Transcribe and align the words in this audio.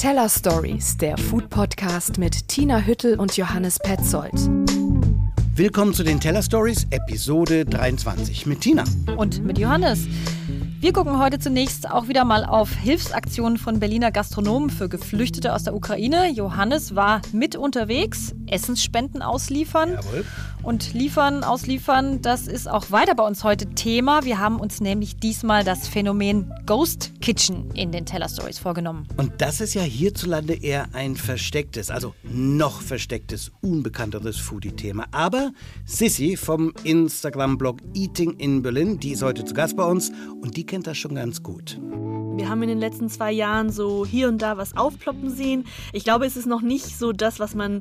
Teller 0.00 0.30
Stories, 0.30 0.96
der 0.96 1.18
Food 1.18 1.50
Podcast 1.50 2.16
mit 2.16 2.48
Tina 2.48 2.80
Hüttel 2.80 3.20
und 3.20 3.36
Johannes 3.36 3.78
Petzold. 3.78 4.32
Willkommen 5.54 5.92
zu 5.92 6.02
den 6.02 6.18
Teller 6.18 6.42
Stories, 6.42 6.86
Episode 6.88 7.66
23 7.66 8.46
mit 8.46 8.62
Tina. 8.62 8.84
Und 9.18 9.44
mit 9.44 9.58
Johannes. 9.58 10.06
Wir 10.82 10.94
gucken 10.94 11.18
heute 11.18 11.38
zunächst 11.38 11.90
auch 11.90 12.08
wieder 12.08 12.24
mal 12.24 12.42
auf 12.42 12.72
Hilfsaktionen 12.72 13.58
von 13.58 13.80
Berliner 13.80 14.10
Gastronomen 14.10 14.70
für 14.70 14.88
Geflüchtete 14.88 15.54
aus 15.54 15.64
der 15.64 15.74
Ukraine. 15.74 16.30
Johannes 16.32 16.94
war 16.94 17.20
mit 17.32 17.54
unterwegs, 17.54 18.34
Essensspenden 18.46 19.20
ausliefern. 19.20 19.92
Jawohl. 19.92 20.24
Und 20.62 20.92
liefern, 20.92 21.44
ausliefern, 21.44 22.20
das 22.22 22.46
ist 22.46 22.68
auch 22.68 22.90
weiter 22.90 23.14
bei 23.14 23.26
uns 23.26 23.44
heute 23.44 23.66
Thema. 23.74 24.24
Wir 24.24 24.38
haben 24.38 24.60
uns 24.60 24.80
nämlich 24.80 25.16
diesmal 25.16 25.64
das 25.64 25.86
Phänomen 25.86 26.52
Ghost 26.66 27.12
Kitchen 27.20 27.70
in 27.72 27.92
den 27.92 28.04
Teller 28.04 28.28
Stories 28.28 28.58
vorgenommen. 28.58 29.06
Und 29.16 29.32
das 29.38 29.60
ist 29.60 29.74
ja 29.74 29.82
hierzulande 29.82 30.54
eher 30.54 30.88
ein 30.94 31.16
verstecktes, 31.16 31.90
also 31.90 32.14
noch 32.22 32.80
verstecktes, 32.82 33.52
unbekannteres 33.62 34.38
Foodie-Thema. 34.38 35.06
Aber 35.12 35.52
Sissy 35.86 36.36
vom 36.36 36.72
Instagram-Blog 36.84 37.78
Eating 37.94 38.36
in 38.38 38.62
Berlin, 38.62 38.98
die 38.98 39.12
ist 39.12 39.22
heute 39.22 39.44
zu 39.44 39.54
Gast 39.54 39.76
bei 39.76 39.84
uns 39.84 40.12
und 40.42 40.56
die 40.56 40.66
kennt 40.70 40.86
das 40.86 40.98
schon 40.98 41.16
ganz 41.16 41.42
gut. 41.42 41.80
Wir 42.36 42.48
haben 42.48 42.62
in 42.62 42.68
den 42.68 42.78
letzten 42.78 43.08
zwei 43.08 43.32
Jahren 43.32 43.70
so 43.70 44.06
hier 44.06 44.28
und 44.28 44.40
da 44.40 44.56
was 44.56 44.76
aufploppen 44.76 45.28
sehen. 45.28 45.64
Ich 45.92 46.04
glaube, 46.04 46.26
es 46.26 46.36
ist 46.36 46.46
noch 46.46 46.62
nicht 46.62 46.96
so 46.96 47.10
das, 47.12 47.40
was 47.40 47.56
man 47.56 47.80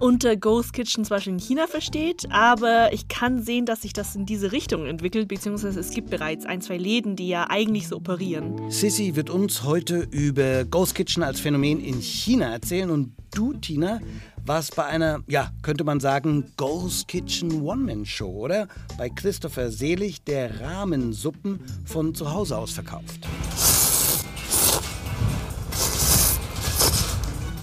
unter 0.00 0.36
Ghost 0.36 0.72
Kitchen 0.72 1.04
zum 1.04 1.14
Beispiel 1.14 1.34
in 1.34 1.38
China 1.38 1.68
versteht, 1.68 2.26
aber 2.30 2.92
ich 2.92 3.06
kann 3.06 3.40
sehen, 3.40 3.64
dass 3.64 3.82
sich 3.82 3.92
das 3.92 4.16
in 4.16 4.26
diese 4.26 4.50
Richtung 4.50 4.86
entwickelt, 4.86 5.28
beziehungsweise 5.28 5.78
es 5.78 5.90
gibt 5.90 6.10
bereits 6.10 6.44
ein, 6.44 6.60
zwei 6.60 6.76
Läden, 6.76 7.14
die 7.14 7.28
ja 7.28 7.48
eigentlich 7.48 7.86
so 7.86 7.96
operieren. 7.96 8.70
Sissy 8.70 9.14
wird 9.14 9.30
uns 9.30 9.62
heute 9.62 10.08
über 10.10 10.64
Ghost 10.64 10.96
Kitchen 10.96 11.22
als 11.22 11.38
Phänomen 11.38 11.80
in 11.80 12.00
China 12.02 12.50
erzählen 12.52 12.90
und 12.90 13.12
du, 13.32 13.52
Tina, 13.52 14.00
warst 14.46 14.76
bei 14.76 14.84
einer, 14.84 15.20
ja, 15.26 15.50
könnte 15.62 15.84
man 15.84 16.00
sagen, 16.00 16.52
Ghost 16.56 17.08
Kitchen 17.08 17.62
One-Man-Show, 17.62 18.30
oder? 18.30 18.68
Bei 18.96 19.08
Christopher 19.08 19.70
Selig, 19.70 20.22
der 20.24 20.60
Rahmensuppen 20.60 21.60
von 21.84 22.14
zu 22.14 22.32
Hause 22.32 22.56
aus 22.56 22.72
verkauft. 22.72 23.26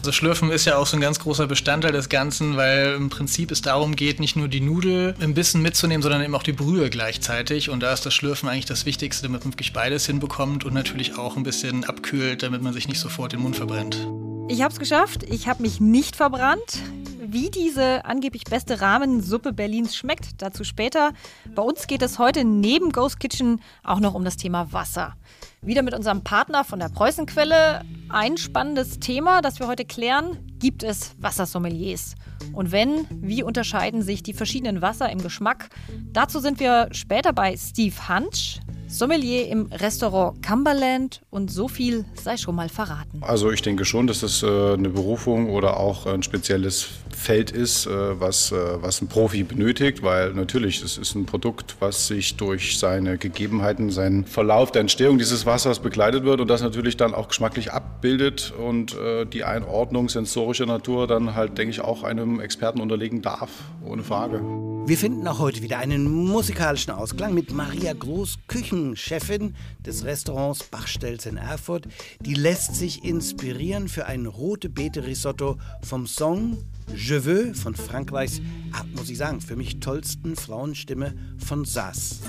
Also 0.04 0.12
Schlürfen 0.12 0.52
ist 0.52 0.66
ja 0.66 0.76
auch 0.76 0.86
so 0.86 0.98
ein 0.98 1.02
ganz 1.02 1.20
großer 1.20 1.48
Bestandteil 1.48 1.94
des 1.94 2.10
Ganzen, 2.10 2.58
weil 2.58 2.96
im 2.96 3.10
Prinzip 3.10 3.52
es 3.52 3.62
darum 3.62 3.96
geht, 3.96 4.20
nicht 4.20 4.36
nur 4.36 4.50
die 4.50 4.60
Nudel 4.60 5.16
im 5.22 5.34
Bissen 5.34 5.62
mitzunehmen, 5.62 6.02
sondern 6.02 6.22
eben 6.22 6.36
auch 6.36 6.44
die 6.44 6.52
Brühe 6.52 6.90
gleichzeitig. 6.90 7.70
Und 7.70 7.80
da 7.80 7.94
ist 7.94 8.06
das 8.06 8.14
Schlürfen 8.14 8.50
eigentlich 8.50 8.66
das 8.66 8.86
Wichtigste, 8.86 9.24
damit 9.24 9.46
man 9.46 9.54
wirklich 9.54 9.72
beides 9.72 10.06
hinbekommt 10.06 10.66
und 10.66 10.74
natürlich 10.74 11.18
auch 11.18 11.38
ein 11.38 11.44
bisschen 11.44 11.86
abkühlt, 11.86 12.44
damit 12.44 12.62
man 12.62 12.74
sich 12.74 12.90
nicht 12.90 13.00
sofort 13.00 13.32
den 13.32 13.40
Mund 13.40 13.56
verbrennt. 13.56 14.06
Ich 14.50 14.62
habe 14.62 14.74
es 14.74 14.80
geschafft. 14.80 15.24
Ich 15.24 15.48
habe 15.48 15.62
mich 15.62 15.80
nicht 15.80 16.16
verbrannt. 16.16 16.80
Wie 17.26 17.50
diese 17.50 18.06
angeblich 18.06 18.44
beste 18.44 18.82
Rahmensuppe 18.82 19.54
Berlins 19.54 19.96
schmeckt, 19.96 20.42
dazu 20.42 20.64
später. 20.64 21.14
Bei 21.56 21.62
uns 21.64 21.88
geht 21.88 22.02
es 22.02 22.20
heute 22.20 22.44
neben 22.44 22.92
Ghost 22.92 23.20
Kitchen 23.20 23.62
auch 23.84 24.00
noch 24.02 24.14
um 24.14 24.26
das 24.26 24.38
Thema 24.38 24.72
Wasser. 24.74 25.16
Wieder 25.62 25.82
mit 25.82 25.94
unserem 25.94 26.24
Partner 26.24 26.66
von 26.66 26.80
der 26.80 26.90
Preußenquelle. 26.90 27.84
Ein 28.10 28.38
spannendes 28.38 29.00
Thema, 29.00 29.42
das 29.42 29.60
wir 29.60 29.68
heute 29.68 29.86
klären. 29.86 30.38
Gibt 30.60 30.84
es 30.84 31.16
Wassersommeliers? 31.20 32.16
Und 32.52 32.72
wenn, 32.72 33.08
wie 33.10 33.42
unterscheiden 33.42 34.02
sich 34.02 34.22
die 34.22 34.34
verschiedenen 34.34 34.82
Wasser 34.82 35.10
im 35.10 35.24
Geschmack? 35.24 35.70
Dazu 36.12 36.40
sind 36.40 36.60
wir 36.60 36.90
später 36.92 37.32
bei 37.32 37.56
Steve 37.56 38.10
Hansch, 38.10 38.60
Sommelier 38.94 39.48
im 39.48 39.72
Restaurant 39.72 40.42
Cumberland 40.44 41.22
und 41.32 41.52
so 41.52 41.68
viel 41.68 42.06
sei 42.14 42.38
schon 42.38 42.56
mal 42.56 42.70
verraten. 42.70 43.22
Also 43.22 43.52
ich 43.52 43.64
denke 43.64 43.86
schon, 43.86 44.06
dass 44.06 44.20
das 44.20 44.44
äh, 44.44 44.74
eine 44.74 44.90
Berufung 44.90 45.50
oder 45.50 45.78
auch 45.78 46.06
ein 46.06 46.22
spezielles 46.22 46.90
Feld 47.10 47.50
ist, 47.50 47.88
äh, 47.88 48.20
was, 48.20 48.52
äh, 48.52 48.56
was 48.82 49.02
ein 49.02 49.08
Profi 49.08 49.44
benötigt, 49.44 50.04
weil 50.04 50.34
natürlich, 50.34 50.84
es 50.84 51.00
ist 51.00 51.16
ein 51.16 51.26
Produkt, 51.26 51.76
was 51.80 52.08
sich 52.08 52.36
durch 52.36 52.78
seine 52.78 53.18
Gegebenheiten, 53.18 53.90
seinen 53.90 54.26
Verlauf 54.26 54.72
der 54.72 54.82
Entstehung 54.82 55.18
dieses 55.18 55.48
Wassers 55.48 55.80
begleitet 55.80 56.24
wird 56.24 56.40
und 56.40 56.48
das 56.48 56.62
natürlich 56.62 56.96
dann 56.96 57.16
auch 57.16 57.30
geschmacklich 57.30 57.72
abbildet 57.72 58.54
und 58.58 58.96
die 59.34 59.44
Einordnung 59.44 60.10
sensorischer 60.10 60.66
Natur 60.66 61.08
dann 61.08 61.36
halt, 61.36 61.58
denke 61.58 61.72
ich, 61.72 61.82
auch 61.82 62.04
einem 62.04 62.40
Experten 62.40 62.80
unterlegen 62.80 63.22
darf, 63.22 63.50
ohne 63.86 64.04
Frage. 64.04 64.42
Wir 64.86 64.98
finden 64.98 65.26
auch 65.30 65.40
heute 65.40 65.62
wieder 65.62 65.78
einen 65.78 66.12
musikalischen 66.12 66.92
Ausklang 66.92 67.34
mit 67.34 67.54
Maria 67.54 67.94
Groß, 67.94 68.40
Küchenchefin 68.84 69.56
des 69.86 70.04
Restaurants 70.04 70.64
Bachstelz 70.64 71.26
in 71.26 71.38
Erfurt. 71.38 71.88
Die 72.20 72.34
lässt 72.34 72.76
sich 72.76 73.04
inspirieren 73.04 73.88
für 73.88 74.06
ein 74.06 74.26
rote 74.26 74.70
Beete 74.70 75.06
Risotto 75.06 75.58
vom 75.82 76.06
Song 76.08 76.58
Je 76.94 77.24
veux 77.24 77.54
von 77.56 77.76
Frankreichs, 77.76 78.42
ah, 78.74 78.84
muss 78.96 79.10
ich 79.10 79.18
sagen, 79.18 79.40
für 79.40 79.56
mich 79.56 79.80
tollsten 79.80 80.36
Frauenstimme 80.36 81.14
von 81.38 81.64
Sass. 81.64 82.20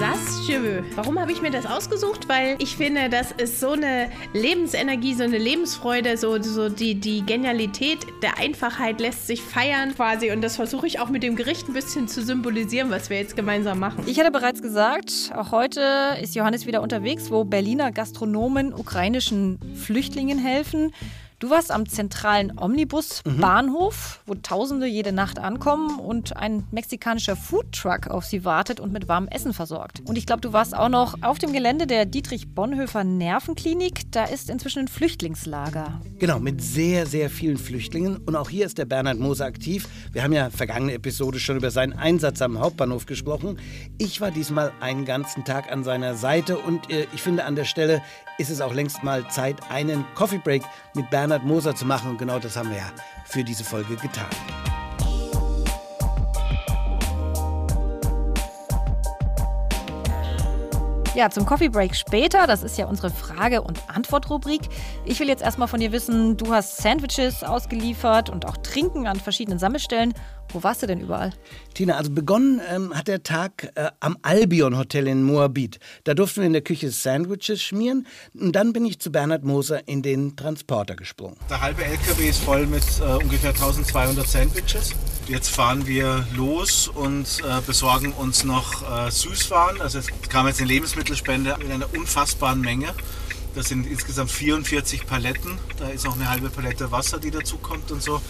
Sass 0.00 0.46
Cheveux. 0.46 0.82
Warum 0.96 1.20
habe 1.20 1.30
ich 1.30 1.42
mir 1.42 1.50
das 1.50 1.66
ausgesucht? 1.66 2.26
Weil 2.26 2.56
ich 2.58 2.74
finde, 2.74 3.10
das 3.10 3.32
ist 3.32 3.60
so 3.60 3.72
eine 3.72 4.10
Lebensenergie, 4.32 5.12
so 5.12 5.24
eine 5.24 5.36
Lebensfreude, 5.36 6.16
so, 6.16 6.40
so 6.40 6.70
die, 6.70 6.94
die 6.94 7.20
Genialität 7.26 8.06
der 8.22 8.38
Einfachheit 8.38 8.98
lässt 8.98 9.26
sich 9.26 9.42
feiern 9.42 9.94
quasi. 9.94 10.30
Und 10.30 10.40
das 10.40 10.56
versuche 10.56 10.86
ich 10.86 11.00
auch 11.00 11.10
mit 11.10 11.22
dem 11.22 11.36
Gericht 11.36 11.68
ein 11.68 11.74
bisschen 11.74 12.08
zu 12.08 12.22
symbolisieren, 12.22 12.88
was 12.88 13.10
wir 13.10 13.18
jetzt 13.18 13.36
gemeinsam 13.36 13.78
machen. 13.78 14.04
Ich 14.06 14.18
hatte 14.18 14.30
bereits 14.30 14.62
gesagt, 14.62 15.32
auch 15.36 15.52
heute 15.52 16.16
ist 16.22 16.34
Johannes 16.34 16.66
wieder 16.66 16.80
unterwegs, 16.80 17.30
wo 17.30 17.44
Berliner 17.44 17.92
Gastronomen 17.92 18.72
ukrainischen 18.72 19.58
Flüchtlingen 19.74 20.38
helfen. 20.38 20.94
Du 21.40 21.48
warst 21.48 21.72
am 21.72 21.88
zentralen 21.88 22.52
Omnibus-Bahnhof, 22.58 24.20
wo 24.26 24.34
Tausende 24.34 24.86
jede 24.86 25.10
Nacht 25.10 25.38
ankommen 25.38 25.98
und 25.98 26.36
ein 26.36 26.66
mexikanischer 26.70 27.34
Foodtruck 27.34 28.08
auf 28.08 28.26
sie 28.26 28.44
wartet 28.44 28.78
und 28.78 28.92
mit 28.92 29.08
warmem 29.08 29.26
Essen 29.30 29.54
versorgt. 29.54 30.02
Und 30.04 30.18
ich 30.18 30.26
glaube, 30.26 30.42
du 30.42 30.52
warst 30.52 30.76
auch 30.76 30.90
noch 30.90 31.14
auf 31.22 31.38
dem 31.38 31.54
Gelände 31.54 31.86
der 31.86 32.04
Dietrich 32.04 32.54
Bonhoeffer 32.54 33.04
Nervenklinik. 33.04 34.12
Da 34.12 34.26
ist 34.26 34.50
inzwischen 34.50 34.80
ein 34.80 34.88
Flüchtlingslager. 34.88 36.02
Genau, 36.18 36.40
mit 36.40 36.60
sehr, 36.60 37.06
sehr 37.06 37.30
vielen 37.30 37.56
Flüchtlingen. 37.56 38.18
Und 38.18 38.36
auch 38.36 38.50
hier 38.50 38.66
ist 38.66 38.76
der 38.76 38.84
Bernhard 38.84 39.18
Moser 39.18 39.46
aktiv. 39.46 39.88
Wir 40.12 40.22
haben 40.22 40.34
ja 40.34 40.50
vergangene 40.50 40.92
Episode 40.92 41.40
schon 41.40 41.56
über 41.56 41.70
seinen 41.70 41.94
Einsatz 41.94 42.42
am 42.42 42.58
Hauptbahnhof 42.58 43.06
gesprochen. 43.06 43.58
Ich 43.96 44.20
war 44.20 44.30
diesmal 44.30 44.72
einen 44.80 45.06
ganzen 45.06 45.46
Tag 45.46 45.72
an 45.72 45.84
seiner 45.84 46.16
Seite 46.16 46.58
und 46.58 46.90
äh, 46.90 47.06
ich 47.14 47.22
finde 47.22 47.46
an 47.46 47.56
der 47.56 47.64
Stelle 47.64 48.02
ist 48.40 48.48
es 48.48 48.62
auch 48.62 48.72
längst 48.72 49.02
mal 49.02 49.28
Zeit, 49.28 49.56
einen 49.68 50.06
Coffee 50.14 50.38
Break 50.38 50.62
mit 50.94 51.10
Bernhard 51.10 51.44
Moser 51.44 51.74
zu 51.76 51.84
machen. 51.84 52.12
Und 52.12 52.18
genau 52.18 52.38
das 52.38 52.56
haben 52.56 52.70
wir 52.70 52.78
ja 52.78 52.90
für 53.26 53.44
diese 53.44 53.64
Folge 53.64 53.96
getan. 53.96 54.26
Ja, 61.14 61.28
zum 61.28 61.44
Coffee 61.44 61.68
Break 61.68 61.94
später. 61.94 62.46
Das 62.46 62.62
ist 62.62 62.78
ja 62.78 62.86
unsere 62.86 63.10
Frage- 63.10 63.60
und 63.60 63.82
Antwort-Rubrik. 63.88 64.62
Ich 65.04 65.20
will 65.20 65.28
jetzt 65.28 65.42
erstmal 65.42 65.68
von 65.68 65.80
dir 65.80 65.92
wissen, 65.92 66.38
du 66.38 66.54
hast 66.54 66.78
Sandwiches 66.78 67.44
ausgeliefert 67.44 68.30
und 68.30 68.46
auch 68.46 68.56
Trinken 68.56 69.06
an 69.06 69.16
verschiedenen 69.16 69.58
Sammelstellen. 69.58 70.14
Wo 70.52 70.62
warst 70.64 70.82
du 70.82 70.86
denn 70.86 71.00
überall? 71.00 71.32
Tina, 71.74 71.96
also 71.96 72.10
begonnen 72.10 72.60
ähm, 72.68 72.92
hat 72.92 73.06
der 73.06 73.22
Tag 73.22 73.70
äh, 73.76 73.90
am 74.00 74.16
Albion 74.22 74.76
Hotel 74.76 75.06
in 75.06 75.22
Moabit. 75.22 75.78
Da 76.04 76.14
durften 76.14 76.40
wir 76.40 76.46
in 76.46 76.52
der 76.52 76.62
Küche 76.62 76.90
Sandwiches 76.90 77.62
schmieren. 77.62 78.06
Und 78.34 78.52
dann 78.52 78.72
bin 78.72 78.84
ich 78.84 78.98
zu 78.98 79.12
Bernhard 79.12 79.44
Moser 79.44 79.86
in 79.86 80.02
den 80.02 80.34
Transporter 80.34 80.96
gesprungen. 80.96 81.36
Der 81.48 81.60
halbe 81.60 81.84
LKW 81.84 82.28
ist 82.28 82.42
voll 82.42 82.66
mit 82.66 82.82
äh, 83.00 83.22
ungefähr 83.22 83.50
1200 83.50 84.26
Sandwiches. 84.26 84.90
Jetzt 85.28 85.50
fahren 85.50 85.86
wir 85.86 86.26
los 86.34 86.88
und 86.88 87.26
äh, 87.44 87.60
besorgen 87.64 88.12
uns 88.12 88.42
noch 88.42 89.06
äh, 89.06 89.10
Süßwaren. 89.10 89.80
Also 89.80 90.00
es 90.00 90.08
kam 90.28 90.48
jetzt 90.48 90.60
eine 90.60 90.68
Lebensmittelspende 90.68 91.56
in 91.64 91.70
einer 91.70 91.94
unfassbaren 91.94 92.60
Menge. 92.60 92.88
Das 93.54 93.68
sind 93.68 93.86
insgesamt 93.86 94.30
44 94.30 95.06
Paletten. 95.06 95.58
Da 95.78 95.88
ist 95.88 96.04
noch 96.04 96.14
eine 96.14 96.30
halbe 96.30 96.50
Palette 96.50 96.92
Wasser, 96.92 97.18
die 97.18 97.30
dazu 97.30 97.58
kommt 97.58 97.90
und 97.90 98.02
so. 98.02 98.20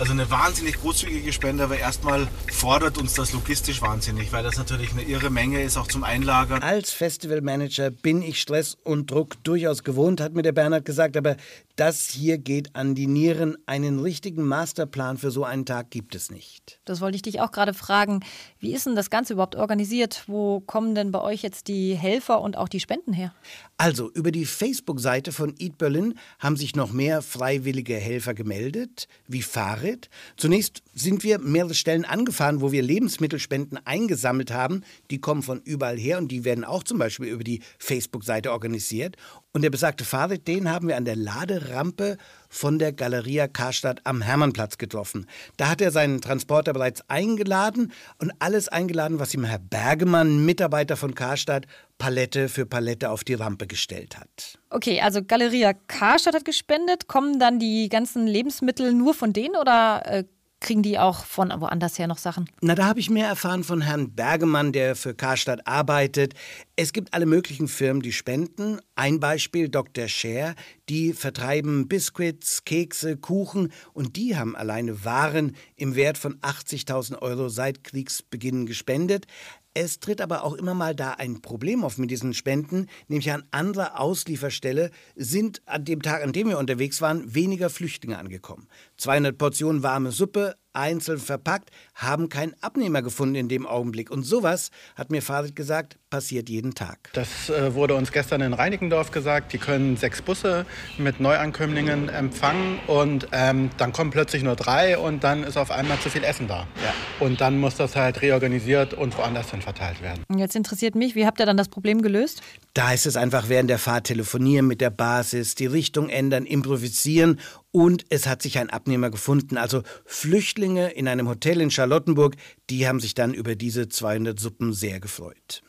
Also 0.00 0.12
eine 0.12 0.30
wahnsinnig 0.30 0.80
großzügige 0.80 1.30
Spende, 1.30 1.62
aber 1.62 1.78
erstmal 1.78 2.26
fordert 2.50 2.96
uns 2.96 3.12
das 3.12 3.34
logistisch 3.34 3.82
wahnsinnig, 3.82 4.32
weil 4.32 4.42
das 4.42 4.56
natürlich 4.56 4.92
eine 4.92 5.02
irre 5.02 5.28
Menge 5.28 5.60
ist, 5.62 5.76
auch 5.76 5.88
zum 5.88 6.04
Einlagern. 6.04 6.62
Als 6.62 6.90
Festivalmanager 6.90 7.90
bin 7.90 8.22
ich 8.22 8.40
Stress 8.40 8.78
und 8.82 9.10
Druck 9.10 9.44
durchaus 9.44 9.84
gewohnt, 9.84 10.22
hat 10.22 10.32
mir 10.32 10.40
der 10.40 10.52
Bernhard 10.52 10.86
gesagt, 10.86 11.18
aber 11.18 11.36
das 11.76 12.08
hier 12.08 12.38
geht 12.38 12.76
an 12.76 12.94
die 12.94 13.06
Nieren. 13.06 13.56
Einen 13.66 14.00
richtigen 14.00 14.44
Masterplan 14.44 15.18
für 15.18 15.30
so 15.30 15.44
einen 15.44 15.66
Tag 15.66 15.90
gibt 15.90 16.14
es 16.14 16.30
nicht. 16.30 16.80
Das 16.86 17.02
wollte 17.02 17.16
ich 17.16 17.22
dich 17.22 17.40
auch 17.40 17.52
gerade 17.52 17.74
fragen. 17.74 18.20
Wie 18.58 18.74
ist 18.74 18.86
denn 18.86 18.96
das 18.96 19.10
Ganze 19.10 19.34
überhaupt 19.34 19.56
organisiert? 19.56 20.24
Wo 20.26 20.60
kommen 20.60 20.94
denn 20.94 21.10
bei 21.10 21.20
euch 21.20 21.42
jetzt 21.42 21.68
die 21.68 21.94
Helfer 21.94 22.40
und 22.40 22.56
auch 22.56 22.68
die 22.68 22.80
Spenden 22.80 23.12
her? 23.12 23.34
Also, 23.78 24.10
über 24.12 24.30
die 24.30 24.44
Facebook-Seite 24.44 25.32
von 25.32 25.54
Eat 25.58 25.78
Berlin 25.78 26.18
haben 26.38 26.56
sich 26.56 26.76
noch 26.76 26.92
mehr 26.92 27.22
freiwillige 27.22 27.96
Helfer 27.96 28.34
gemeldet, 28.34 29.08
wie 29.26 29.40
Farid. 29.40 29.89
Zunächst 30.36 30.82
sind 30.94 31.22
wir 31.24 31.38
mehrere 31.38 31.74
Stellen 31.74 32.04
angefahren, 32.04 32.60
wo 32.60 32.72
wir 32.72 32.82
Lebensmittelspenden 32.82 33.78
eingesammelt 33.84 34.52
haben. 34.52 34.82
Die 35.10 35.20
kommen 35.20 35.42
von 35.42 35.60
überall 35.62 35.98
her 35.98 36.18
und 36.18 36.28
die 36.28 36.44
werden 36.44 36.64
auch 36.64 36.82
zum 36.82 36.98
Beispiel 36.98 37.28
über 37.28 37.44
die 37.44 37.62
Facebook-Seite 37.78 38.52
organisiert. 38.52 39.16
Und 39.52 39.62
der 39.62 39.70
besagte 39.70 40.04
Fahrrad, 40.04 40.46
den 40.46 40.70
haben 40.70 40.86
wir 40.86 40.96
an 40.96 41.04
der 41.04 41.16
Laderampe 41.16 42.18
von 42.48 42.78
der 42.78 42.92
Galeria 42.92 43.48
Karstadt 43.48 44.00
am 44.04 44.22
Hermannplatz 44.22 44.78
getroffen. 44.78 45.26
Da 45.56 45.68
hat 45.68 45.80
er 45.80 45.90
seinen 45.90 46.20
Transporter 46.20 46.72
bereits 46.72 47.02
eingeladen 47.08 47.92
und 48.18 48.32
alles 48.38 48.68
eingeladen, 48.68 49.18
was 49.18 49.34
ihm 49.34 49.42
Herr 49.42 49.58
Bergemann, 49.58 50.44
Mitarbeiter 50.44 50.96
von 50.96 51.16
Karstadt, 51.16 51.66
Palette 51.98 52.48
für 52.48 52.64
Palette 52.64 53.10
auf 53.10 53.24
die 53.24 53.34
Rampe 53.34 53.66
gestellt 53.66 54.16
hat. 54.16 54.58
Okay, 54.70 55.00
also 55.00 55.20
Galeria 55.24 55.72
Karstadt 55.72 56.34
hat 56.34 56.44
gespendet. 56.44 57.08
Kommen 57.08 57.40
dann 57.40 57.58
die 57.58 57.88
ganzen 57.88 58.28
Lebensmittel 58.28 58.92
nur 58.92 59.14
von 59.14 59.32
denen 59.32 59.56
oder 59.56 60.02
äh, 60.06 60.24
kriegen 60.60 60.82
die 60.82 60.98
auch 60.98 61.24
von 61.24 61.50
woanders 61.58 61.98
her 61.98 62.06
noch 62.06 62.18
Sachen? 62.18 62.48
Na, 62.60 62.74
da 62.74 62.84
habe 62.84 63.00
ich 63.00 63.10
mehr 63.10 63.26
erfahren 63.26 63.64
von 63.64 63.80
Herrn 63.80 64.12
Bergemann, 64.12 64.72
der 64.72 64.94
für 64.94 65.14
Karstadt 65.14 65.66
arbeitet. 65.66 66.34
Es 66.76 66.92
gibt 66.92 67.14
alle 67.14 67.26
möglichen 67.26 67.66
Firmen, 67.66 68.02
die 68.02 68.12
spenden. 68.12 68.78
Ein 68.94 69.20
Beispiel 69.20 69.68
Dr. 69.68 70.08
Scher, 70.08 70.54
die 70.88 71.12
vertreiben 71.12 71.88
Biscuits, 71.88 72.64
Kekse, 72.64 73.16
Kuchen 73.16 73.72
und 73.94 74.16
die 74.16 74.36
haben 74.36 74.54
alleine 74.54 75.04
Waren 75.04 75.56
im 75.76 75.94
Wert 75.94 76.18
von 76.18 76.38
80.000 76.40 77.20
Euro 77.22 77.48
seit 77.48 77.82
Kriegsbeginn 77.82 78.66
gespendet. 78.66 79.26
Es 79.72 80.00
tritt 80.00 80.20
aber 80.20 80.42
auch 80.42 80.54
immer 80.54 80.74
mal 80.74 80.96
da 80.96 81.12
ein 81.12 81.42
Problem 81.42 81.84
auf 81.84 81.96
mit 81.96 82.10
diesen 82.10 82.34
Spenden, 82.34 82.88
nämlich 83.06 83.30
an 83.30 83.44
anderer 83.52 84.00
Auslieferstelle 84.00 84.90
sind 85.14 85.62
an 85.64 85.84
dem 85.84 86.02
Tag, 86.02 86.24
an 86.24 86.32
dem 86.32 86.48
wir 86.48 86.58
unterwegs 86.58 87.00
waren, 87.00 87.36
weniger 87.36 87.70
Flüchtlinge 87.70 88.18
angekommen. 88.18 88.66
200 89.00 89.36
Portionen 89.36 89.82
warme 89.82 90.12
Suppe, 90.12 90.56
einzeln 90.72 91.18
verpackt, 91.18 91.70
haben 91.94 92.28
keinen 92.28 92.54
Abnehmer 92.60 93.02
gefunden 93.02 93.34
in 93.34 93.48
dem 93.48 93.66
Augenblick. 93.66 94.10
Und 94.10 94.22
sowas, 94.22 94.70
hat 94.94 95.10
mir 95.10 95.22
Farid 95.22 95.56
gesagt, 95.56 95.98
passiert 96.10 96.48
jeden 96.48 96.74
Tag. 96.74 97.10
Das 97.12 97.50
äh, 97.50 97.74
wurde 97.74 97.94
uns 97.94 98.12
gestern 98.12 98.40
in 98.40 98.52
Reinickendorf 98.52 99.10
gesagt. 99.10 99.52
Die 99.52 99.58
können 99.58 99.96
sechs 99.96 100.22
Busse 100.22 100.66
mit 100.98 101.20
Neuankömmlingen 101.20 102.08
empfangen 102.08 102.78
und 102.86 103.28
ähm, 103.32 103.70
dann 103.78 103.92
kommen 103.92 104.10
plötzlich 104.10 104.42
nur 104.42 104.56
drei 104.56 104.98
und 104.98 105.24
dann 105.24 105.44
ist 105.44 105.56
auf 105.56 105.70
einmal 105.70 105.98
zu 106.00 106.10
viel 106.10 106.24
Essen 106.24 106.48
da. 106.48 106.66
Ja. 106.82 106.94
Und 107.24 107.40
dann 107.40 107.58
muss 107.58 107.76
das 107.76 107.96
halt 107.96 108.22
reorganisiert 108.22 108.94
und 108.94 109.16
woanders 109.16 109.50
hin 109.50 109.62
verteilt 109.62 110.02
werden. 110.02 110.24
Jetzt 110.36 110.56
interessiert 110.56 110.94
mich, 110.94 111.14
wie 111.14 111.26
habt 111.26 111.40
ihr 111.40 111.46
dann 111.46 111.56
das 111.56 111.68
Problem 111.68 112.02
gelöst? 112.02 112.42
Da 112.74 112.92
ist 112.92 113.06
es 113.06 113.16
einfach 113.16 113.48
während 113.48 113.70
der 113.70 113.78
Fahrt 113.78 114.04
telefonieren 114.04 114.66
mit 114.66 114.80
der 114.80 114.90
Basis, 114.90 115.54
die 115.54 115.66
Richtung 115.66 116.08
ändern, 116.08 116.46
improvisieren 116.46 117.40
und 117.72 118.06
es 118.08 118.26
hat 118.26 118.42
sich 118.42 118.58
ein 118.58 118.70
Abnehmer 118.70 119.10
gefunden. 119.10 119.56
Also 119.56 119.82
Flüchtlinge 120.04 120.90
in 120.90 121.08
einem 121.08 121.28
Hotel 121.28 121.60
in 121.60 121.70
Charlottenburg, 121.70 122.36
die 122.68 122.86
haben 122.86 123.00
sich 123.00 123.14
dann 123.14 123.34
über 123.34 123.54
diese 123.54 123.88
200 123.88 124.38
Suppen 124.38 124.72
sehr 124.72 125.00
gefreut. 125.00 125.62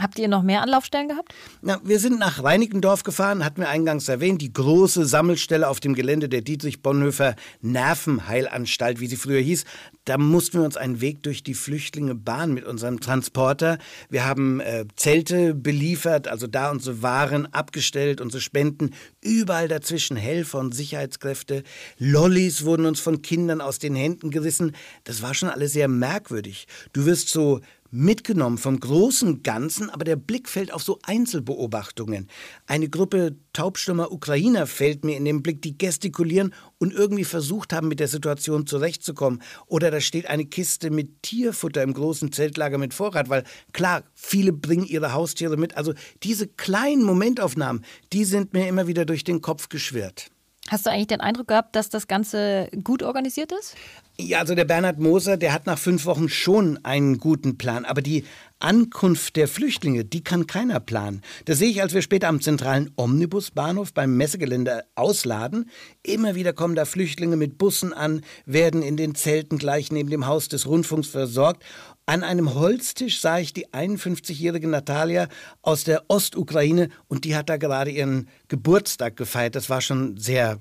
Habt 0.00 0.18
ihr 0.18 0.28
noch 0.28 0.42
mehr 0.42 0.62
Anlaufstellen 0.62 1.08
gehabt? 1.08 1.34
Na, 1.60 1.80
wir 1.82 1.98
sind 1.98 2.20
nach 2.20 2.42
Reinickendorf 2.42 3.02
gefahren, 3.02 3.44
hatten 3.44 3.60
wir 3.60 3.68
eingangs 3.68 4.08
erwähnt, 4.08 4.40
die 4.40 4.52
große 4.52 5.04
Sammelstelle 5.04 5.68
auf 5.68 5.80
dem 5.80 5.94
Gelände 5.94 6.28
der 6.28 6.40
Dietrich 6.40 6.82
Bonhoeffer 6.82 7.34
Nervenheilanstalt, 7.62 9.00
wie 9.00 9.08
sie 9.08 9.16
früher 9.16 9.40
hieß. 9.40 9.64
Da 10.04 10.16
mussten 10.16 10.58
wir 10.58 10.64
uns 10.64 10.76
einen 10.76 11.00
Weg 11.00 11.24
durch 11.24 11.42
die 11.42 11.54
Flüchtlinge 11.54 12.14
bahnen 12.14 12.54
mit 12.54 12.64
unserem 12.64 13.00
Transporter. 13.00 13.78
Wir 14.08 14.24
haben 14.24 14.60
äh, 14.60 14.84
Zelte 14.94 15.52
beliefert, 15.52 16.28
also 16.28 16.46
da 16.46 16.70
unsere 16.70 17.02
Waren 17.02 17.52
abgestellt, 17.52 18.20
unsere 18.20 18.40
Spenden. 18.40 18.94
Überall 19.20 19.66
dazwischen 19.66 20.16
Helfer 20.16 20.60
und 20.60 20.74
Sicherheitskräfte. 20.74 21.64
Lollis 21.98 22.64
wurden 22.64 22.86
uns 22.86 23.00
von 23.00 23.20
Kindern 23.20 23.60
aus 23.60 23.80
den 23.80 23.96
Händen 23.96 24.30
gerissen. 24.30 24.76
Das 25.04 25.22
war 25.22 25.34
schon 25.34 25.48
alles 25.48 25.72
sehr 25.72 25.88
merkwürdig. 25.88 26.68
Du 26.92 27.04
wirst 27.04 27.28
so 27.28 27.60
mitgenommen 27.90 28.58
vom 28.58 28.78
großen 28.78 29.42
Ganzen, 29.42 29.90
aber 29.90 30.04
der 30.04 30.16
Blick 30.16 30.48
fällt 30.48 30.72
auf 30.72 30.82
so 30.82 30.98
Einzelbeobachtungen. 31.02 32.28
Eine 32.66 32.88
Gruppe 32.88 33.36
taubstummer 33.52 34.12
Ukrainer 34.12 34.66
fällt 34.66 35.04
mir 35.04 35.16
in 35.16 35.24
den 35.24 35.42
Blick, 35.42 35.62
die 35.62 35.76
gestikulieren 35.76 36.54
und 36.78 36.92
irgendwie 36.92 37.24
versucht 37.24 37.72
haben, 37.72 37.88
mit 37.88 38.00
der 38.00 38.08
Situation 38.08 38.66
zurechtzukommen. 38.66 39.42
Oder 39.66 39.90
da 39.90 40.00
steht 40.00 40.26
eine 40.26 40.44
Kiste 40.44 40.90
mit 40.90 41.22
Tierfutter 41.22 41.82
im 41.82 41.94
großen 41.94 42.32
Zeltlager 42.32 42.78
mit 42.78 42.94
Vorrat, 42.94 43.28
weil 43.28 43.44
klar, 43.72 44.04
viele 44.14 44.52
bringen 44.52 44.86
ihre 44.86 45.12
Haustiere 45.12 45.56
mit. 45.56 45.76
Also 45.76 45.94
diese 46.22 46.46
kleinen 46.46 47.02
Momentaufnahmen, 47.02 47.84
die 48.12 48.24
sind 48.24 48.52
mir 48.52 48.68
immer 48.68 48.86
wieder 48.86 49.04
durch 49.04 49.24
den 49.24 49.40
Kopf 49.40 49.68
geschwirrt. 49.68 50.30
Hast 50.68 50.84
du 50.84 50.90
eigentlich 50.90 51.06
den 51.06 51.20
Eindruck 51.20 51.48
gehabt, 51.48 51.74
dass 51.76 51.88
das 51.88 52.06
Ganze 52.06 52.68
gut 52.84 53.02
organisiert 53.02 53.52
ist? 53.52 53.74
Ja, 54.20 54.40
also 54.40 54.54
der 54.54 54.64
Bernhard 54.64 54.98
Moser, 54.98 55.36
der 55.36 55.52
hat 55.52 55.66
nach 55.66 55.78
fünf 55.78 56.04
Wochen 56.04 56.28
schon 56.28 56.84
einen 56.84 57.18
guten 57.18 57.56
Plan. 57.56 57.84
Aber 57.84 58.02
die 58.02 58.24
Ankunft 58.58 59.36
der 59.36 59.48
Flüchtlinge, 59.48 60.04
die 60.04 60.24
kann 60.24 60.46
keiner 60.46 60.80
planen. 60.80 61.22
Das 61.44 61.58
sehe 61.58 61.70
ich, 61.70 61.80
als 61.80 61.94
wir 61.94 62.02
später 62.02 62.28
am 62.28 62.40
zentralen 62.40 62.90
Omnibusbahnhof 62.96 63.94
beim 63.94 64.16
Messegelände 64.16 64.82
ausladen. 64.96 65.70
Immer 66.02 66.34
wieder 66.34 66.52
kommen 66.52 66.74
da 66.74 66.84
Flüchtlinge 66.84 67.36
mit 67.36 67.56
Bussen 67.56 67.92
an, 67.92 68.22
werden 68.44 68.82
in 68.82 68.96
den 68.96 69.14
Zelten 69.14 69.56
gleich 69.56 69.92
neben 69.92 70.10
dem 70.10 70.26
Haus 70.26 70.48
des 70.48 70.66
Rundfunks 70.66 71.08
versorgt. 71.08 71.62
An 72.08 72.24
einem 72.24 72.54
Holztisch 72.54 73.20
sah 73.20 73.38
ich 73.38 73.52
die 73.52 73.66
51-jährige 73.66 74.66
Natalia 74.66 75.28
aus 75.60 75.84
der 75.84 76.04
Ostukraine 76.08 76.88
und 77.06 77.26
die 77.26 77.36
hat 77.36 77.50
da 77.50 77.58
gerade 77.58 77.90
ihren 77.90 78.30
Geburtstag 78.48 79.18
gefeiert. 79.18 79.54
Das 79.54 79.68
war 79.68 79.82
schon 79.82 80.16
sehr 80.16 80.58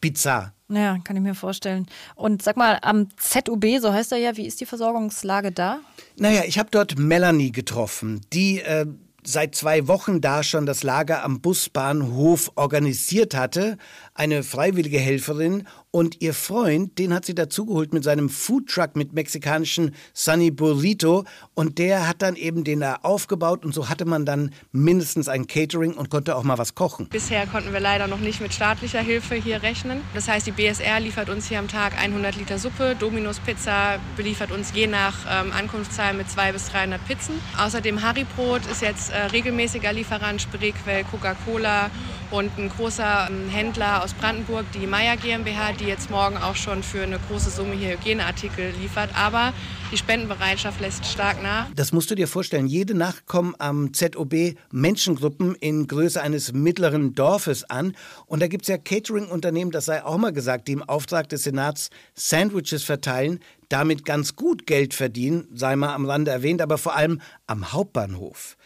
bizarr. 0.00 0.54
Ja, 0.70 0.96
kann 1.04 1.16
ich 1.16 1.22
mir 1.22 1.34
vorstellen. 1.34 1.84
Und 2.14 2.40
sag 2.40 2.56
mal, 2.56 2.78
am 2.80 3.08
ZUB, 3.18 3.78
so 3.78 3.92
heißt 3.92 4.12
er 4.12 4.18
ja, 4.18 4.38
wie 4.38 4.46
ist 4.46 4.58
die 4.62 4.64
Versorgungslage 4.64 5.52
da? 5.52 5.80
Naja, 6.16 6.44
ich 6.46 6.58
habe 6.58 6.70
dort 6.70 6.98
Melanie 6.98 7.52
getroffen, 7.52 8.22
die 8.32 8.62
äh, 8.62 8.86
seit 9.22 9.54
zwei 9.54 9.86
Wochen 9.86 10.22
da 10.22 10.42
schon 10.42 10.64
das 10.64 10.82
Lager 10.82 11.24
am 11.24 11.42
Busbahnhof 11.42 12.52
organisiert 12.54 13.34
hatte, 13.34 13.76
eine 14.20 14.42
freiwillige 14.42 14.98
Helferin 14.98 15.66
und 15.90 16.20
ihr 16.20 16.34
Freund, 16.34 16.98
den 16.98 17.14
hat 17.14 17.24
sie 17.24 17.34
dazugeholt 17.34 17.94
mit 17.94 18.04
seinem 18.04 18.28
Foodtruck 18.28 18.94
mit 18.94 19.14
mexikanischen 19.14 19.94
Sunny 20.12 20.50
Burrito 20.50 21.24
und 21.54 21.78
der 21.78 22.06
hat 22.06 22.20
dann 22.20 22.36
eben 22.36 22.62
den 22.62 22.80
da 22.80 22.96
aufgebaut 22.96 23.64
und 23.64 23.72
so 23.72 23.88
hatte 23.88 24.04
man 24.04 24.26
dann 24.26 24.52
mindestens 24.72 25.26
ein 25.28 25.46
Catering 25.46 25.94
und 25.94 26.10
konnte 26.10 26.36
auch 26.36 26.42
mal 26.42 26.58
was 26.58 26.74
kochen. 26.74 27.08
Bisher 27.08 27.46
konnten 27.46 27.72
wir 27.72 27.80
leider 27.80 28.08
noch 28.08 28.20
nicht 28.20 28.42
mit 28.42 28.52
staatlicher 28.52 29.00
Hilfe 29.00 29.36
hier 29.36 29.62
rechnen. 29.62 30.02
Das 30.12 30.28
heißt, 30.28 30.46
die 30.46 30.52
BSR 30.52 31.00
liefert 31.00 31.30
uns 31.30 31.48
hier 31.48 31.58
am 31.58 31.68
Tag 31.68 31.98
100 31.98 32.36
Liter 32.36 32.58
Suppe, 32.58 32.96
Domino's 32.98 33.40
Pizza 33.40 33.98
beliefert 34.18 34.52
uns 34.52 34.72
je 34.74 34.86
nach 34.86 35.14
ähm, 35.30 35.50
Ankunftszahl 35.50 36.12
mit 36.12 36.30
200 36.30 36.52
bis 36.52 36.68
300 36.68 37.08
Pizzen. 37.08 37.34
Außerdem 37.58 38.02
Harrybrot 38.02 38.66
ist 38.70 38.82
jetzt 38.82 39.12
äh, 39.12 39.16
regelmäßiger 39.32 39.94
Lieferant, 39.94 40.42
Spreequell, 40.42 41.04
Coca-Cola 41.04 41.90
und 42.30 42.56
ein 42.58 42.68
großer 42.68 43.28
ähm, 43.30 43.48
Händler 43.48 44.04
aus 44.04 44.14
Brandenburg, 44.14 44.64
die 44.72 44.86
Meier 44.86 45.16
GmbH, 45.16 45.72
die 45.72 45.84
jetzt 45.84 46.10
morgen 46.10 46.36
auch 46.36 46.56
schon 46.56 46.82
für 46.82 47.02
eine 47.02 47.18
große 47.18 47.50
Summe 47.50 47.74
hier 47.74 47.90
Hygieneartikel 47.90 48.72
liefert. 48.80 49.10
Aber 49.14 49.52
die 49.92 49.96
Spendenbereitschaft 49.96 50.80
lässt 50.80 51.04
stark 51.04 51.42
nach. 51.42 51.66
Das 51.74 51.92
musst 51.92 52.10
du 52.10 52.14
dir 52.14 52.28
vorstellen. 52.28 52.66
Jede 52.66 52.94
Nacht 52.94 53.26
kommen 53.26 53.54
am 53.58 53.92
ZOB 53.92 54.54
Menschengruppen 54.70 55.54
in 55.56 55.86
Größe 55.86 56.22
eines 56.22 56.52
mittleren 56.52 57.14
Dorfes 57.14 57.68
an. 57.68 57.96
Und 58.26 58.40
da 58.40 58.46
gibt 58.46 58.62
es 58.62 58.68
ja 58.68 58.78
Catering-Unternehmen, 58.78 59.72
das 59.72 59.86
sei 59.86 60.04
auch 60.04 60.18
mal 60.18 60.32
gesagt, 60.32 60.68
die 60.68 60.72
im 60.72 60.82
Auftrag 60.82 61.28
des 61.28 61.42
Senats 61.42 61.90
Sandwiches 62.14 62.84
verteilen, 62.84 63.40
damit 63.68 64.04
ganz 64.04 64.36
gut 64.36 64.66
Geld 64.66 64.94
verdienen, 64.94 65.48
sei 65.54 65.76
mal 65.76 65.94
am 65.94 66.06
Rande 66.06 66.30
erwähnt, 66.30 66.60
aber 66.62 66.78
vor 66.78 66.94
allem 66.94 67.20
am 67.46 67.72
Hauptbahnhof. 67.72 68.56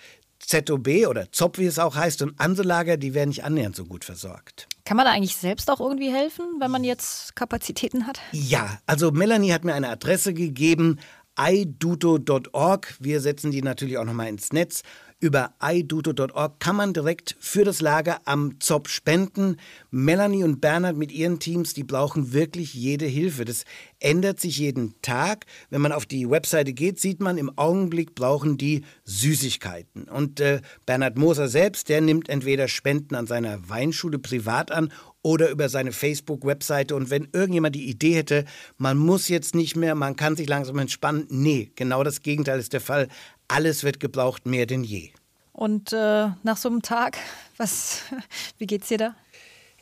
ZOB 0.47 1.07
oder 1.09 1.31
ZOP, 1.33 1.59
wie 1.59 1.67
es 1.67 1.79
auch 1.79 1.97
heißt, 1.97 2.23
und 2.23 2.39
Anselager, 2.39 2.97
die 2.97 3.15
werden 3.15 3.31
nicht 3.31 3.45
annähernd 3.45 3.77
so 3.77 3.85
gut 3.85 4.05
versorgt. 4.05 4.69
Kann 4.85 4.97
man 4.97 5.07
da 5.07 5.13
eigentlich 5.13 5.37
selbst 5.37 5.71
auch 5.71 5.81
irgendwie 5.81 6.13
helfen, 6.13 6.45
wenn 6.59 6.71
man 6.71 6.85
jetzt 6.85 7.35
Kapazitäten 7.37 8.07
hat? 8.07 8.21
Ja, 8.33 8.79
also 8.87 9.11
Melanie 9.11 9.53
hat 9.53 9.65
mir 9.65 9.75
eine 9.75 9.89
Adresse 9.89 10.35
gegeben, 10.35 10.99
iduto.org. 11.39 12.95
Wir 13.01 13.21
setzen 13.21 13.51
die 13.51 13.63
natürlich 13.63 13.99
auch 13.99 14.05
nochmal 14.05 14.29
ins 14.29 14.53
Netz. 14.53 14.83
Über 15.21 15.55
iduto.org 15.63 16.61
kann 16.61 16.77
man 16.77 16.93
direkt 16.93 17.37
für 17.41 17.65
das 17.65 17.81
Lager 17.81 18.21
am 18.25 18.61
ZOP 18.61 18.89
spenden. 18.89 19.57
Melanie 19.91 20.45
und 20.45 20.61
Bernhard 20.61 20.97
mit 20.97 21.13
ihren 21.13 21.39
Teams, 21.39 21.73
die 21.73 21.85
brauchen 21.85 22.33
wirklich 22.33 22.75
jede 22.75 23.07
Hilfe. 23.07 23.45
Das 23.45 23.65
ändert 24.01 24.39
sich 24.39 24.59
jeden 24.59 24.95
Tag. 25.01 25.47
Wenn 25.71 25.81
man 25.81 25.93
auf 25.93 26.05
die 26.05 26.29
Webseite 26.29 26.73
geht, 26.73 27.01
sieht 27.01 27.21
man, 27.21 27.39
im 27.39 27.57
Augenblick 27.57 28.15
brauchen 28.15 28.59
die 28.59 28.85
Süßigkeiten. 29.05 30.05
Und 30.05 30.41
äh, 30.41 30.61
Bernhard 30.85 31.17
Moser 31.17 31.49
selbst, 31.49 31.89
der 31.89 32.01
nimmt 32.01 32.29
entweder 32.29 32.69
Spenden 32.69 33.15
an 33.15 33.27
seiner 33.27 33.69
Weinschule 33.69 34.19
privat 34.19 34.71
an 34.71 34.93
oder 35.25 35.49
über 35.49 35.71
seine 35.71 35.91
Facebook-Webseite. 35.91 36.95
Und 36.95 37.09
wenn 37.09 37.29
irgendjemand 37.33 37.75
die 37.75 37.89
Idee 37.89 38.15
hätte, 38.15 38.45
man 38.77 38.99
muss 38.99 39.29
jetzt 39.29 39.55
nicht 39.55 39.75
mehr, 39.75 39.95
man 39.95 40.17
kann 40.17 40.37
sich 40.37 40.47
langsam 40.47 40.79
entspannen, 40.79 41.27
nee, 41.31 41.73
genau 41.77 42.05
das 42.05 42.21
Gegenteil 42.21 42.61
ist 42.61 42.75
der 42.75 42.83
Fall. 42.83 43.09
Alles 43.49 43.85
wird 43.85 44.01
gebraucht, 44.01 44.47
mehr 44.47 44.67
denn 44.67 44.85
je. 44.85 45.11
Und 45.53 45.93
äh, 45.93 46.29
nach 46.43 46.57
so 46.57 46.69
einem 46.69 46.83
Tag, 46.83 47.19
was, 47.57 48.03
wie 48.59 48.67
geht's 48.67 48.89
dir 48.89 48.99
da? 48.99 49.17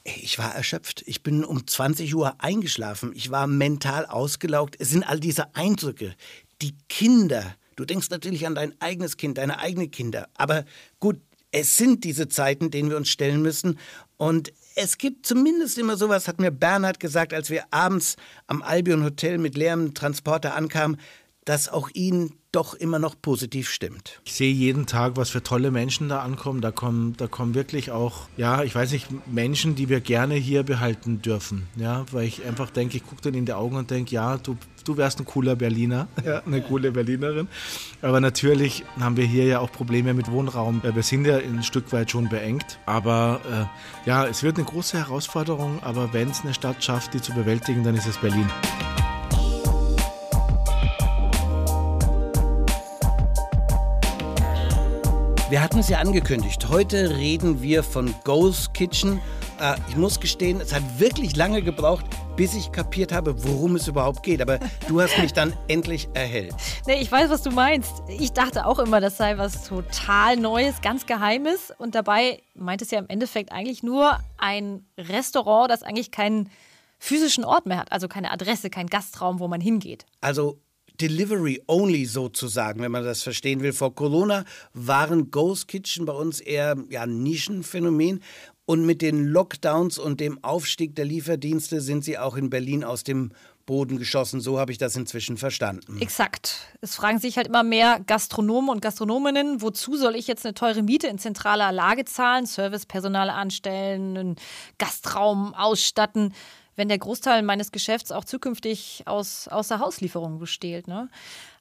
Ich 0.04 0.38
war 0.38 0.54
erschöpft. 0.54 1.02
Ich 1.06 1.22
bin 1.22 1.44
um 1.44 1.66
20 1.66 2.14
Uhr 2.14 2.34
eingeschlafen. 2.38 3.12
Ich 3.14 3.30
war 3.30 3.46
mental 3.46 4.04
ausgelaugt. 4.06 4.76
Es 4.80 4.90
sind 4.90 5.04
all 5.08 5.20
diese 5.20 5.54
Eindrücke. 5.54 6.14
Die 6.60 6.74
Kinder. 6.88 7.54
Du 7.76 7.84
denkst 7.84 8.10
natürlich 8.10 8.46
an 8.46 8.56
dein 8.56 8.74
eigenes 8.80 9.16
Kind, 9.16 9.38
deine 9.38 9.60
eigenen 9.60 9.90
Kinder. 9.92 10.28
Aber 10.34 10.64
gut, 10.98 11.20
Es 11.54 11.76
sind 11.76 12.04
diese 12.04 12.28
Zeiten, 12.28 12.70
denen 12.70 12.88
wir 12.88 12.96
uns 12.96 13.10
stellen 13.10 13.42
müssen. 13.42 13.78
Und 14.16 14.52
es 14.74 14.96
gibt 14.96 15.26
zumindest 15.26 15.76
immer 15.76 15.98
sowas, 15.98 16.26
hat 16.26 16.40
mir 16.40 16.50
Bernhard 16.50 16.98
gesagt, 16.98 17.34
als 17.34 17.50
wir 17.50 17.64
abends 17.70 18.16
am 18.46 18.62
Albion 18.62 19.04
Hotel 19.04 19.36
mit 19.36 19.54
leerem 19.54 19.92
Transporter 19.92 20.54
ankamen, 20.54 20.98
dass 21.44 21.68
auch 21.68 21.88
ihn 21.92 22.32
doch 22.52 22.74
immer 22.74 22.98
noch 22.98 23.14
positiv 23.20 23.70
stimmt. 23.70 24.20
Ich 24.24 24.34
sehe 24.34 24.52
jeden 24.52 24.86
Tag, 24.86 25.16
was 25.16 25.30
für 25.30 25.42
tolle 25.42 25.70
Menschen 25.70 26.10
da 26.10 26.20
ankommen. 26.20 26.60
Da 26.60 26.70
kommen, 26.70 27.16
da 27.16 27.26
kommen 27.26 27.54
wirklich 27.54 27.90
auch, 27.90 28.28
ja, 28.36 28.62
ich 28.62 28.74
weiß 28.74 28.92
nicht, 28.92 29.08
Menschen, 29.26 29.74
die 29.74 29.88
wir 29.88 30.00
gerne 30.00 30.34
hier 30.34 30.62
behalten 30.62 31.22
dürfen. 31.22 31.66
Ja, 31.76 32.04
weil 32.12 32.26
ich 32.26 32.44
einfach 32.44 32.70
denke, 32.70 32.98
ich 32.98 33.06
gucke 33.06 33.22
denen 33.22 33.38
in 33.38 33.46
die 33.46 33.54
Augen 33.54 33.76
und 33.76 33.90
denke, 33.90 34.14
ja, 34.14 34.36
du, 34.36 34.58
du 34.84 34.98
wärst 34.98 35.18
ein 35.18 35.24
cooler 35.24 35.56
Berliner, 35.56 36.08
ja, 36.24 36.42
eine 36.44 36.60
coole 36.60 36.92
Berlinerin. 36.92 37.48
Aber 38.02 38.20
natürlich 38.20 38.84
haben 39.00 39.16
wir 39.16 39.24
hier 39.24 39.46
ja 39.46 39.60
auch 39.60 39.72
Probleme 39.72 40.12
mit 40.12 40.30
Wohnraum. 40.30 40.82
Wir 40.82 41.02
sind 41.02 41.26
ja 41.26 41.38
ein 41.38 41.62
Stück 41.62 41.90
weit 41.92 42.10
schon 42.10 42.28
beengt. 42.28 42.78
Aber 42.84 43.40
äh, 43.50 44.08
ja, 44.08 44.26
es 44.26 44.42
wird 44.42 44.58
eine 44.58 44.66
große 44.66 44.98
Herausforderung. 44.98 45.82
Aber 45.82 46.12
wenn 46.12 46.28
es 46.28 46.42
eine 46.42 46.52
Stadt 46.52 46.84
schafft, 46.84 47.14
die 47.14 47.22
zu 47.22 47.32
bewältigen, 47.32 47.82
dann 47.82 47.94
ist 47.94 48.06
es 48.06 48.18
Berlin. 48.18 48.50
Wir 55.52 55.62
hatten 55.62 55.80
es 55.80 55.90
ja 55.90 55.98
angekündigt. 55.98 56.70
Heute 56.70 57.18
reden 57.18 57.60
wir 57.60 57.82
von 57.82 58.14
Ghost 58.24 58.72
Kitchen. 58.72 59.20
Äh, 59.60 59.76
ich 59.86 59.96
muss 59.96 60.18
gestehen, 60.18 60.62
es 60.62 60.72
hat 60.72 60.82
wirklich 60.98 61.36
lange 61.36 61.60
gebraucht, 61.60 62.06
bis 62.36 62.54
ich 62.54 62.72
kapiert 62.72 63.12
habe, 63.12 63.34
worum 63.44 63.76
es 63.76 63.86
überhaupt 63.86 64.22
geht. 64.22 64.40
Aber 64.40 64.58
du 64.88 65.02
hast 65.02 65.18
mich 65.18 65.34
dann 65.34 65.52
endlich 65.68 66.08
erhellt. 66.14 66.54
Nee, 66.86 67.02
ich 67.02 67.12
weiß, 67.12 67.28
was 67.28 67.42
du 67.42 67.50
meinst. 67.50 67.92
Ich 68.08 68.32
dachte 68.32 68.64
auch 68.64 68.78
immer, 68.78 69.02
das 69.02 69.18
sei 69.18 69.36
was 69.36 69.64
total 69.64 70.38
Neues, 70.38 70.80
ganz 70.80 71.04
Geheimes. 71.04 71.70
Und 71.76 71.94
dabei 71.94 72.40
meint 72.54 72.80
es 72.80 72.90
ja 72.90 72.98
im 72.98 73.10
Endeffekt 73.10 73.52
eigentlich 73.52 73.82
nur 73.82 74.20
ein 74.38 74.86
Restaurant, 74.96 75.70
das 75.70 75.82
eigentlich 75.82 76.10
keinen 76.10 76.48
physischen 76.98 77.44
Ort 77.44 77.66
mehr 77.66 77.76
hat. 77.76 77.92
Also 77.92 78.08
keine 78.08 78.30
Adresse, 78.30 78.70
kein 78.70 78.86
Gastraum, 78.86 79.38
wo 79.38 79.48
man 79.48 79.60
hingeht. 79.60 80.06
Also 80.22 80.62
Delivery 81.02 81.60
only 81.66 82.04
sozusagen, 82.04 82.80
wenn 82.80 82.92
man 82.92 83.02
das 83.02 83.24
verstehen 83.24 83.60
will. 83.60 83.72
Vor 83.72 83.92
Corona 83.92 84.44
waren 84.72 85.32
Ghost 85.32 85.66
Kitchen 85.66 86.06
bei 86.06 86.12
uns 86.12 86.38
eher 86.40 86.76
ja, 86.90 87.06
Nischenphänomen. 87.06 88.20
Und 88.66 88.86
mit 88.86 89.02
den 89.02 89.26
Lockdowns 89.26 89.98
und 89.98 90.20
dem 90.20 90.42
Aufstieg 90.44 90.94
der 90.94 91.04
Lieferdienste 91.04 91.80
sind 91.80 92.04
sie 92.04 92.18
auch 92.18 92.36
in 92.36 92.48
Berlin 92.48 92.84
aus 92.84 93.02
dem 93.02 93.32
Boden 93.66 93.98
geschossen. 93.98 94.40
So 94.40 94.60
habe 94.60 94.70
ich 94.70 94.78
das 94.78 94.94
inzwischen 94.94 95.36
verstanden. 95.36 96.00
Exakt. 96.00 96.68
Es 96.80 96.94
fragen 96.94 97.18
sich 97.18 97.36
halt 97.36 97.48
immer 97.48 97.64
mehr 97.64 97.98
Gastronomen 98.06 98.70
und 98.70 98.80
Gastronominnen, 98.80 99.60
wozu 99.60 99.96
soll 99.96 100.14
ich 100.14 100.28
jetzt 100.28 100.46
eine 100.46 100.54
teure 100.54 100.84
Miete 100.84 101.08
in 101.08 101.18
zentraler 101.18 101.72
Lage 101.72 102.04
zahlen, 102.04 102.46
Servicepersonal 102.46 103.28
anstellen, 103.28 104.16
einen 104.16 104.36
Gastraum 104.78 105.52
ausstatten 105.52 106.32
wenn 106.76 106.88
der 106.88 106.98
Großteil 106.98 107.42
meines 107.42 107.72
Geschäfts 107.72 108.12
auch 108.12 108.24
zukünftig 108.24 109.02
aus 109.06 109.48
Außerhauslieferungen 109.48 110.38
besteht. 110.38 110.88
Ne? 110.88 111.08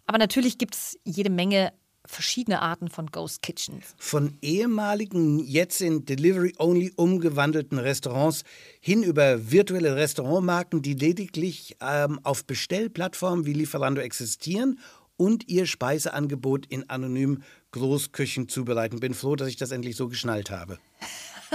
Aber 0.06 0.18
natürlich 0.18 0.58
gibt 0.58 0.76
es 0.76 1.00
jede 1.04 1.30
Menge 1.30 1.74
verschiedene 2.06 2.62
Arten 2.62 2.90
von 2.90 3.08
Ghost 3.08 3.42
Kitchens. 3.42 3.96
Von 3.98 4.38
ehemaligen, 4.42 5.40
jetzt 5.40 5.82
in 5.82 6.06
Delivery-Only 6.06 6.94
umgewandelten 6.96 7.78
Restaurants 7.78 8.44
hin 8.80 9.04
über 9.04 9.52
virtuelle 9.52 9.96
Restaurantmarken, 9.96 10.82
die 10.82 10.96
lediglich 10.96 11.78
ähm, 11.80 12.20
auf 12.24 12.46
Bestellplattformen 12.46 13.46
wie 13.46 13.54
Lieferando 13.54 14.02
existieren 14.02 14.80
und 15.16 15.48
ihr 15.48 15.68
Speiseangebot 15.68 16.66
in 16.66 16.90
anonymen 16.90 17.44
Großküchen 17.72 18.50
zubereiten. 18.50 19.00
Bin 19.00 19.14
froh, 19.14 19.36
dass 19.36 19.48
ich 19.48 19.58
das 19.58 19.72
endlich 19.72 19.96
so 19.96 20.08
geschnallt 20.08 20.50
habe. 20.50 20.80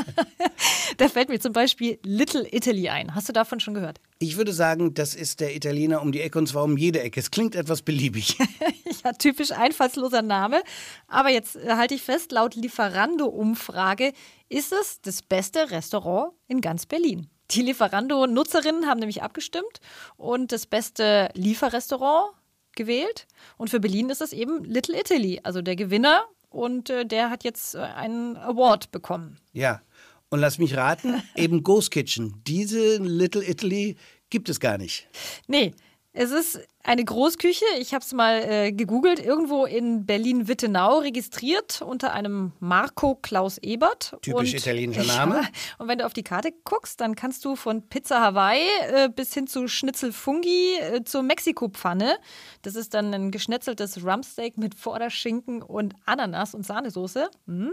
da 0.99 1.09
fällt 1.09 1.29
mir 1.29 1.41
zum 1.41 1.53
Beispiel 1.53 1.99
Little 2.03 2.47
Italy 2.51 2.89
ein. 2.89 3.15
Hast 3.15 3.29
du 3.29 3.33
davon 3.33 3.61
schon 3.61 3.75
gehört? 3.75 4.01
Ich 4.19 4.37
würde 4.37 4.53
sagen, 4.53 4.95
das 4.95 5.15
ist 5.15 5.41
der 5.41 5.55
Italiener 5.55 6.03
um 6.03 6.13
die 6.13 6.21
Ecke 6.21 6.39
und 6.39 6.47
zwar 6.47 6.65
um 6.65 6.77
jede 6.77 7.01
Ecke. 7.01 7.21
Es 7.21 7.31
klingt 7.31 7.55
etwas 7.55 7.83
beliebig. 7.83 8.37
ja, 9.05 9.13
typisch 9.13 9.53
einfallsloser 9.53 10.23
Name. 10.23 10.63
Aber 11.09 11.31
jetzt 11.31 11.57
äh, 11.57 11.75
halte 11.77 11.95
ich 11.95 12.03
fest, 12.03 12.33
laut 12.33 12.55
Lieferando-Umfrage 12.55 14.13
ist 14.49 14.73
es 14.73 15.01
das 15.01 15.23
beste 15.23 15.71
Restaurant 15.71 16.33
in 16.49 16.61
ganz 16.61 16.87
Berlin. 16.87 17.29
Die 17.53 17.63
Lieferando-Nutzerinnen 17.63 18.87
haben 18.87 18.99
nämlich 18.99 19.23
abgestimmt 19.23 19.81
und 20.17 20.53
das 20.53 20.67
beste 20.67 21.31
Lieferrestaurant 21.35 22.33
gewählt. 22.75 23.27
Und 23.57 23.71
für 23.71 23.81
Berlin 23.81 24.11
ist 24.11 24.21
es 24.21 24.33
eben 24.33 24.65
Little 24.65 24.99
Italy. 24.99 25.41
Also 25.43 25.63
der 25.63 25.77
Gewinner 25.77 26.25
und 26.51 26.91
äh, 26.91 27.05
der 27.05 27.31
hat 27.31 27.45
jetzt 27.45 27.75
äh, 27.75 27.81
einen 27.81 28.37
Award 28.37 28.91
bekommen. 28.91 29.39
Ja, 29.53 29.81
und 30.31 30.41
lass 30.41 30.59
mich 30.59 30.77
raten, 30.77 31.23
eben 31.37 31.63
Ghost 31.63 31.91
Kitchen. 31.91 32.43
Diese 32.47 32.99
Little 32.99 33.49
Italy 33.49 33.97
gibt 34.31 34.49
es 34.49 34.61
gar 34.61 34.79
nicht. 34.79 35.09
Nee, 35.47 35.73
es 36.13 36.31
ist 36.31 36.61
eine 36.87 37.05
Großküche, 37.05 37.65
ich 37.81 37.95
habe 37.95 38.05
es 38.05 38.13
mal 38.13 38.43
äh, 38.49 38.73
gegoogelt, 38.73 39.19
irgendwo 39.19 39.65
in 39.65 40.07
Berlin-Wittenau 40.07 40.99
registriert 41.01 41.83
unter 41.83 42.13
einem 42.13 42.53
Marco 42.61 43.17
Klaus 43.17 43.59
Ebert. 43.59 44.17
Typisch 44.23 44.53
und, 44.53 44.61
italienischer 44.61 45.05
Name. 45.05 45.41
Ja, 45.43 45.49
und 45.79 45.89
wenn 45.89 45.99
du 45.99 46.07
auf 46.07 46.13
die 46.13 46.23
Karte 46.23 46.53
guckst, 46.63 47.01
dann 47.01 47.17
kannst 47.17 47.45
du 47.45 47.57
von 47.57 47.89
Pizza 47.89 48.21
Hawaii 48.21 48.63
äh, 48.93 49.09
bis 49.09 49.35
hin 49.35 49.49
zu 49.49 49.67
Schnitzel 49.67 50.13
Fungi 50.13 50.77
äh, 50.81 51.03
zur 51.03 51.25
Mexiko-Pfanne. 51.25 52.19
Das 52.63 52.77
ist 52.77 52.95
dann 52.95 53.13
ein 53.13 53.33
geschnetzeltes 53.33 54.05
Rumpsteak 54.05 54.57
mit 54.57 54.77
Vorderschinken 54.77 55.63
und 55.63 55.95
Ananas 56.05 56.55
und 56.55 56.65
Sahnesoße. 56.65 57.29
Mhm. 57.47 57.73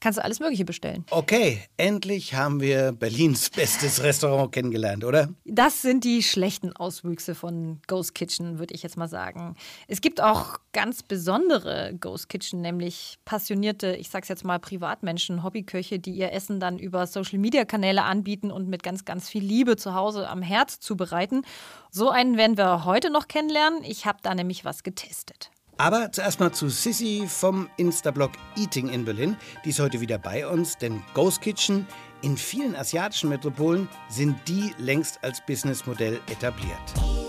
Kannst 0.00 0.18
du 0.18 0.24
alles 0.24 0.40
Mögliche 0.40 0.64
bestellen. 0.64 1.04
Okay, 1.10 1.62
endlich 1.76 2.34
haben 2.34 2.60
wir 2.60 2.90
Berlins 2.90 3.50
bestes 3.50 4.02
Restaurant 4.02 4.50
kennengelernt, 4.50 5.04
oder? 5.04 5.28
Das 5.44 5.80
sind 5.80 6.02
die 6.02 6.24
schlechten 6.24 6.72
Auswüchse 6.72 7.36
von 7.36 7.80
Ghost 7.86 8.16
Kitchen. 8.16 8.31
Kitchen, 8.32 8.58
würde 8.58 8.74
ich 8.74 8.82
jetzt 8.82 8.96
mal 8.96 9.08
sagen. 9.08 9.56
Es 9.88 10.00
gibt 10.00 10.20
auch 10.20 10.58
ganz 10.72 11.02
besondere 11.02 11.94
Ghost 12.00 12.28
Kitchen, 12.28 12.62
nämlich 12.62 13.18
passionierte, 13.24 13.94
ich 13.96 14.08
sag's 14.08 14.28
jetzt 14.28 14.44
mal 14.44 14.58
Privatmenschen, 14.58 15.42
Hobbyköche, 15.42 15.98
die 15.98 16.12
ihr 16.12 16.32
Essen 16.32 16.60
dann 16.60 16.78
über 16.78 17.06
Social 17.06 17.38
Media 17.38 17.64
Kanäle 17.64 18.04
anbieten 18.04 18.50
und 18.50 18.68
mit 18.68 18.82
ganz, 18.82 19.04
ganz 19.04 19.28
viel 19.28 19.44
Liebe 19.44 19.76
zu 19.76 19.94
Hause 19.94 20.28
am 20.28 20.40
Herz 20.40 20.80
zubereiten. 20.80 21.42
So 21.90 22.08
einen 22.08 22.36
werden 22.36 22.56
wir 22.56 22.84
heute 22.84 23.10
noch 23.10 23.28
kennenlernen. 23.28 23.84
Ich 23.84 24.06
habe 24.06 24.18
da 24.22 24.34
nämlich 24.34 24.64
was 24.64 24.82
getestet. 24.82 25.50
Aber 25.76 26.12
zuerst 26.12 26.38
mal 26.38 26.52
zu 26.52 26.68
Sissy 26.68 27.24
vom 27.26 27.68
Insta-Blog 27.76 28.32
Eating 28.56 28.88
in 28.88 29.04
Berlin. 29.04 29.36
Die 29.64 29.70
ist 29.70 29.80
heute 29.80 30.00
wieder 30.00 30.18
bei 30.18 30.46
uns, 30.46 30.78
denn 30.78 31.02
Ghost 31.14 31.40
Kitchen 31.40 31.86
in 32.22 32.36
vielen 32.36 32.76
asiatischen 32.76 33.28
Metropolen 33.28 33.88
sind 34.08 34.36
die 34.46 34.72
längst 34.78 35.22
als 35.24 35.44
Businessmodell 35.44 36.20
etabliert. 36.30 37.21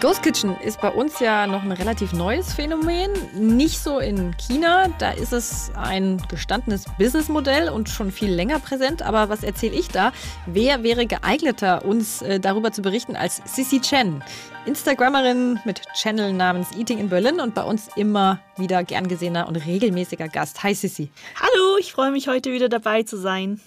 Ghost 0.00 0.22
Kitchen 0.22 0.56
ist 0.60 0.80
bei 0.80 0.90
uns 0.90 1.18
ja 1.18 1.48
noch 1.48 1.64
ein 1.64 1.72
relativ 1.72 2.12
neues 2.12 2.52
Phänomen. 2.52 3.10
Nicht 3.34 3.80
so 3.80 3.98
in 3.98 4.32
China. 4.36 4.86
Da 5.00 5.10
ist 5.10 5.32
es 5.32 5.72
ein 5.74 6.22
gestandenes 6.28 6.84
Businessmodell 6.98 7.68
und 7.68 7.88
schon 7.88 8.12
viel 8.12 8.30
länger 8.30 8.60
präsent. 8.60 9.02
Aber 9.02 9.28
was 9.28 9.42
erzähle 9.42 9.74
ich 9.74 9.88
da? 9.88 10.12
Wer 10.46 10.84
wäre 10.84 11.06
geeigneter, 11.06 11.84
uns 11.84 12.22
äh, 12.22 12.38
darüber 12.38 12.70
zu 12.70 12.80
berichten 12.80 13.16
als 13.16 13.42
Sissy 13.44 13.80
Chen? 13.80 14.22
Instagrammerin 14.66 15.58
mit 15.64 15.82
Channel 15.94 16.32
namens 16.32 16.68
Eating 16.76 16.98
in 16.98 17.08
Berlin 17.08 17.40
und 17.40 17.56
bei 17.56 17.64
uns 17.64 17.88
immer 17.96 18.38
wieder 18.56 18.84
gern 18.84 19.08
gesehener 19.08 19.48
und 19.48 19.56
regelmäßiger 19.56 20.28
Gast. 20.28 20.62
Hi 20.62 20.74
Sissy. 20.74 21.10
Hallo, 21.34 21.76
ich 21.80 21.92
freue 21.92 22.12
mich 22.12 22.28
heute 22.28 22.52
wieder 22.52 22.68
dabei 22.68 23.02
zu 23.02 23.16
sein. 23.16 23.60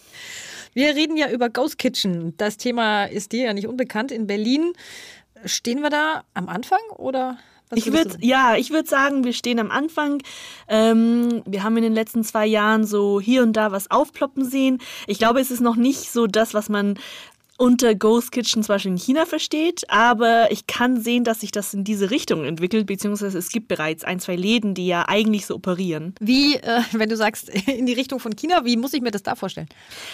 Wir 0.73 0.95
reden 0.95 1.17
ja 1.17 1.29
über 1.29 1.49
Ghost 1.49 1.77
Kitchen. 1.77 2.33
Das 2.37 2.55
Thema 2.55 3.03
ist 3.03 3.33
dir 3.33 3.47
ja 3.47 3.53
nicht 3.53 3.67
unbekannt 3.67 4.09
in 4.09 4.25
Berlin. 4.25 4.71
Stehen 5.45 5.81
wir 5.81 5.89
da 5.89 6.23
am 6.33 6.49
Anfang 6.49 6.79
oder? 6.97 7.37
ich 7.73 7.93
würde 7.93 8.17
ja, 8.19 8.55
ich 8.55 8.71
würde 8.71 8.87
sagen, 8.87 9.23
wir 9.23 9.33
stehen 9.33 9.59
am 9.59 9.71
Anfang. 9.71 10.21
Ähm, 10.67 11.41
wir 11.45 11.63
haben 11.63 11.77
in 11.77 11.83
den 11.83 11.93
letzten 11.93 12.23
zwei 12.23 12.45
Jahren 12.45 12.85
so 12.85 13.21
hier 13.21 13.43
und 13.43 13.53
da 13.53 13.71
was 13.71 13.89
aufploppen 13.89 14.43
sehen. 14.45 14.79
Ich 15.07 15.19
glaube, 15.19 15.39
es 15.39 15.51
ist 15.51 15.61
noch 15.61 15.75
nicht 15.75 16.11
so 16.11 16.27
das, 16.27 16.53
was 16.53 16.69
man 16.69 16.97
unter 17.61 17.93
Ghost 17.93 18.31
Kitchen 18.31 18.63
zum 18.63 18.73
Beispiel 18.73 18.91
in 18.93 18.97
China 18.97 19.27
versteht, 19.27 19.87
aber 19.87 20.51
ich 20.51 20.65
kann 20.65 20.99
sehen, 20.99 21.23
dass 21.23 21.41
sich 21.41 21.51
das 21.51 21.75
in 21.75 21.83
diese 21.83 22.09
Richtung 22.09 22.43
entwickelt, 22.43 22.87
beziehungsweise 22.87 23.37
es 23.37 23.49
gibt 23.49 23.67
bereits 23.67 24.03
ein, 24.03 24.19
zwei 24.19 24.35
Läden, 24.35 24.73
die 24.73 24.87
ja 24.87 25.07
eigentlich 25.07 25.45
so 25.45 25.53
operieren. 25.53 26.15
Wie, 26.19 26.55
äh, 26.55 26.81
wenn 26.91 27.07
du 27.07 27.15
sagst, 27.15 27.49
in 27.67 27.85
die 27.85 27.93
Richtung 27.93 28.19
von 28.19 28.35
China, 28.35 28.65
wie 28.65 28.77
muss 28.77 28.95
ich 28.95 29.03
mir 29.03 29.11
das 29.11 29.21
da 29.21 29.35
vorstellen? 29.35 29.67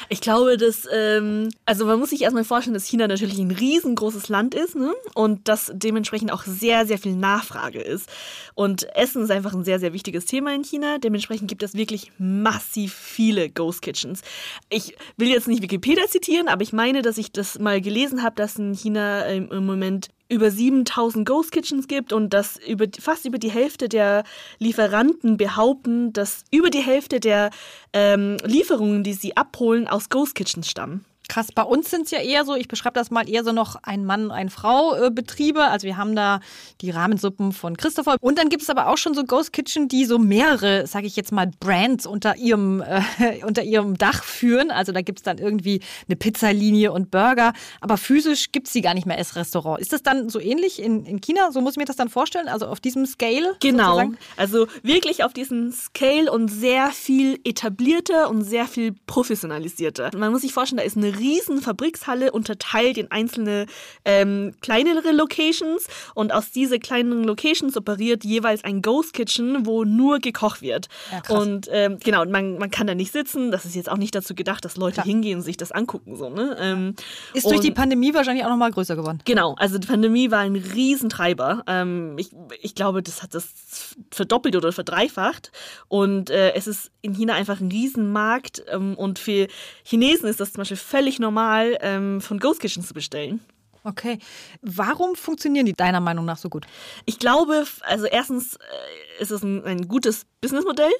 Ich 0.10 0.20
glaube, 0.20 0.58
dass, 0.58 0.89
ähm, 0.94 1.48
also 1.66 1.86
man 1.86 2.00
muss 2.00 2.10
sich 2.10 2.24
erstmal 2.24 2.44
vorstellen, 2.44 2.74
dass 2.74 2.86
China 2.86 3.08
natürlich 3.08 3.39
ein 3.39 3.51
riesengroßes 3.51 4.27
Land 4.27 4.54
ist 4.54 4.75
ne? 4.75 4.94
und 5.13 5.48
dass 5.48 5.72
dementsprechend 5.74 6.34
auch 6.34 6.44
sehr, 6.44 6.86
sehr 6.86 6.98
viel 6.98 7.16
Nachfrage 7.16 7.80
ist. 7.80 8.10
Und 8.56 8.94
Essen 8.94 9.24
ist 9.24 9.32
einfach 9.32 9.54
ein 9.54 9.63
sehr, 9.63 9.80
sehr 9.80 9.94
wichtiges 9.94 10.25
Thema 10.25 10.54
in 10.54 10.66
China. 10.66 10.98
Dementsprechend 10.98 11.48
gibt 11.48 11.63
es 11.63 11.75
wirklich 11.75 12.12
massiv 12.18 12.94
viele 12.94 13.50
Ghost 13.50 13.82
Kitchens. 13.82 14.22
Ich 14.70 14.98
will 15.16 15.30
jetzt 15.30 15.48
nicht 15.48 15.62
Wikipedia 15.62 16.08
zitieren, 16.08 16.50
aber 16.50 16.63
ich 16.63 16.74
meine, 16.74 17.01
dass 17.01 17.18
ich 17.18 17.37
das 17.38 17.60
mal 17.60 17.82
gelesen 17.82 18.24
habe, 18.24 18.36
dass 18.36 18.58
in 18.58 18.74
China 18.74 19.25
ähm, 19.25 19.50
im 19.51 19.65
Moment 19.65 20.10
über 20.29 20.51
7000 20.51 21.25
Ghost 21.25 21.51
Kitchens 21.51 21.88
gibt 21.88 22.12
und 22.12 22.34
dass 22.34 22.58
über, 22.58 22.86
fast 23.00 23.25
über 23.25 23.38
die 23.38 23.51
Hälfte 23.51 23.88
der 23.88 24.24
Lieferanten 24.60 25.38
behaupten, 25.38 26.12
dass 26.12 26.44
über 26.51 26.70
die 26.70 26.82
Hälfte 26.82 27.20
der 27.20 27.50
ähm, 27.94 28.38
Lieferungen, 28.44 29.03
die 29.03 29.13
sie 29.13 29.38
abholen, 29.38 29.88
aus 29.88 30.10
Ghost 30.10 30.36
Kitchens 30.36 30.70
stammen. 30.70 31.06
Krass, 31.30 31.52
bei 31.54 31.64
uns 31.64 31.92
sind 31.92 32.06
es 32.06 32.12
ja 32.12 32.20
eher 32.20 32.46
so, 32.46 32.56
ich 32.56 32.70
beschreibe 32.70 32.94
das 32.94 33.12
mal 33.12 33.30
eher 33.30 33.44
so 33.44 33.52
noch 33.52 33.76
ein 33.84 34.06
Mann, 34.06 34.32
ein 34.32 34.50
Frau 34.50 34.96
äh, 34.96 35.12
Betriebe. 35.12 35.66
Also 35.66 35.86
wir 35.86 35.98
haben 35.98 36.16
da 36.16 36.40
die 36.80 36.90
Rahmensuppen 36.90 37.52
von 37.52 37.76
Christopher. 37.76 38.16
Und 38.22 38.38
dann 38.38 38.48
gibt 38.48 38.64
es 38.64 38.70
aber 38.70 38.88
auch 38.88 38.98
schon 38.98 39.14
so 39.14 39.26
Ghost 39.26 39.52
Kitchen, 39.52 39.90
die 39.90 40.06
so 40.06 40.20
mehrere, 40.20 40.88
sage 40.88 41.06
ich 41.06 41.18
jetzt 41.18 41.34
mal, 41.34 41.52
Brands 41.60 42.06
unter 42.06 42.38
ihrem, 42.38 42.82
äh, 42.82 43.44
unter 43.46 43.64
ihrem 43.64 43.98
Dach 43.98 44.24
führen. 44.24 44.72
Also 44.72 44.94
da 44.94 45.02
gibt 45.02 45.20
es 45.20 45.24
dann 45.24 45.38
irgendwie 45.38 45.82
eine 46.08 46.16
Pizzalinie 46.16 46.94
und 46.94 47.12
Burger. 47.12 47.52
Aber 47.82 47.98
physisch 47.98 48.54
gibt 48.54 48.68
es 48.68 48.74
die 48.74 48.82
gar 48.82 48.94
nicht 48.94 49.06
mehr 49.06 49.18
als 49.18 49.36
Restaurant. 49.36 49.82
Ist 49.82 49.92
das 49.92 50.04
dann 50.04 50.30
so 50.30 50.40
ähnlich 50.40 50.82
in, 50.82 51.06
in 51.06 51.20
China? 51.20 51.52
So 51.52 51.60
muss 51.60 51.74
ich 51.74 51.78
mir 51.78 51.86
das 51.86 51.98
dann 51.98 52.10
vorstellen? 52.10 52.48
Also 52.48 52.68
auf 52.68 52.80
diesem 52.80 53.06
Scale? 53.06 53.58
Genau. 53.60 53.96
Sozusagen? 53.96 54.18
Also 54.38 54.68
wirklich 54.82 55.26
auf 55.26 55.34
diesem 55.34 55.74
Scale 55.74 56.32
und 56.32 56.48
sehr 56.48 56.92
viel 56.92 57.40
etablierter 57.44 58.30
und 58.30 58.44
sehr 58.44 58.66
viel 58.66 58.96
professionalisierter. 59.08 60.12
Man 60.16 60.32
muss 60.32 60.44
sich 60.44 60.54
vorstellen, 60.54 60.78
da 60.78 60.84
ist 60.84 60.96
eine 60.96 61.17
riesen 61.18 61.62
Fabrikshalle 61.62 62.32
unterteilt 62.32 62.98
in 62.98 63.12
einzelne 63.12 63.66
ähm, 64.06 64.54
kleinere 64.62 65.12
Locations 65.12 65.88
und 66.16 66.34
aus 66.34 66.52
diese 66.52 66.80
kleinen 66.80 67.24
Locations 67.24 67.76
operiert 67.78 68.24
jeweils 68.24 68.64
ein 68.64 68.82
Ghost 68.82 69.14
Kitchen, 69.14 69.66
wo 69.66 69.84
nur 69.84 70.20
gekocht 70.20 70.62
wird. 70.62 70.88
Ja, 71.12 71.38
und 71.38 71.68
ähm, 71.72 71.98
genau, 72.04 72.26
man, 72.26 72.58
man 72.58 72.72
kann 72.72 72.88
da 72.88 72.96
nicht 72.96 73.12
sitzen. 73.12 73.52
Das 73.52 73.66
ist 73.66 73.76
jetzt 73.76 73.90
auch 73.90 73.98
nicht 73.98 74.14
dazu 74.16 74.36
gedacht, 74.36 74.66
dass 74.66 74.78
Leute 74.78 74.96
Klar. 74.96 75.06
hingehen 75.06 75.38
und 75.38 75.44
sich 75.44 75.58
das 75.58 75.72
angucken. 75.72 76.16
So, 76.16 76.30
ne? 76.30 76.58
ähm, 76.60 76.96
Ist 77.34 77.50
durch 77.50 77.62
die 77.62 77.72
Pandemie 77.72 78.14
wahrscheinlich 78.14 78.46
auch 78.46 78.50
noch 78.50 78.58
mal 78.58 78.72
größer 78.72 78.96
geworden. 78.96 79.20
Genau, 79.26 79.56
also 79.58 79.78
die 79.78 79.88
Pandemie 79.88 80.32
war 80.32 80.40
ein 80.40 80.56
Riesentreiber. 80.56 81.64
Ähm, 81.68 82.16
ich, 82.18 82.30
ich 82.62 82.76
glaube, 82.76 83.02
das 83.02 83.24
hat 83.24 83.34
das 83.34 83.96
verdoppelt 84.12 84.56
oder 84.56 84.72
verdreifacht. 84.72 85.52
Und 85.88 86.30
äh, 86.30 86.54
es 86.54 86.68
ist 86.68 86.92
in 87.02 87.14
China 87.14 87.34
einfach 87.34 87.60
ein 87.60 87.72
Riesenmarkt. 87.72 88.64
Ähm, 88.70 88.96
und 88.96 89.20
für 89.20 89.48
Chinesen 89.84 90.28
ist 90.28 90.40
das 90.40 90.54
zum 90.54 90.62
Beispiel 90.62 90.78
völlig 90.78 91.07
normal, 91.20 91.78
ähm, 91.82 92.22
von 92.22 92.40
Ghost 92.40 92.60
Kitchen 92.60 92.84
zu 92.84 92.94
bestellen. 92.94 93.40
Okay. 93.88 94.20
Warum 94.62 95.16
funktionieren 95.16 95.66
die 95.66 95.74
deiner 95.74 96.02
Meinung 96.02 96.26
nach 96.26 96.38
so 96.38 96.50
gut? 96.50 96.66
Ich 97.06 97.20
glaube, 97.20 97.66
also 97.82 98.06
erstens 98.06 98.56
äh, 98.56 99.22
ist 99.22 99.32
es 99.32 99.44
ein, 99.44 99.64
ein 99.64 99.88
gutes 99.88 100.26
Businessmodell 100.42 100.92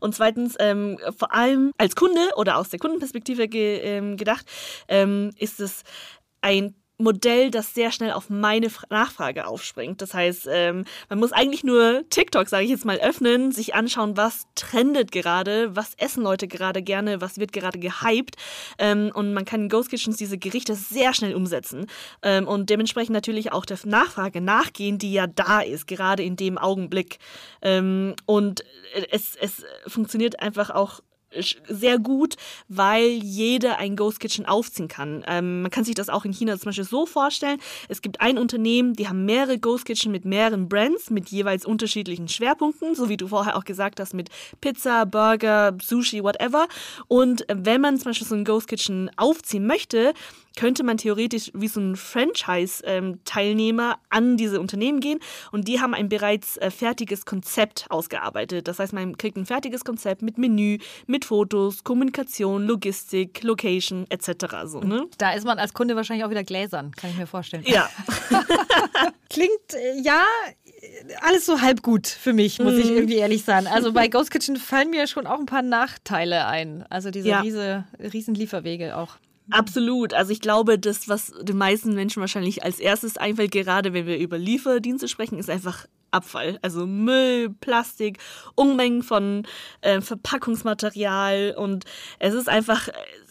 und 0.00 0.14
zweitens 0.16 0.56
ähm, 0.58 0.98
vor 1.16 1.32
allem 1.32 1.70
als 1.78 1.94
Kunde 1.94 2.20
oder 2.34 2.56
aus 2.56 2.70
der 2.70 2.80
Kundenperspektive 2.80 3.46
ge, 3.46 3.78
ähm, 3.78 4.16
gedacht, 4.16 4.44
ähm, 4.88 5.30
ist 5.38 5.60
es 5.60 5.82
ein 6.40 6.74
Modell, 7.02 7.50
das 7.50 7.74
sehr 7.74 7.92
schnell 7.92 8.12
auf 8.12 8.30
meine 8.30 8.70
Fra- 8.70 8.86
Nachfrage 8.90 9.46
aufspringt. 9.46 10.00
Das 10.00 10.14
heißt, 10.14 10.48
ähm, 10.50 10.84
man 11.08 11.18
muss 11.18 11.32
eigentlich 11.32 11.64
nur 11.64 12.04
TikTok, 12.10 12.48
sage 12.48 12.64
ich 12.64 12.70
jetzt 12.70 12.84
mal, 12.84 12.98
öffnen, 12.98 13.52
sich 13.52 13.74
anschauen, 13.74 14.16
was 14.16 14.46
trendet 14.54 15.12
gerade, 15.12 15.74
was 15.74 15.94
essen 15.96 16.22
Leute 16.22 16.48
gerade 16.48 16.82
gerne, 16.82 17.20
was 17.20 17.38
wird 17.38 17.52
gerade 17.52 17.78
gehypt. 17.78 18.36
Ähm, 18.78 19.10
und 19.14 19.34
man 19.34 19.44
kann 19.44 19.62
in 19.62 19.68
Ghost 19.68 19.90
Kitchens 19.90 20.16
diese 20.16 20.38
Gerichte 20.38 20.74
sehr 20.74 21.14
schnell 21.14 21.34
umsetzen 21.34 21.86
ähm, 22.22 22.46
und 22.46 22.70
dementsprechend 22.70 23.14
natürlich 23.14 23.52
auch 23.52 23.64
der 23.64 23.78
Nachfrage 23.84 24.40
nachgehen, 24.40 24.98
die 24.98 25.12
ja 25.12 25.26
da 25.26 25.60
ist, 25.60 25.86
gerade 25.86 26.22
in 26.22 26.36
dem 26.36 26.58
Augenblick. 26.58 27.18
Ähm, 27.62 28.14
und 28.26 28.64
es, 29.10 29.36
es 29.36 29.64
funktioniert 29.86 30.40
einfach 30.40 30.70
auch 30.70 31.00
sehr 31.68 31.98
gut, 31.98 32.36
weil 32.68 33.06
jeder 33.06 33.78
ein 33.78 33.96
Ghost 33.96 34.20
Kitchen 34.20 34.46
aufziehen 34.46 34.88
kann. 34.88 35.24
Ähm, 35.26 35.62
man 35.62 35.70
kann 35.70 35.84
sich 35.84 35.94
das 35.94 36.08
auch 36.08 36.24
in 36.24 36.32
China 36.32 36.58
zum 36.58 36.66
Beispiel 36.66 36.84
so 36.84 37.06
vorstellen. 37.06 37.58
Es 37.88 38.02
gibt 38.02 38.20
ein 38.20 38.38
Unternehmen, 38.38 38.94
die 38.94 39.08
haben 39.08 39.24
mehrere 39.24 39.58
Ghost 39.58 39.84
Kitchen 39.84 40.12
mit 40.12 40.24
mehreren 40.24 40.68
Brands, 40.68 41.10
mit 41.10 41.28
jeweils 41.30 41.64
unterschiedlichen 41.64 42.28
Schwerpunkten, 42.28 42.94
so 42.94 43.08
wie 43.08 43.16
du 43.16 43.28
vorher 43.28 43.56
auch 43.56 43.64
gesagt 43.64 44.00
hast, 44.00 44.14
mit 44.14 44.28
Pizza, 44.60 45.06
Burger, 45.06 45.76
Sushi, 45.82 46.22
whatever. 46.22 46.66
Und 47.08 47.48
äh, 47.48 47.56
wenn 47.58 47.80
man 47.80 47.96
zum 47.98 48.10
Beispiel 48.10 48.26
so 48.26 48.34
ein 48.34 48.44
Ghost 48.44 48.68
Kitchen 48.68 49.10
aufziehen 49.16 49.66
möchte, 49.66 50.14
könnte 50.56 50.84
man 50.84 50.96
theoretisch 50.98 51.50
wie 51.54 51.68
so 51.68 51.80
ein 51.80 51.96
Franchise-Teilnehmer 51.96 53.98
an 54.10 54.36
diese 54.36 54.60
Unternehmen 54.60 55.00
gehen 55.00 55.18
und 55.50 55.68
die 55.68 55.80
haben 55.80 55.94
ein 55.94 56.08
bereits 56.08 56.56
äh, 56.58 56.70
fertiges 56.70 57.24
Konzept 57.26 57.86
ausgearbeitet. 57.90 58.68
Das 58.68 58.78
heißt, 58.78 58.92
man 58.92 59.16
kriegt 59.16 59.36
ein 59.36 59.46
fertiges 59.46 59.84
Konzept 59.84 60.22
mit 60.22 60.38
Menü, 60.38 60.78
mit 61.06 61.24
Fotos, 61.24 61.84
Kommunikation, 61.84 62.66
Logistik, 62.66 63.42
Location 63.42 64.06
etc. 64.10 64.56
So, 64.66 64.80
ne? 64.80 65.06
Da 65.18 65.32
ist 65.32 65.44
man 65.44 65.58
als 65.58 65.72
Kunde 65.74 65.96
wahrscheinlich 65.96 66.24
auch 66.24 66.30
wieder 66.30 66.44
gläsern, 66.44 66.92
kann 66.92 67.10
ich 67.10 67.16
mir 67.16 67.26
vorstellen. 67.26 67.64
Ja. 67.66 67.88
Klingt, 69.30 69.74
äh, 69.74 70.00
ja, 70.02 70.22
alles 71.22 71.46
so 71.46 71.60
halb 71.60 71.82
gut 71.82 72.06
für 72.06 72.32
mich, 72.32 72.58
muss 72.58 72.74
ich 72.74 72.90
Mhm. 72.90 72.96
irgendwie 72.96 73.16
ehrlich 73.16 73.44
sagen. 73.44 73.66
Also 73.66 73.92
bei 73.92 74.08
Ghost 74.08 74.30
Kitchen 74.30 74.56
fallen 74.56 74.90
mir 74.90 75.06
schon 75.06 75.26
auch 75.26 75.38
ein 75.38 75.46
paar 75.46 75.62
Nachteile 75.62 76.46
ein. 76.46 76.84
Also 76.90 77.10
diese 77.10 77.28
Ja. 77.28 77.40
riese, 77.40 77.84
riesen 77.98 78.34
Lieferwege 78.34 78.96
auch. 78.96 79.16
Absolut. 79.52 80.14
Also 80.14 80.32
ich 80.32 80.40
glaube, 80.40 80.78
das, 80.78 81.08
was 81.08 81.32
den 81.42 81.58
meisten 81.58 81.94
Menschen 81.94 82.20
wahrscheinlich 82.20 82.64
als 82.64 82.78
erstes 82.78 83.16
einfällt, 83.16 83.52
gerade 83.52 83.92
wenn 83.92 84.06
wir 84.06 84.18
über 84.18 84.38
Lieferdienste 84.38 85.08
sprechen, 85.08 85.38
ist 85.38 85.50
einfach 85.50 85.86
Abfall. 86.12 86.58
Also 86.62 86.86
Müll, 86.86 87.50
Plastik, 87.60 88.18
Unmengen 88.54 89.02
von 89.02 89.46
äh, 89.80 90.00
Verpackungsmaterial 90.00 91.54
und 91.56 91.84
es 92.18 92.34
ist 92.34 92.48
einfach, 92.48 92.88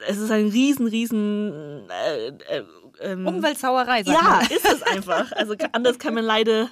es 0.07 0.17
ist 0.17 0.31
ein 0.31 0.47
riesen, 0.47 0.87
riesen 0.87 1.87
äh, 1.89 2.27
äh, 2.27 2.63
ähm, 3.01 3.27
Umweltsauerei, 3.27 4.03
sag 4.03 4.13
Ja, 4.13 4.21
mal. 4.21 4.41
ist 4.43 4.65
es 4.65 4.81
einfach. 4.83 5.31
Also 5.33 5.55
anders 5.71 5.99
kann 5.99 6.13
man 6.13 6.23
leider, 6.23 6.69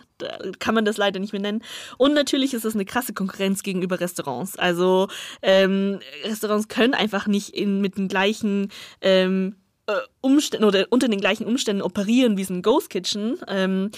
kann 0.59 0.75
man 0.75 0.85
das 0.85 0.97
leider 0.97 1.19
nicht 1.19 1.33
mehr 1.33 1.41
nennen. 1.41 1.63
Und 1.97 2.13
natürlich 2.13 2.53
ist 2.53 2.65
es 2.65 2.75
eine 2.75 2.85
krasse 2.85 3.13
Konkurrenz 3.13 3.63
gegenüber 3.63 3.99
Restaurants. 3.99 4.57
Also 4.57 5.07
ähm, 5.41 5.99
Restaurants 6.23 6.67
können 6.67 6.93
einfach 6.93 7.27
nicht 7.27 7.49
in, 7.55 7.81
mit 7.81 7.97
den 7.97 8.07
gleichen 8.07 8.71
ähm, 9.01 9.55
äh, 9.87 9.93
Umständen 10.21 10.65
oder 10.65 10.87
unter 10.89 11.07
den 11.07 11.19
gleichen 11.19 11.45
Umständen 11.45 11.81
operieren 11.81 12.37
wie 12.37 12.43
so 12.43 12.53
ein 12.53 12.61
Ghost 12.61 12.89
Kitchen. 12.89 13.37
Ähm, 13.47 13.91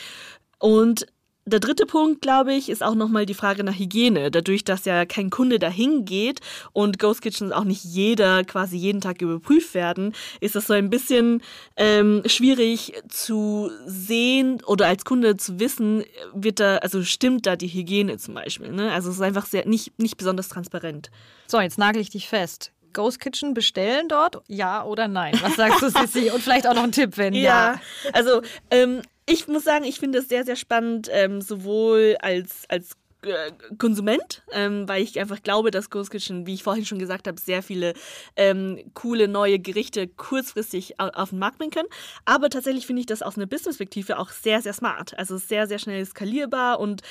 und 0.59 1.07
der 1.45 1.59
dritte 1.59 1.85
Punkt, 1.85 2.21
glaube 2.21 2.53
ich, 2.53 2.69
ist 2.69 2.83
auch 2.83 2.93
nochmal 2.93 3.25
die 3.25 3.33
Frage 3.33 3.63
nach 3.63 3.77
Hygiene. 3.77 4.29
Dadurch, 4.29 4.63
dass 4.63 4.85
ja 4.85 5.05
kein 5.05 5.31
Kunde 5.31 5.57
dahin 5.57 6.05
geht 6.05 6.39
und 6.71 6.99
Ghost 6.99 7.21
Kitchens 7.21 7.51
auch 7.51 7.63
nicht 7.63 7.83
jeder 7.83 8.43
quasi 8.43 8.77
jeden 8.77 9.01
Tag 9.01 9.21
überprüft 9.21 9.73
werden, 9.73 10.13
ist 10.39 10.55
das 10.55 10.67
so 10.67 10.73
ein 10.73 10.89
bisschen 10.91 11.41
ähm, 11.77 12.21
schwierig 12.27 12.93
zu 13.09 13.71
sehen 13.85 14.61
oder 14.65 14.87
als 14.87 15.03
Kunde 15.03 15.35
zu 15.35 15.59
wissen, 15.59 16.03
wird 16.33 16.59
da, 16.59 16.77
also 16.77 17.03
stimmt 17.03 17.47
da 17.47 17.55
die 17.55 17.67
Hygiene 17.67 18.17
zum 18.17 18.35
Beispiel. 18.35 18.71
Ne? 18.71 18.91
Also 18.91 19.09
es 19.09 19.15
ist 19.15 19.21
einfach 19.21 19.47
sehr 19.47 19.65
nicht, 19.65 19.97
nicht 19.99 20.17
besonders 20.17 20.47
transparent. 20.47 21.09
So, 21.47 21.59
jetzt 21.59 21.79
nagel 21.79 22.01
ich 22.01 22.11
dich 22.11 22.27
fest. 22.29 22.71
Ghost 22.93 23.19
Kitchen 23.19 23.53
bestellen 23.53 24.07
dort? 24.07 24.41
Ja 24.47 24.83
oder 24.83 25.07
nein? 25.07 25.37
Was 25.41 25.55
sagst 25.55 25.81
du, 25.81 25.89
Sissi? 25.89 26.29
Und 26.29 26.41
vielleicht 26.41 26.67
auch 26.67 26.73
noch 26.73 26.83
ein 26.83 26.91
Tipp, 26.91 27.17
wenn 27.17 27.33
ja. 27.33 27.73
Ja, 27.73 27.81
also 28.13 28.41
ähm, 28.69 29.01
ich 29.25 29.47
muss 29.47 29.63
sagen, 29.63 29.85
ich 29.85 29.99
finde 29.99 30.19
es 30.19 30.29
sehr, 30.29 30.43
sehr 30.43 30.55
spannend, 30.55 31.09
ähm, 31.11 31.41
sowohl 31.41 32.17
als, 32.21 32.63
als 32.69 32.97
äh, 33.23 33.51
Konsument, 33.77 34.41
ähm, 34.51 34.87
weil 34.87 35.03
ich 35.03 35.19
einfach 35.19 35.43
glaube, 35.43 35.69
dass 35.69 35.91
Ghost 35.91 36.09
Kitchen, 36.09 36.47
wie 36.47 36.55
ich 36.55 36.63
vorhin 36.63 36.85
schon 36.85 36.97
gesagt 36.97 37.27
habe, 37.27 37.39
sehr 37.39 37.61
viele 37.61 37.93
ähm, 38.35 38.79
coole 38.95 39.27
neue 39.27 39.59
Gerichte 39.59 40.07
kurzfristig 40.07 40.99
au 40.99 41.07
auf 41.09 41.29
den 41.29 41.37
Markt 41.37 41.59
bringen 41.59 41.71
können. 41.71 41.89
Aber 42.25 42.49
tatsächlich 42.49 42.87
finde 42.87 43.01
ich 43.01 43.05
das 43.05 43.21
aus 43.21 43.37
einer 43.37 43.45
Business-Perspektive 43.45 44.17
auch 44.17 44.31
sehr, 44.31 44.61
sehr 44.63 44.73
smart. 44.73 45.17
Also 45.19 45.37
sehr, 45.37 45.67
sehr 45.67 45.77
schnell 45.77 46.03
skalierbar 46.03 46.79
und 46.79 47.03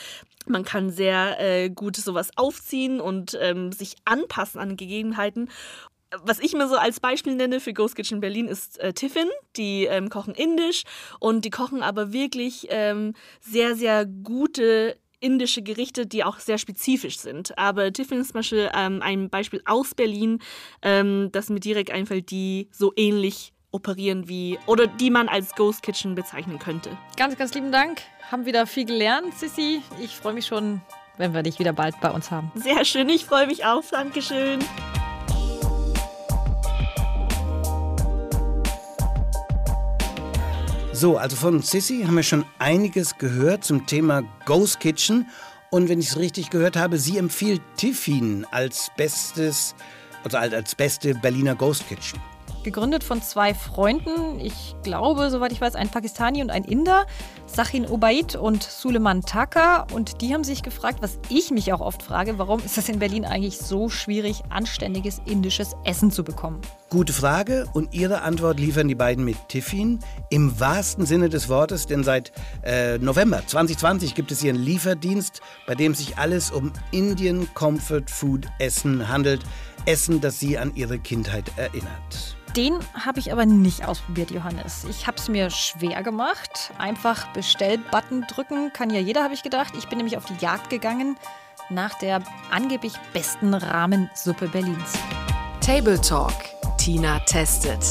man 0.46 0.64
kann 0.64 0.90
sehr 0.90 1.38
äh, 1.38 1.70
gut 1.70 1.96
sowas 1.96 2.30
aufziehen 2.34 3.00
und 3.00 3.38
ähm, 3.40 3.70
sich 3.70 3.94
anpassen 4.04 4.58
an 4.60 4.76
Gegebenheiten 4.76 5.48
was 6.22 6.40
ich 6.40 6.54
mir 6.54 6.68
so 6.68 6.76
als 6.76 7.00
Beispiel 7.00 7.34
nenne 7.34 7.60
für 7.60 7.72
Ghost 7.72 7.96
Kitchen 7.96 8.20
Berlin 8.20 8.48
ist 8.48 8.78
äh, 8.78 8.92
Tiffin. 8.92 9.28
Die 9.56 9.84
ähm, 9.84 10.08
kochen 10.08 10.34
indisch 10.34 10.82
und 11.18 11.44
die 11.44 11.50
kochen 11.50 11.82
aber 11.82 12.12
wirklich 12.12 12.66
ähm, 12.70 13.14
sehr, 13.40 13.76
sehr 13.76 14.06
gute 14.06 14.96
indische 15.20 15.62
Gerichte, 15.62 16.06
die 16.06 16.24
auch 16.24 16.38
sehr 16.38 16.58
spezifisch 16.58 17.18
sind. 17.18 17.56
Aber 17.58 17.92
Tiffin 17.92 18.20
ist 18.20 18.28
zum 18.28 18.38
Beispiel 18.38 18.70
ähm, 18.74 19.00
ein 19.02 19.28
Beispiel 19.28 19.62
aus 19.66 19.94
Berlin, 19.94 20.40
ähm, 20.82 21.28
das 21.32 21.50
mir 21.50 21.60
direkt 21.60 21.90
einfällt, 21.90 22.30
die 22.30 22.68
so 22.72 22.92
ähnlich 22.96 23.52
operieren 23.70 24.28
wie 24.28 24.58
oder 24.66 24.86
die 24.86 25.10
man 25.10 25.28
als 25.28 25.54
Ghost 25.54 25.82
Kitchen 25.82 26.14
bezeichnen 26.14 26.58
könnte. 26.58 26.96
Ganz, 27.16 27.36
ganz 27.36 27.54
lieben 27.54 27.70
Dank. 27.70 28.02
Haben 28.30 28.46
wieder 28.46 28.66
viel 28.66 28.84
gelernt, 28.84 29.34
Sissi. 29.38 29.82
Ich 30.00 30.16
freue 30.16 30.32
mich 30.32 30.46
schon, 30.46 30.80
wenn 31.18 31.34
wir 31.34 31.42
dich 31.42 31.58
wieder 31.58 31.72
bald 31.72 32.00
bei 32.00 32.10
uns 32.10 32.30
haben. 32.30 32.50
Sehr 32.54 32.84
schön, 32.84 33.08
ich 33.08 33.26
freue 33.26 33.46
mich 33.46 33.64
auch. 33.64 33.84
Dankeschön. 33.90 34.58
So, 41.00 41.16
also 41.16 41.34
von 41.34 41.62
Sissy 41.62 42.02
haben 42.04 42.16
wir 42.16 42.22
schon 42.22 42.44
einiges 42.58 43.16
gehört 43.16 43.64
zum 43.64 43.86
Thema 43.86 44.22
Ghost 44.44 44.80
Kitchen. 44.80 45.26
Und 45.70 45.88
wenn 45.88 45.98
ich 45.98 46.08
es 46.08 46.18
richtig 46.18 46.50
gehört 46.50 46.76
habe, 46.76 46.98
sie 46.98 47.16
empfiehlt 47.16 47.62
Tiffin 47.78 48.46
als 48.50 48.90
bestes, 48.98 49.74
also 50.24 50.36
als 50.36 50.74
beste 50.74 51.14
Berliner 51.14 51.54
Ghost 51.54 51.88
Kitchen 51.88 52.20
gegründet 52.62 53.04
von 53.04 53.22
zwei 53.22 53.54
Freunden. 53.54 54.40
Ich 54.40 54.74
glaube, 54.82 55.30
soweit 55.30 55.52
ich 55.52 55.60
weiß, 55.60 55.74
ein 55.74 55.88
Pakistani 55.88 56.42
und 56.42 56.50
ein 56.50 56.64
Inder, 56.64 57.06
Sachin 57.46 57.86
Obaid 57.86 58.36
und 58.36 58.62
Suleiman 58.62 59.22
Taka. 59.22 59.86
Und 59.92 60.20
die 60.20 60.32
haben 60.32 60.44
sich 60.44 60.62
gefragt, 60.62 60.98
was 61.00 61.18
ich 61.28 61.50
mich 61.50 61.72
auch 61.72 61.80
oft 61.80 62.02
frage, 62.02 62.38
warum 62.38 62.60
ist 62.60 62.78
es 62.78 62.88
in 62.88 62.98
Berlin 62.98 63.24
eigentlich 63.24 63.58
so 63.58 63.88
schwierig, 63.88 64.42
anständiges 64.50 65.20
indisches 65.26 65.74
Essen 65.84 66.10
zu 66.10 66.24
bekommen? 66.24 66.60
Gute 66.90 67.12
Frage 67.12 67.66
und 67.72 67.94
Ihre 67.94 68.22
Antwort 68.22 68.58
liefern 68.58 68.88
die 68.88 68.94
beiden 68.94 69.24
mit 69.24 69.36
Tiffin 69.48 70.00
im 70.28 70.58
wahrsten 70.58 71.06
Sinne 71.06 71.28
des 71.28 71.48
Wortes, 71.48 71.86
denn 71.86 72.02
seit 72.02 72.32
äh, 72.64 72.98
November 72.98 73.42
2020 73.46 74.14
gibt 74.14 74.32
es 74.32 74.40
hier 74.40 74.52
einen 74.52 74.62
Lieferdienst, 74.62 75.40
bei 75.66 75.74
dem 75.74 75.94
sich 75.94 76.18
alles 76.18 76.50
um 76.50 76.72
Indian 76.90 77.48
Comfort 77.54 78.06
Food 78.08 78.46
Essen 78.58 79.08
handelt. 79.08 79.42
Essen, 79.86 80.20
das 80.20 80.40
Sie 80.40 80.58
an 80.58 80.72
Ihre 80.74 80.98
Kindheit 80.98 81.50
erinnert. 81.56 82.36
Den 82.56 82.78
habe 82.94 83.20
ich 83.20 83.32
aber 83.32 83.46
nicht 83.46 83.86
ausprobiert, 83.86 84.30
Johannes. 84.30 84.84
Ich 84.88 85.06
habe 85.06 85.16
es 85.18 85.28
mir 85.28 85.50
schwer 85.50 86.02
gemacht. 86.02 86.72
Einfach 86.78 87.32
Bestell-Button 87.32 88.22
drücken 88.22 88.72
kann 88.72 88.90
ja 88.90 89.00
jeder, 89.00 89.22
habe 89.22 89.34
ich 89.34 89.42
gedacht. 89.42 89.74
Ich 89.78 89.88
bin 89.88 89.98
nämlich 89.98 90.16
auf 90.16 90.24
die 90.24 90.36
Jagd 90.44 90.68
gegangen 90.70 91.16
nach 91.68 91.94
der 91.94 92.22
angeblich 92.50 92.94
besten 93.12 93.54
Rahmensuppe 93.54 94.48
Berlins. 94.48 94.98
Table 95.60 96.00
Talk. 96.00 96.34
Tina 96.78 97.20
testet. 97.20 97.84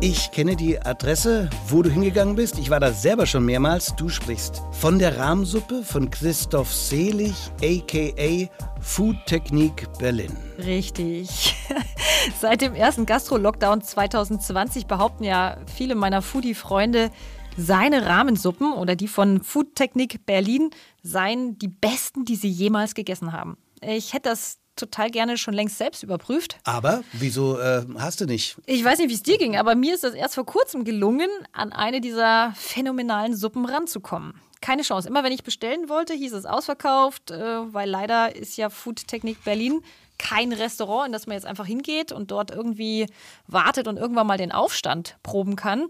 Ich 0.00 0.30
kenne 0.30 0.54
die 0.54 0.80
Adresse, 0.80 1.50
wo 1.66 1.82
du 1.82 1.90
hingegangen 1.90 2.36
bist. 2.36 2.56
Ich 2.60 2.70
war 2.70 2.78
da 2.78 2.92
selber 2.92 3.26
schon 3.26 3.44
mehrmals. 3.44 3.96
Du 3.96 4.08
sprichst 4.08 4.62
von 4.70 5.00
der 5.00 5.18
Rahmsuppe 5.18 5.82
von 5.82 6.08
Christoph 6.08 6.72
Selig, 6.72 7.34
aka 7.60 8.48
Food 8.80 9.16
Technik 9.26 9.88
Berlin. 9.98 10.30
Richtig. 10.56 11.56
Seit 12.40 12.60
dem 12.60 12.76
ersten 12.76 13.06
Gastro-Lockdown 13.06 13.82
2020 13.82 14.86
behaupten 14.86 15.24
ja 15.24 15.56
viele 15.74 15.96
meiner 15.96 16.22
Foodie-Freunde, 16.22 17.10
seine 17.56 18.06
Rahmensuppen 18.06 18.74
oder 18.74 18.94
die 18.94 19.08
von 19.08 19.42
Food 19.42 19.74
Technik 19.74 20.24
Berlin 20.26 20.70
seien 21.02 21.58
die 21.58 21.66
besten, 21.66 22.24
die 22.24 22.36
sie 22.36 22.50
jemals 22.50 22.94
gegessen 22.94 23.32
haben. 23.32 23.56
Ich 23.80 24.12
hätte 24.12 24.28
das 24.28 24.58
total 24.78 25.10
gerne 25.10 25.36
schon 25.36 25.54
längst 25.54 25.78
selbst 25.78 26.02
überprüft. 26.02 26.58
Aber 26.64 27.02
wieso 27.12 27.58
äh, 27.58 27.84
hast 27.98 28.20
du 28.20 28.26
nicht? 28.26 28.56
Ich 28.66 28.84
weiß 28.84 28.98
nicht, 28.98 29.08
wie 29.08 29.14
es 29.14 29.22
dir 29.22 29.38
ging, 29.38 29.56
aber 29.56 29.74
mir 29.74 29.94
ist 29.94 30.04
das 30.04 30.14
erst 30.14 30.34
vor 30.34 30.46
kurzem 30.46 30.84
gelungen, 30.84 31.28
an 31.52 31.72
eine 31.72 32.00
dieser 32.00 32.52
phänomenalen 32.56 33.36
Suppen 33.36 33.64
ranzukommen. 33.66 34.34
Keine 34.60 34.82
Chance. 34.82 35.08
Immer 35.08 35.22
wenn 35.22 35.32
ich 35.32 35.44
bestellen 35.44 35.88
wollte, 35.88 36.14
hieß 36.14 36.32
es 36.32 36.44
ausverkauft, 36.44 37.30
äh, 37.30 37.72
weil 37.72 37.88
leider 37.88 38.34
ist 38.34 38.56
ja 38.56 38.70
Foodtechnik 38.70 39.44
Berlin 39.44 39.82
kein 40.18 40.52
Restaurant, 40.52 41.06
in 41.06 41.12
das 41.12 41.26
man 41.26 41.34
jetzt 41.34 41.46
einfach 41.46 41.66
hingeht 41.66 42.12
und 42.12 42.30
dort 42.30 42.50
irgendwie 42.50 43.06
wartet 43.46 43.86
und 43.86 43.96
irgendwann 43.96 44.26
mal 44.26 44.36
den 44.36 44.52
Aufstand 44.52 45.16
proben 45.22 45.56
kann. 45.56 45.86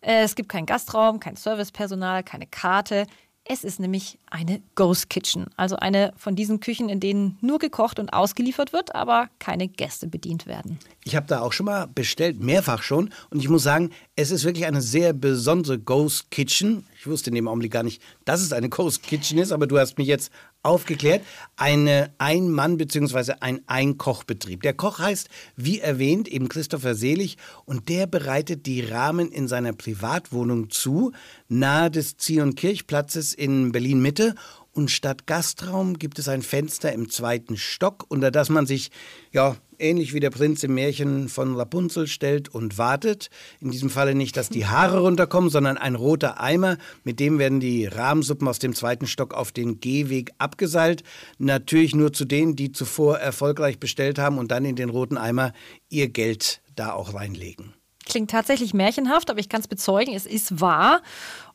Äh, 0.00 0.22
es 0.22 0.34
gibt 0.34 0.48
keinen 0.48 0.66
Gastraum, 0.66 1.20
kein 1.20 1.36
Servicepersonal, 1.36 2.22
keine 2.22 2.46
Karte. 2.46 3.06
Es 3.44 3.64
ist 3.64 3.80
nämlich 3.80 4.18
eine 4.30 4.62
Ghost 4.76 5.10
Kitchen, 5.10 5.46
also 5.56 5.74
eine 5.74 6.12
von 6.16 6.36
diesen 6.36 6.60
Küchen, 6.60 6.88
in 6.88 7.00
denen 7.00 7.38
nur 7.40 7.58
gekocht 7.58 7.98
und 7.98 8.12
ausgeliefert 8.12 8.72
wird, 8.72 8.94
aber 8.94 9.28
keine 9.40 9.66
Gäste 9.66 10.06
bedient 10.06 10.46
werden. 10.46 10.78
Ich 11.04 11.16
habe 11.16 11.26
da 11.26 11.40
auch 11.40 11.52
schon 11.52 11.66
mal 11.66 11.88
bestellt, 11.88 12.40
mehrfach 12.40 12.84
schon. 12.84 13.10
Und 13.30 13.40
ich 13.40 13.48
muss 13.48 13.64
sagen, 13.64 13.90
es 14.14 14.30
ist 14.30 14.44
wirklich 14.44 14.66
eine 14.66 14.80
sehr 14.80 15.12
besondere 15.12 15.80
Ghost 15.80 16.30
Kitchen. 16.30 16.86
Ich 16.96 17.08
wusste 17.08 17.30
in 17.30 17.34
dem 17.34 17.48
Augenblick 17.48 17.72
gar 17.72 17.82
nicht, 17.82 18.00
dass 18.24 18.42
es 18.42 18.52
eine 18.52 18.68
Ghost 18.68 19.02
Kitchen 19.02 19.38
ist, 19.38 19.50
aber 19.50 19.66
du 19.66 19.76
hast 19.76 19.98
mich 19.98 20.06
jetzt 20.06 20.30
aufgeklärt. 20.62 21.22
Eine 21.56 22.12
Ein-Mann- 22.18 22.76
bzw. 22.76 23.34
ein 23.40 23.62
Einkochbetrieb. 23.66 24.62
Der 24.62 24.74
Koch 24.74 24.98
heißt, 24.98 25.28
wie 25.56 25.80
erwähnt, 25.80 26.28
eben 26.28 26.48
Christopher 26.48 26.94
Selig 26.94 27.36
und 27.64 27.88
der 27.88 28.06
bereitet 28.06 28.66
die 28.66 28.80
Rahmen 28.80 29.30
in 29.30 29.48
seiner 29.48 29.72
Privatwohnung 29.72 30.70
zu, 30.70 31.12
nahe 31.48 31.90
des 31.90 32.16
Zion-Kirchplatzes 32.16 33.34
in 33.34 33.72
Berlin-Mitte 33.72 34.34
und 34.72 34.90
statt 34.90 35.26
Gastraum 35.26 35.98
gibt 35.98 36.18
es 36.18 36.28
ein 36.28 36.42
Fenster 36.42 36.92
im 36.92 37.10
zweiten 37.10 37.56
Stock, 37.56 38.06
unter 38.08 38.30
das 38.30 38.48
man 38.48 38.66
sich, 38.66 38.90
ja, 39.30 39.56
ähnlich 39.82 40.14
wie 40.14 40.20
der 40.20 40.30
Prinz 40.30 40.62
im 40.62 40.74
Märchen 40.74 41.28
von 41.28 41.56
Rapunzel 41.56 42.06
stellt 42.06 42.48
und 42.48 42.78
wartet. 42.78 43.28
In 43.60 43.70
diesem 43.70 43.90
Falle 43.90 44.14
nicht, 44.14 44.36
dass 44.36 44.48
die 44.48 44.66
Haare 44.66 45.00
runterkommen, 45.00 45.50
sondern 45.50 45.76
ein 45.76 45.94
roter 45.94 46.40
Eimer, 46.40 46.78
mit 47.04 47.20
dem 47.20 47.38
werden 47.38 47.60
die 47.60 47.86
Rahmsuppen 47.86 48.48
aus 48.48 48.58
dem 48.58 48.74
zweiten 48.74 49.06
Stock 49.06 49.34
auf 49.34 49.52
den 49.52 49.80
Gehweg 49.80 50.30
abgeseilt. 50.38 51.02
Natürlich 51.38 51.94
nur 51.94 52.12
zu 52.12 52.24
denen, 52.24 52.56
die 52.56 52.72
zuvor 52.72 53.18
erfolgreich 53.18 53.78
bestellt 53.78 54.18
haben 54.18 54.38
und 54.38 54.50
dann 54.50 54.64
in 54.64 54.76
den 54.76 54.88
roten 54.88 55.18
Eimer 55.18 55.52
ihr 55.88 56.08
Geld 56.08 56.62
da 56.76 56.92
auch 56.92 57.14
reinlegen. 57.14 57.74
Klingt 58.04 58.30
tatsächlich 58.30 58.74
märchenhaft, 58.74 59.30
aber 59.30 59.40
ich 59.40 59.48
kann 59.48 59.60
es 59.60 59.68
bezeugen, 59.68 60.14
es 60.14 60.26
ist 60.26 60.60
wahr. 60.60 61.02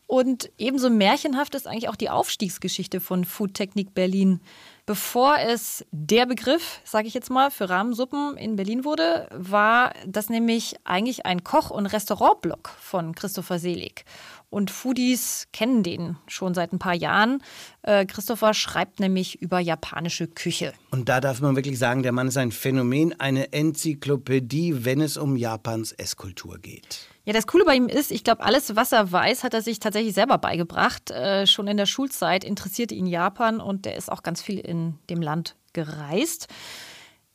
Und 0.07 0.49
ebenso 0.57 0.89
märchenhaft 0.89 1.53
ist 1.53 1.67
eigentlich 1.67 1.89
auch 1.89 1.97
die 1.97 2.09
Aufstiegsgeschichte 2.09 3.01
von 3.01 3.25
Foodtechnik 3.25 3.93
Berlin. 3.93 4.39
Bevor 4.87 5.35
es 5.37 5.85
der 5.91 6.25
Begriff, 6.25 6.79
sage 6.85 7.09
ich 7.09 7.13
jetzt 7.13 7.29
mal, 7.29 7.51
für 7.51 7.69
Rahmensuppen 7.69 8.37
in 8.37 8.55
Berlin 8.55 8.85
wurde, 8.85 9.27
war 9.33 9.91
das 10.07 10.29
nämlich 10.29 10.77
eigentlich 10.85 11.25
ein 11.25 11.43
Koch- 11.43 11.71
und 11.71 11.87
Restaurantblock 11.87 12.69
von 12.79 13.13
Christopher 13.13 13.59
Selig. 13.59 14.05
Und 14.49 14.71
Foodies 14.71 15.49
kennen 15.51 15.83
den 15.83 16.15
schon 16.27 16.53
seit 16.53 16.71
ein 16.71 16.79
paar 16.79 16.93
Jahren. 16.93 17.43
Äh, 17.81 18.05
Christopher 18.05 18.53
schreibt 18.53 19.01
nämlich 19.01 19.41
über 19.41 19.59
japanische 19.59 20.25
Küche. 20.25 20.71
Und 20.89 21.09
da 21.09 21.19
darf 21.19 21.41
man 21.41 21.57
wirklich 21.57 21.77
sagen, 21.77 22.01
der 22.01 22.13
Mann 22.13 22.29
ist 22.29 22.37
ein 22.37 22.53
Phänomen, 22.53 23.19
eine 23.19 23.51
Enzyklopädie, 23.51 24.85
wenn 24.85 25.01
es 25.01 25.17
um 25.17 25.35
Japans 25.35 25.91
Esskultur 25.91 26.59
geht. 26.59 27.09
Ja, 27.27 27.33
das 27.33 27.45
Coole 27.45 27.65
bei 27.65 27.75
ihm 27.75 27.89
ist, 27.89 28.09
ich 28.11 28.23
glaube, 28.23 28.41
alles, 28.41 28.77
was 28.77 28.93
er 28.93 29.11
weiß, 29.11 29.43
hat 29.43 29.53
er 29.53 29.61
sich 29.61 29.79
tatsächlich 29.79 30.13
selber 30.13 30.37
beigebracht. 30.37 31.11
Äh, 31.11 31.45
schon 31.45 31.67
in 31.67 31.75
der 31.75 31.85
Schulzeit 31.85 32.45
interessierte 32.45 32.95
ihn 32.95 33.05
Japan 33.05 33.59
und 33.59 33.83
der 33.83 33.97
ist 33.97 34.09
auch 34.09 34.23
ganz 34.23 34.41
viel 34.41 34.59
in 34.59 34.97
dem 35.09 35.21
Land 35.21 35.57
gereist. 35.73 36.47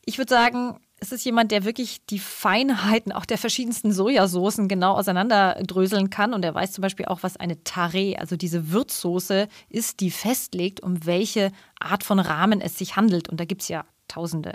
Ich 0.07 0.17
würde 0.17 0.31
sagen, 0.31 0.81
es 0.99 1.13
ist 1.13 1.27
jemand, 1.27 1.53
der 1.53 1.67
wirklich 1.67 2.07
die 2.07 2.21
Feinheiten 2.21 3.13
auch 3.13 3.27
der 3.27 3.37
verschiedensten 3.37 3.93
Sojasoßen 3.93 4.67
genau 4.67 4.95
auseinanderdröseln 4.95 6.09
kann. 6.09 6.33
Und 6.33 6.43
er 6.43 6.55
weiß 6.55 6.73
zum 6.73 6.81
Beispiel 6.81 7.05
auch, 7.05 7.23
was 7.23 7.37
eine 7.37 7.63
Tare, 7.63 8.17
also 8.19 8.37
diese 8.37 8.71
Würzsoße, 8.71 9.47
ist, 9.69 10.01
die 10.01 10.11
festlegt, 10.11 10.81
um 10.81 11.05
welche 11.05 11.53
Art 11.79 12.03
von 12.03 12.19
Rahmen 12.19 12.63
es 12.63 12.79
sich 12.79 12.97
handelt. 12.97 13.29
Und 13.29 13.41
da 13.41 13.45
gibt 13.45 13.61
es 13.61 13.69
ja 13.69 13.85
Tausende. 14.09 14.55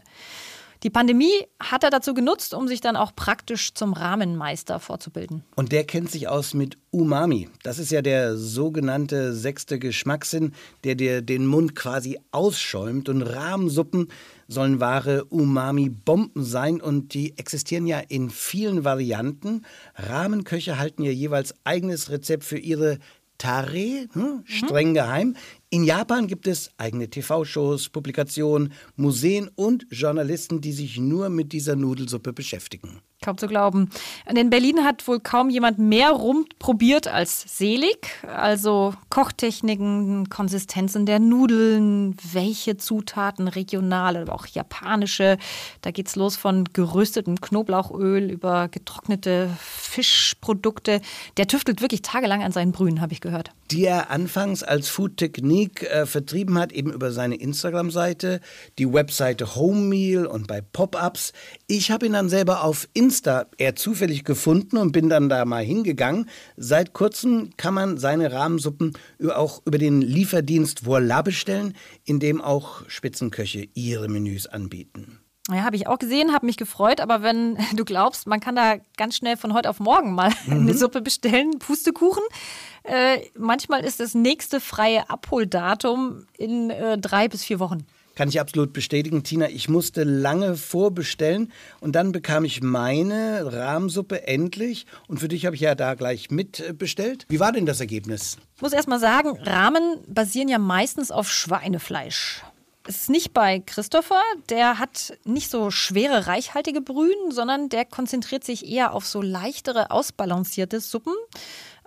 Die 0.87 0.91
Pandemie 0.91 1.43
hat 1.59 1.83
er 1.83 1.89
dazu 1.89 2.13
genutzt, 2.13 2.53
um 2.53 2.69
sich 2.69 2.79
dann 2.79 2.95
auch 2.95 3.13
praktisch 3.13 3.73
zum 3.73 3.91
Rahmenmeister 3.91 4.79
vorzubilden. 4.79 5.43
Und 5.57 5.73
der 5.73 5.83
kennt 5.83 6.09
sich 6.09 6.29
aus 6.29 6.53
mit 6.53 6.77
Umami. 6.91 7.49
Das 7.61 7.77
ist 7.77 7.91
ja 7.91 8.01
der 8.01 8.37
sogenannte 8.37 9.33
sechste 9.33 9.79
Geschmackssinn, 9.79 10.53
der 10.85 10.95
dir 10.95 11.21
den 11.21 11.45
Mund 11.45 11.75
quasi 11.75 12.21
ausschäumt. 12.31 13.09
Und 13.09 13.21
Rahmensuppen 13.21 14.07
sollen 14.47 14.79
wahre 14.79 15.25
Umami-Bomben 15.25 16.45
sein 16.45 16.79
und 16.79 17.13
die 17.13 17.37
existieren 17.37 17.85
ja 17.85 17.99
in 18.07 18.29
vielen 18.29 18.85
Varianten. 18.85 19.65
Rahmenköche 19.95 20.79
halten 20.79 21.03
ja 21.03 21.11
jeweils 21.11 21.53
eigenes 21.65 22.09
Rezept 22.11 22.45
für 22.45 22.59
ihre 22.59 22.97
Tare, 23.37 24.07
hm, 24.13 24.43
streng 24.45 24.93
geheim. 24.93 25.35
In 25.69 25.83
Japan 25.83 26.27
gibt 26.27 26.47
es 26.47 26.71
eigene 26.77 27.09
TV-Shows, 27.09 27.89
Publikationen, 27.89 28.71
Museen 28.95 29.49
und 29.55 29.85
Journalisten, 29.91 30.61
die 30.61 30.71
sich 30.71 30.97
nur 30.97 31.27
mit 31.27 31.51
dieser 31.51 31.75
Nudelsuppe 31.75 32.31
beschäftigen. 32.31 33.01
Kaum 33.27 33.37
zu 33.37 33.47
glauben. 33.47 33.89
In 34.33 34.49
Berlin 34.49 34.85
hat 34.85 35.05
wohl 35.05 35.19
kaum 35.19 35.49
jemand 35.49 35.79
mehr 35.79 36.11
rumprobiert 36.11 37.09
als 37.09 37.57
Selig. 37.57 38.07
Also 38.25 38.93
Kochtechniken, 39.09 40.29
Konsistenzen 40.29 41.05
der 41.05 41.19
Nudeln, 41.19 42.15
welche 42.31 42.77
Zutaten, 42.77 43.49
regionale, 43.49 44.21
aber 44.21 44.33
auch 44.33 44.47
japanische. 44.47 45.37
Da 45.81 45.91
geht's 45.91 46.15
los 46.15 46.37
von 46.37 46.63
geröstetem 46.71 47.41
Knoblauchöl 47.41 48.31
über 48.31 48.69
getrocknete 48.69 49.49
Fischprodukte. 49.59 51.01
Der 51.35 51.47
tüftelt 51.47 51.81
wirklich 51.81 52.03
tagelang 52.03 52.43
an 52.43 52.53
seinen 52.53 52.71
Brühen, 52.71 53.01
habe 53.01 53.11
ich 53.11 53.19
gehört. 53.19 53.51
Die 53.71 53.83
er 53.83 54.09
anfangs 54.09 54.63
als 54.63 54.87
Foodtechnik 54.87 55.57
Unique 55.57 55.83
äh, 55.83 56.05
vertrieben 56.05 56.57
hat, 56.57 56.71
eben 56.71 56.93
über 56.93 57.11
seine 57.11 57.35
Instagram-Seite, 57.35 58.39
die 58.77 58.93
Webseite 58.93 59.55
Home 59.55 59.81
Meal 59.81 60.25
und 60.25 60.47
bei 60.47 60.61
Pop-Ups. 60.61 61.33
Ich 61.67 61.91
habe 61.91 62.05
ihn 62.05 62.13
dann 62.13 62.29
selber 62.29 62.63
auf 62.63 62.87
Insta 63.17 63.47
eher 63.57 63.75
zufällig 63.75 64.25
gefunden 64.25 64.77
und 64.77 64.91
bin 64.91 65.09
dann 65.09 65.27
da 65.27 65.43
mal 65.43 65.63
hingegangen. 65.63 66.29
Seit 66.55 66.93
kurzem 66.93 67.49
kann 67.57 67.73
man 67.73 67.97
seine 67.97 68.31
Rahmensuppen 68.31 68.93
auch 69.33 69.63
über 69.65 69.79
den 69.79 70.03
Lieferdienst 70.03 70.85
Voila 70.85 71.23
bestellen, 71.23 71.73
in 72.05 72.19
dem 72.19 72.41
auch 72.41 72.87
Spitzenköche 72.87 73.69
ihre 73.73 74.07
Menüs 74.07 74.45
anbieten. 74.45 75.19
Ja, 75.49 75.63
habe 75.63 75.77
ich 75.77 75.87
auch 75.87 75.97
gesehen, 75.97 76.31
habe 76.31 76.45
mich 76.45 76.57
gefreut, 76.57 77.01
aber 77.01 77.23
wenn 77.23 77.57
du 77.75 77.85
glaubst, 77.85 78.27
man 78.27 78.39
kann 78.39 78.55
da 78.55 78.75
ganz 78.97 79.15
schnell 79.15 79.35
von 79.35 79.53
heute 79.53 79.71
auf 79.71 79.79
morgen 79.79 80.13
mal 80.13 80.31
mhm. 80.45 80.61
eine 80.61 80.77
Suppe 80.77 81.01
bestellen, 81.01 81.57
Pustekuchen. 81.57 82.23
Äh, 82.83 83.21
manchmal 83.35 83.83
ist 83.83 83.99
das 83.99 84.13
nächste 84.13 84.59
freie 84.59 85.09
Abholdatum 85.09 86.27
in 86.37 86.69
äh, 86.69 86.99
drei 86.99 87.27
bis 87.27 87.43
vier 87.43 87.59
Wochen. 87.59 87.87
Kann 88.17 88.29
ich 88.29 88.39
absolut 88.39 88.73
bestätigen, 88.73 89.21
Tina. 89.21 89.47
Ich 89.47 89.69
musste 89.69 90.03
lange 90.03 90.55
vorbestellen 90.55 91.51
und 91.81 91.95
dann 91.95 92.11
bekam 92.11 92.45
ich 92.45 92.63
meine 92.63 93.53
Rahmsuppe 93.53 94.27
endlich. 94.27 94.87
Und 95.07 95.19
für 95.19 95.27
dich 95.27 95.45
habe 95.45 95.55
ich 95.55 95.61
ja 95.61 95.75
da 95.75 95.93
gleich 95.93 96.31
mitbestellt. 96.31 97.27
Wie 97.29 97.39
war 97.39 97.51
denn 97.51 97.67
das 97.67 97.79
Ergebnis? 97.79 98.39
Ich 98.55 98.63
muss 98.63 98.73
erst 98.73 98.87
mal 98.87 98.99
sagen, 98.99 99.37
Rahmen 99.43 99.99
basieren 100.07 100.47
ja 100.47 100.57
meistens 100.57 101.11
auf 101.11 101.29
Schweinefleisch. 101.29 102.41
Es 102.87 103.01
ist 103.01 103.09
nicht 103.11 103.35
bei 103.35 103.59
Christopher, 103.59 104.23
der 104.49 104.79
hat 104.79 105.15
nicht 105.23 105.51
so 105.51 105.69
schwere, 105.69 106.25
reichhaltige 106.25 106.81
Brühen, 106.81 107.29
sondern 107.29 107.69
der 107.69 107.85
konzentriert 107.85 108.43
sich 108.43 108.65
eher 108.67 108.95
auf 108.95 109.05
so 109.05 109.21
leichtere, 109.21 109.91
ausbalancierte 109.91 110.79
Suppen. 110.79 111.13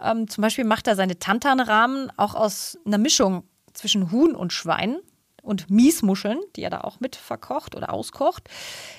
Ähm, 0.00 0.28
zum 0.28 0.42
Beispiel 0.42 0.64
macht 0.64 0.86
er 0.86 0.94
seine 0.94 1.18
Tantanrahmen 1.18 2.12
auch 2.16 2.36
aus 2.36 2.78
einer 2.86 2.98
Mischung 2.98 3.42
zwischen 3.72 4.12
Huhn 4.12 4.36
und 4.36 4.52
Schwein 4.52 5.00
und 5.42 5.70
Miesmuscheln, 5.70 6.38
die 6.56 6.62
er 6.62 6.70
da 6.70 6.80
auch 6.80 7.00
mit 7.00 7.16
verkocht 7.16 7.76
oder 7.76 7.92
auskocht. 7.92 8.48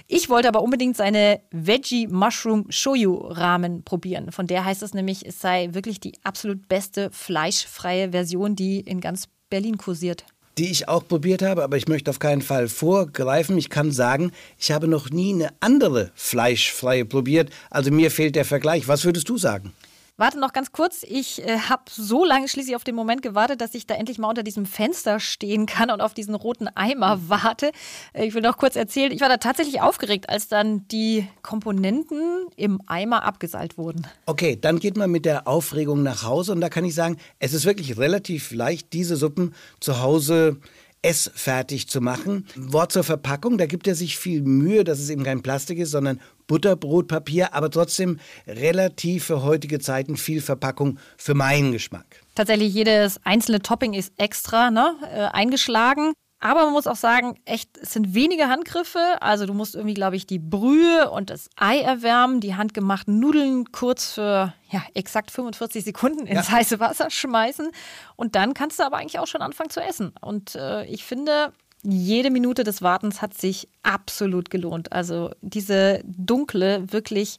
Ich 0.08 0.30
wollte 0.30 0.48
aber 0.48 0.62
unbedingt 0.62 0.98
seine 0.98 1.42
Veggie 1.52 2.08
Mushroom 2.08 2.66
Shoyu 2.70 3.16
Ramen 3.16 3.84
probieren. 3.84 4.32
Von 4.32 4.48
der 4.48 4.66
heißt 4.66 4.84
es 4.84 4.94
nämlich, 4.94 5.26
es 5.26 5.40
sei 5.40 5.70
wirklich 5.72 6.00
die 6.00 6.14
absolut 6.24 6.68
beste 6.68 7.10
fleischfreie 7.12 8.12
Version, 8.12 8.56
die 8.56 8.80
in 8.80 9.02
ganz 9.02 9.28
Berlin 9.50 9.78
kursiert 9.78 10.26
die 10.58 10.70
ich 10.70 10.88
auch 10.88 11.08
probiert 11.08 11.42
habe, 11.42 11.64
aber 11.64 11.78
ich 11.78 11.88
möchte 11.88 12.12
auf 12.12 12.20
keinen 12.20 12.42
Fall 12.42 12.68
vorgreifen. 12.68 13.58
Ich 13.58 13.70
kann 13.70 13.92
sagen, 13.92 14.32
ich 14.58 14.72
habe 14.72 14.88
noch 14.88 15.10
nie 15.10 15.34
eine 15.34 15.50
andere 15.60 16.12
fleischfreie 16.14 17.06
probiert. 17.06 17.50
Also 17.70 17.92
mir 17.92 18.12
fehlt 18.12 18.36
der 18.36 18.46
Vergleich. 18.46 18.88
Was 18.88 19.06
würdest 19.06 19.30
du 19.30 19.38
sagen? 19.38 19.74
Warte 20.22 20.40
noch 20.40 20.54
ganz 20.54 20.72
kurz. 20.72 21.02
Ich 21.02 21.44
äh, 21.44 21.58
habe 21.58 21.82
so 21.90 22.24
lange 22.24 22.48
schließlich 22.48 22.76
auf 22.76 22.84
den 22.84 22.94
Moment 22.94 23.24
gewartet, 23.24 23.60
dass 23.60 23.74
ich 23.74 23.88
da 23.88 23.96
endlich 23.96 24.20
mal 24.20 24.28
unter 24.28 24.44
diesem 24.44 24.68
Fenster 24.68 25.20
stehen 25.20 25.66
kann 25.66 25.90
und 25.90 26.00
auf 26.00 26.14
diesen 26.14 26.36
roten 26.36 26.68
Eimer 26.68 27.20
warte. 27.28 27.72
Äh, 28.14 28.28
ich 28.28 28.36
will 28.36 28.44
noch 28.44 28.58
kurz 28.58 28.76
erzählen, 28.76 29.12
ich 29.12 29.22
war 29.22 29.30
da 29.30 29.38
tatsächlich 29.38 29.82
aufgeregt, 29.82 30.30
als 30.30 30.48
dann 30.48 30.88
die 30.90 31.28
Komponenten 31.42 32.46
im 32.56 32.84
Eimer 32.86 33.24
abgeseilt 33.24 33.80
wurden. 33.80 34.06
Okay, 34.28 34.60
dann 34.62 34.78
geht 34.78 34.96
man 34.96 35.10
mit 35.10 35.26
der 35.26 35.48
Aufregung 35.48 36.04
nach 36.04 36.22
Hause 36.22 36.52
und 36.52 36.62
da 36.62 36.70
kann 36.70 36.86
ich 36.86 36.94
sagen, 36.94 37.18
es 37.40 37.54
ist 37.54 37.66
wirklich 37.66 37.98
relativ 37.98 38.52
leicht, 38.52 38.94
diese 38.94 39.16
Suppen 39.16 39.56
zu 39.80 40.04
Hause 40.04 40.58
essfertig 41.02 41.88
zu 41.88 42.02
machen. 42.02 42.46
Wort 42.56 42.92
zur 42.92 43.04
Verpackung, 43.04 43.58
da 43.58 43.66
gibt 43.66 43.88
er 43.88 43.96
sich 43.96 44.18
viel 44.18 44.42
Mühe, 44.42 44.84
dass 44.84 45.00
es 45.00 45.10
eben 45.10 45.24
kein 45.24 45.42
Plastik 45.42 45.80
ist, 45.80 45.92
sondern 45.92 46.20
Butterbrotpapier, 46.48 47.54
aber 47.54 47.70
trotzdem 47.70 48.20
relativ 48.46 49.26
für 49.26 49.44
heutige 49.44 49.80
Zeiten 49.80 50.18
viel 50.18 50.42
Verpackung 50.42 51.00
für 51.18 51.34
meinen 51.34 51.72
Geschmack. 51.72 52.22
Tatsächlich 52.36 52.74
jedes 52.74 53.20
einzelne 53.24 53.62
Topping 53.62 53.94
ist 53.94 54.14
extra 54.18 54.70
ne, 54.70 54.96
äh, 55.12 55.36
eingeschlagen. 55.36 56.14
Aber 56.44 56.64
man 56.66 56.74
muss 56.74 56.88
auch 56.88 56.96
sagen, 56.96 57.40
echt, 57.46 57.78
es 57.78 57.94
sind 57.94 58.16
wenige 58.16 58.48
Handgriffe. 58.48 59.00
Also 59.22 59.46
du 59.46 59.54
musst 59.54 59.76
irgendwie, 59.76 59.94
glaube 59.94 60.16
ich, 60.16 60.26
die 60.26 60.40
Brühe 60.40 61.10
und 61.12 61.30
das 61.30 61.50
Ei 61.56 61.80
erwärmen, 61.80 62.42
die 62.42 62.56
handgemachten 62.56 63.20
Nudeln 63.20 63.72
kurz 63.72 64.14
für 64.14 64.52
ja, 64.72 64.82
exakt 64.96 65.30
45 65.30 65.84
Sekunden 65.84 66.26
ins 66.26 66.48
ja. 66.48 66.56
heiße 66.56 66.80
Wasser 66.80 67.12
schmeißen. 67.12 67.70
Und 68.16 68.36
dann 68.36 68.56
kannst 68.56 68.80
du 68.80 68.84
aber 68.84 68.98
eigentlich 68.98 69.20
auch 69.20 69.28
schon 69.28 69.44
anfangen 69.44 69.70
zu 69.70 69.82
essen. 69.82 70.14
Und 70.20 70.56
äh, 70.56 70.84
ich 70.86 71.06
finde, 71.06 71.54
jede 71.84 72.32
Minute 72.32 72.64
des 72.64 72.82
Wartens 72.82 73.22
hat 73.22 73.36
sich 73.36 73.70
absolut 73.84 74.50
gelohnt. 74.50 74.92
Also 74.92 75.30
diese 75.42 76.02
dunkle, 76.06 76.92
wirklich 76.92 77.38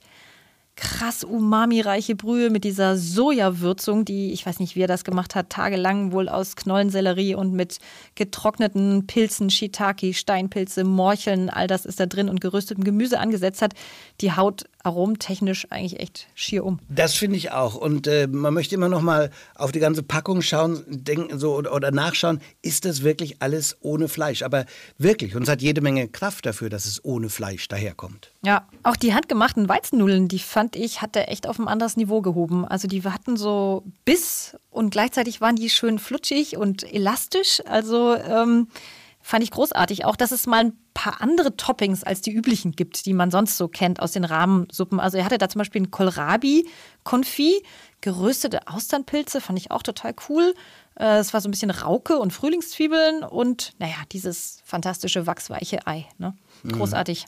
krass 0.74 1.22
umami-reiche 1.22 2.16
Brühe 2.16 2.48
mit 2.48 2.64
dieser 2.64 2.96
Sojawürzung, 2.96 4.04
die, 4.04 4.32
ich 4.32 4.46
weiß 4.46 4.58
nicht, 4.58 4.74
wie 4.74 4.80
er 4.80 4.88
das 4.88 5.04
gemacht 5.04 5.34
hat, 5.34 5.50
tagelang 5.50 6.12
wohl 6.12 6.28
aus 6.28 6.56
Knollensellerie 6.56 7.34
und 7.34 7.52
mit 7.52 7.78
getrockneten 8.14 9.06
Pilzen, 9.06 9.50
Shiitake, 9.50 10.14
Steinpilze, 10.14 10.84
Morcheln, 10.84 11.50
all 11.50 11.66
das 11.66 11.84
ist 11.84 12.00
da 12.00 12.06
drin 12.06 12.28
und 12.28 12.40
geröstetem 12.40 12.84
Gemüse 12.84 13.20
angesetzt 13.20 13.60
hat, 13.60 13.74
die 14.20 14.32
Haut 14.32 14.64
aromentechnisch 14.82 15.66
eigentlich 15.70 16.00
echt 16.00 16.28
schier 16.34 16.64
um. 16.64 16.80
Das 16.88 17.14
finde 17.14 17.36
ich 17.36 17.52
auch. 17.52 17.74
Und 17.74 18.06
äh, 18.06 18.26
man 18.26 18.54
möchte 18.54 18.74
immer 18.74 18.88
noch 18.88 19.02
mal 19.02 19.30
auf 19.54 19.72
die 19.72 19.80
ganze 19.80 20.02
Packung 20.02 20.42
schauen, 20.42 20.84
denken 20.88 21.38
so 21.38 21.54
oder, 21.54 21.74
oder, 21.74 21.90
nachschauen, 21.90 22.40
ist 22.62 22.84
das 22.84 23.02
wirklich 23.02 23.40
alles 23.40 23.76
ohne 23.80 24.08
Fleisch? 24.08 24.42
Aber 24.42 24.66
wirklich, 24.98 25.36
und 25.36 25.44
es 25.44 25.48
hat 25.48 25.62
jede 25.62 25.80
Menge 25.80 26.08
Kraft 26.08 26.46
dafür, 26.46 26.70
dass 26.70 26.86
es 26.86 27.04
ohne 27.04 27.28
Fleisch 27.28 27.68
daherkommt. 27.68 28.30
Ja, 28.44 28.66
auch 28.82 28.96
die 28.96 29.14
handgemachten 29.14 29.68
Weizennudeln, 29.68 30.28
die 30.28 30.38
fand 30.38 30.76
ich, 30.76 31.00
hat 31.00 31.16
er 31.16 31.30
echt 31.30 31.46
auf 31.46 31.58
ein 31.58 31.68
anderes 31.68 31.96
Niveau 31.96 32.20
gehoben. 32.20 32.64
Also 32.64 32.88
die 32.88 33.02
hatten 33.04 33.36
so 33.36 33.84
Biss 34.04 34.56
und 34.70 34.90
gleichzeitig 34.90 35.40
waren 35.40 35.56
die 35.56 35.70
schön 35.70 35.98
flutschig 35.98 36.56
und 36.56 36.82
elastisch. 36.92 37.62
Also 37.66 38.14
ähm, 38.16 38.68
fand 39.22 39.42
ich 39.44 39.50
großartig. 39.50 40.04
Auch, 40.04 40.16
dass 40.16 40.32
es 40.32 40.46
mal 40.46 40.64
ein 40.64 40.72
paar 40.94 41.22
andere 41.22 41.56
Toppings 41.56 42.04
als 42.04 42.20
die 42.20 42.32
üblichen 42.32 42.72
gibt, 42.72 43.06
die 43.06 43.14
man 43.14 43.30
sonst 43.30 43.56
so 43.56 43.68
kennt 43.68 44.00
aus 44.00 44.12
den 44.12 44.24
Rahmensuppen. 44.24 45.00
Also 45.00 45.16
er 45.18 45.24
hatte 45.24 45.38
da 45.38 45.48
zum 45.48 45.60
Beispiel 45.60 45.82
ein 45.82 45.90
Kohlrabi-Konfit, 45.90 47.62
geröstete 48.00 48.68
Austernpilze, 48.68 49.40
fand 49.40 49.58
ich 49.58 49.70
auch 49.70 49.82
total 49.82 50.14
cool. 50.28 50.54
Äh, 50.98 51.18
es 51.18 51.32
war 51.32 51.40
so 51.40 51.48
ein 51.48 51.52
bisschen 51.52 51.70
Rauke 51.70 52.18
und 52.18 52.32
Frühlingszwiebeln 52.32 53.22
und 53.24 53.72
naja, 53.78 53.96
dieses 54.10 54.60
fantastische 54.64 55.26
wachsweiche 55.26 55.86
Ei. 55.86 56.06
Ne? 56.18 56.36
Mhm. 56.62 56.72
Großartig. 56.72 57.26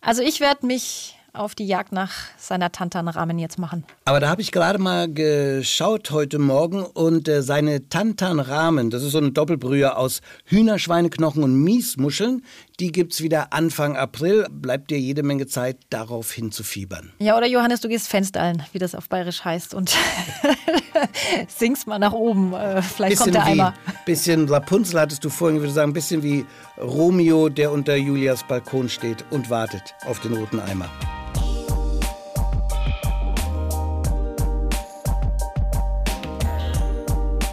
Also 0.00 0.22
ich 0.22 0.40
werde 0.40 0.66
mich 0.66 1.17
auf 1.38 1.54
die 1.54 1.66
Jagd 1.66 1.92
nach 1.92 2.12
seiner 2.36 2.72
Tantanramen 2.72 3.38
jetzt 3.38 3.58
machen. 3.58 3.84
Aber 4.04 4.20
da 4.20 4.28
habe 4.28 4.42
ich 4.42 4.52
gerade 4.52 4.78
mal 4.78 5.12
geschaut 5.12 6.10
heute 6.10 6.38
Morgen 6.38 6.82
und 6.82 7.28
äh, 7.28 7.42
seine 7.42 7.88
Tantanramen, 7.88 8.90
das 8.90 9.02
ist 9.02 9.12
so 9.12 9.18
eine 9.18 9.32
Doppelbrühe 9.32 9.96
aus 9.96 10.20
Hühnerschweineknochen 10.46 11.42
und 11.42 11.54
Miesmuscheln, 11.54 12.42
die 12.80 12.92
gibt 12.92 13.12
es 13.12 13.22
wieder 13.22 13.52
Anfang 13.52 13.96
April. 13.96 14.46
Bleibt 14.50 14.90
dir 14.90 14.98
jede 14.98 15.22
Menge 15.22 15.46
Zeit, 15.46 15.78
darauf 15.90 16.30
hinzufiebern. 16.30 17.12
Ja, 17.18 17.36
oder 17.36 17.46
Johannes, 17.46 17.80
du 17.80 17.88
gehst 17.88 18.08
Fensterallen, 18.08 18.62
wie 18.72 18.78
das 18.78 18.94
auf 18.94 19.08
Bayerisch 19.08 19.44
heißt, 19.44 19.74
und 19.74 19.96
singst 21.48 21.86
mal 21.86 21.98
nach 21.98 22.12
oben. 22.12 22.52
Äh, 22.52 22.82
vielleicht 22.82 23.18
bisschen 23.18 23.24
kommt 23.24 23.34
der 23.34 23.44
Eimer. 23.44 23.74
Bisschen 24.06 24.48
Rapunzel 24.48 25.00
hattest 25.00 25.24
du 25.24 25.28
vorhin, 25.28 25.60
würde 25.60 25.72
sagen, 25.72 25.90
ein 25.90 25.94
bisschen 25.94 26.22
wie 26.22 26.46
Romeo, 26.80 27.48
der 27.48 27.72
unter 27.72 27.96
Julias 27.96 28.46
Balkon 28.46 28.88
steht 28.88 29.24
und 29.30 29.50
wartet 29.50 29.94
auf 30.06 30.20
den 30.20 30.34
roten 30.34 30.60
Eimer. 30.60 30.88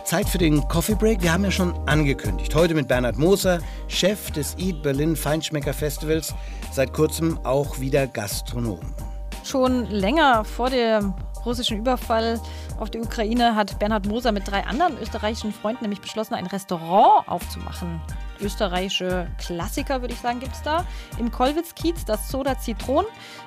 Zeit 0.04 0.30
für 0.30 0.38
den 0.38 0.68
Coffee 0.68 0.94
Break. 0.94 1.24
Wir 1.24 1.34
haben 1.34 1.44
ja 1.44 1.52
schon 1.52 1.74
angekündigt. 1.88 2.54
Heute 2.54 2.76
mit 2.76 2.88
Bernhard 2.88 3.18
Moser, 3.18 3.60
Chef 3.88 4.30
des 4.32 4.56
Eat 4.60 4.84
Berlin 4.84 5.16
Feinschmecker 5.16 5.74
Festivals, 5.74 6.36
seit 6.72 6.94
kurzem 6.94 7.40
auch 7.44 7.80
wieder 7.80 8.06
Gastronom. 8.06 8.80
Schon 9.44 9.90
länger 9.90 10.46
vor 10.46 10.70
dem 10.70 11.16
russischen 11.44 11.80
Überfall 11.80 12.40
auf 12.80 12.92
die 12.92 13.00
Ukraine 13.00 13.56
hat 13.56 13.80
Bernhard 13.80 14.06
Moser 14.06 14.32
mit 14.32 14.48
drei 14.48 14.64
anderen 14.64 14.98
österreichischen 15.02 15.52
Freunden 15.52 15.84
nämlich 15.84 16.02
beschlossen, 16.02 16.36
ein 16.36 16.46
Restaurant 16.46 17.28
aufzumachen. 17.28 18.00
Österreichische 18.42 19.28
Klassiker, 19.38 20.02
würde 20.02 20.14
ich 20.14 20.20
sagen, 20.20 20.40
gibt 20.40 20.54
es 20.54 20.62
da. 20.62 20.86
Im 21.18 21.32
Kollwitz-Kiez, 21.32 22.06
das 22.06 22.30
Soda 22.30 22.60
Zitron. 22.60 23.06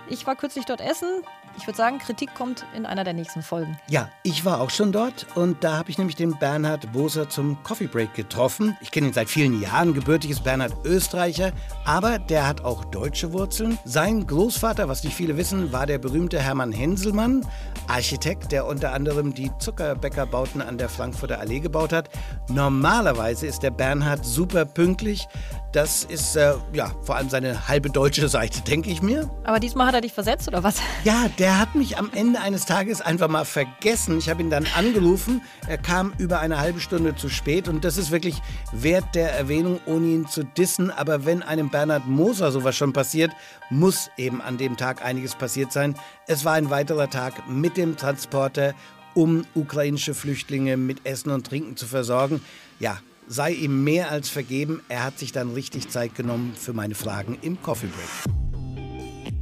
Ich 0.09 0.27
war 0.27 0.37
kürzlich 0.37 0.65
dort 0.65 0.81
essen. 0.81 1.23
Ich 1.59 1.67
würde 1.67 1.77
sagen, 1.77 1.99
Kritik 1.99 2.35
kommt 2.37 2.65
in 2.77 2.87
einer 2.87 3.03
der 3.03 3.15
nächsten 3.15 3.43
Folgen. 3.43 3.77
Ja, 3.91 4.09
ich 4.23 4.45
war 4.45 4.61
auch 4.61 4.71
schon 4.71 4.93
dort 4.93 5.27
und 5.35 5.65
da 5.65 5.77
habe 5.77 5.91
ich 5.91 5.99
nämlich 5.99 6.15
den 6.15 6.39
Bernhard 6.39 6.93
Boser 6.93 7.29
zum 7.29 7.61
Coffee 7.65 7.89
Break 7.89 8.15
getroffen. 8.15 8.77
Ich 8.81 8.93
kenne 8.93 9.09
ihn 9.09 9.13
seit 9.13 9.29
vielen 9.29 9.61
Jahren, 9.61 9.93
gebürtig 9.93 10.31
ist 10.31 10.45
Bernhard 10.45 10.73
Österreicher, 10.85 11.51
aber 11.85 12.21
der 12.21 12.47
hat 12.47 12.65
auch 12.65 12.85
deutsche 12.85 13.33
Wurzeln. 13.33 13.77
Sein 13.85 14.25
Großvater, 14.25 14.89
was 14.89 15.03
nicht 15.03 15.17
viele 15.17 15.37
wissen, 15.37 15.73
war 15.73 15.87
der 15.87 15.99
berühmte 15.99 16.39
Hermann 16.41 16.71
Henselmann, 16.71 17.45
Architekt, 17.89 18.53
der 18.53 18.65
unter 18.65 18.93
anderem 18.93 19.35
die 19.35 19.51
Zuckerbäckerbauten 19.59 20.63
an 20.63 20.79
der 20.79 20.89
Frankfurter 20.89 21.41
Allee 21.41 21.59
gebaut 21.59 21.93
hat. 21.93 22.09
Normalerweise 22.49 23.49
ist 23.49 23.65
der 23.65 23.73
Bernhard 23.73 24.25
super 24.25 24.65
pünktlich. 24.65 25.27
Das 25.73 26.05
ist 26.05 26.35
äh, 26.35 26.55
ja 26.73 26.91
vor 27.03 27.17
allem 27.17 27.29
seine 27.29 27.69
halbe 27.69 27.91
deutsche 27.91 28.27
Seite, 28.31 28.63
denke 28.63 28.89
ich 28.89 29.03
mir. 29.03 29.29
Aber 29.45 29.61
diesmal 29.61 29.89
hat 29.89 29.95
er 29.95 30.01
dich 30.01 30.15
versetzt 30.15 30.49
oder 30.49 30.63
was? 30.63 30.77
Ja, 31.05 31.29
der 31.39 31.59
hat 31.59 31.75
mich 31.75 31.99
am 31.99 32.11
Ende 32.15 32.41
eines 32.41 32.65
Tages 32.65 33.03
einfach 33.03 33.29
mal 33.29 33.45
vergessen. 33.45 34.17
Ich 34.17 34.31
habe 34.31 34.41
ihn 34.41 34.49
dann 34.49 34.67
angerufen. 34.77 35.43
Er 35.67 35.77
kam 35.77 36.15
über 36.17 36.41
eine 36.41 36.59
halbe 36.59 36.81
Stunde 36.81 37.17
zu 37.17 37.29
spät 37.29 37.69
und 37.69 37.85
das 37.85 37.99
ist 37.99 38.11
wirklich 38.11 38.41
wert 38.73 39.15
der 39.15 39.35
Erwähnung, 39.35 39.79
ohne 39.85 40.07
ihn 40.07 40.27
zu 40.27 40.43
dissen. 40.43 40.91
Aber 40.91 41.27
wenn 41.27 41.43
einem 41.43 41.69
Bernhard 41.69 42.07
Moser 42.07 42.51
sowas 42.51 42.75
schon 42.75 42.95
passiert, 42.95 43.33
muss 43.69 44.11
eben 44.17 44.41
an 44.41 44.57
dem 44.57 44.79
Tag 44.79 45.05
einiges 45.05 45.35
passiert 45.35 45.71
sein. 45.71 45.97
Es 46.27 46.47
war 46.47 46.55
ein 46.55 46.71
weiterer 46.71 47.11
Tag 47.11 47.47
mit 47.47 47.77
dem 47.77 47.99
Transporter, 47.99 48.75
um 49.13 49.45
ukrainische 49.55 50.15
Flüchtlinge 50.15 50.79
mit 50.79 51.05
Essen 51.05 51.31
und 51.31 51.47
Trinken 51.47 51.77
zu 51.77 51.87
versorgen. 51.87 52.41
Ja, 52.81 52.99
sei 53.29 53.53
ihm 53.53 53.85
mehr 53.85 54.11
als 54.11 54.29
vergeben. 54.29 54.81
Er 54.89 55.05
hat 55.05 55.19
sich 55.19 55.33
dann 55.33 55.53
richtig 55.53 55.89
Zeit 55.89 56.15
genommen 56.15 56.55
für 56.59 56.73
meine 56.73 56.95
Fragen 56.95 57.39
im 57.43 57.61
Coffee 57.63 57.89
Break. 57.89 58.35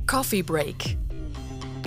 Coffee 0.06 0.42
Break. 0.42 0.98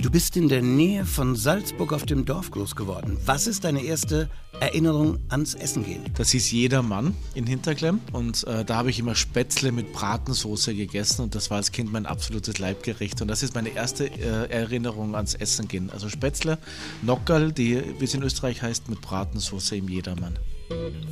Du 0.02 0.10
bist 0.10 0.34
in 0.34 0.48
der 0.48 0.62
Nähe 0.62 1.04
von 1.04 1.36
Salzburg 1.36 1.92
auf 1.92 2.06
dem 2.06 2.24
Dorf 2.24 2.50
groß 2.50 2.74
geworden. 2.74 3.18
Was 3.26 3.46
ist 3.46 3.64
deine 3.64 3.82
erste 3.82 4.30
Erinnerung 4.58 5.18
ans 5.28 5.54
Essen 5.54 5.84
gehen? 5.84 6.02
Das 6.14 6.30
hieß 6.30 6.50
Jedermann 6.52 7.14
in 7.34 7.46
Hinterklemm 7.46 8.00
und 8.12 8.46
äh, 8.46 8.64
da 8.64 8.76
habe 8.76 8.88
ich 8.88 8.98
immer 8.98 9.14
Spätzle 9.14 9.72
mit 9.72 9.92
Bratensoße 9.92 10.74
gegessen 10.74 11.20
und 11.20 11.34
das 11.34 11.50
war 11.50 11.58
als 11.58 11.70
Kind 11.70 11.92
mein 11.92 12.06
absolutes 12.06 12.58
Leibgericht 12.58 13.20
und 13.20 13.28
das 13.28 13.42
ist 13.42 13.54
meine 13.54 13.68
erste 13.68 14.06
äh, 14.06 14.50
Erinnerung 14.50 15.14
ans 15.14 15.34
Essen 15.34 15.68
gehen. 15.68 15.90
Also 15.90 16.08
Spätzle, 16.08 16.56
Nockerl, 17.02 17.52
die 17.52 17.82
wie 17.98 18.04
es 18.04 18.14
in 18.14 18.22
Österreich 18.22 18.62
heißt, 18.62 18.88
mit 18.88 19.02
Bratensoße 19.02 19.76
im 19.76 19.90
Jedermann. 19.90 20.38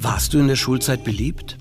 Warst 0.01 0.35
du 0.35 0.38
in 0.38 0.49
der 0.49 0.57
Schulzeit 0.57 1.05
beliebt? 1.05 1.57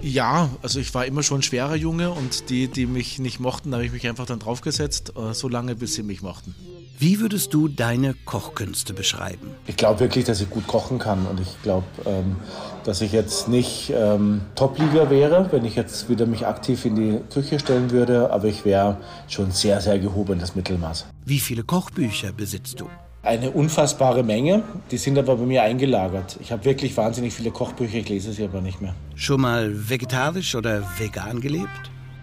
Ja, 0.00 0.50
also 0.62 0.78
ich 0.78 0.94
war 0.94 1.06
immer 1.06 1.22
schon 1.22 1.40
ein 1.40 1.42
schwerer 1.42 1.74
Junge 1.74 2.10
und 2.10 2.50
die, 2.50 2.68
die 2.68 2.86
mich 2.86 3.18
nicht 3.18 3.40
mochten, 3.40 3.70
da 3.70 3.78
habe 3.78 3.86
ich 3.86 3.92
mich 3.92 4.06
einfach 4.08 4.26
dann 4.26 4.38
draufgesetzt, 4.38 5.12
äh, 5.16 5.34
so 5.34 5.48
lange 5.48 5.74
bis 5.74 5.94
sie 5.94 6.02
mich 6.02 6.22
mochten. 6.22 6.54
Wie 7.00 7.20
würdest 7.20 7.54
du 7.54 7.68
deine 7.68 8.14
Kochkünste 8.24 8.92
beschreiben? 8.92 9.50
Ich 9.66 9.76
glaube 9.76 10.00
wirklich, 10.00 10.24
dass 10.24 10.40
ich 10.40 10.50
gut 10.50 10.66
kochen 10.66 10.98
kann 10.98 11.26
und 11.26 11.40
ich 11.40 11.62
glaube, 11.62 11.86
ähm, 12.06 12.36
dass 12.84 13.00
ich 13.00 13.12
jetzt 13.12 13.48
nicht 13.48 13.92
ähm, 13.94 14.40
Top-Liga 14.54 15.08
wäre, 15.08 15.48
wenn 15.52 15.64
ich 15.64 15.76
jetzt 15.76 16.08
wieder 16.08 16.26
mich 16.26 16.46
aktiv 16.46 16.84
in 16.84 16.96
die 16.96 17.20
Küche 17.32 17.58
stellen 17.58 17.90
würde, 17.90 18.32
aber 18.32 18.46
ich 18.46 18.64
wäre 18.64 18.98
schon 19.28 19.50
sehr, 19.52 19.80
sehr 19.80 19.98
gehobenes 19.98 20.54
Mittelmaß. 20.56 21.06
Wie 21.24 21.38
viele 21.38 21.62
Kochbücher 21.62 22.32
besitzt 22.32 22.80
du? 22.80 22.88
Eine 23.22 23.50
unfassbare 23.50 24.22
Menge, 24.22 24.62
die 24.92 24.96
sind 24.96 25.18
aber 25.18 25.36
bei 25.36 25.44
mir 25.44 25.62
eingelagert. 25.64 26.38
Ich 26.40 26.52
habe 26.52 26.64
wirklich 26.64 26.96
wahnsinnig 26.96 27.34
viele 27.34 27.50
Kochbücher, 27.50 27.98
ich 27.98 28.08
lese 28.08 28.32
sie 28.32 28.44
aber 28.44 28.60
nicht 28.60 28.80
mehr. 28.80 28.94
Schon 29.16 29.40
mal 29.40 29.70
vegetarisch 29.72 30.54
oder 30.54 30.82
vegan 30.98 31.40
gelebt? 31.40 31.68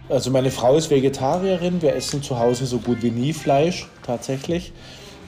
Also 0.08 0.31
meine 0.31 0.51
Frau 0.51 0.77
ist 0.77 0.89
Vegetarierin, 0.89 1.81
wir 1.81 1.95
essen 1.95 2.23
zu 2.23 2.39
Hause 2.39 2.65
so 2.65 2.77
gut 2.77 3.01
wie 3.01 3.12
nie 3.12 3.34
Fleisch, 3.34 3.88
tatsächlich. 4.05 4.71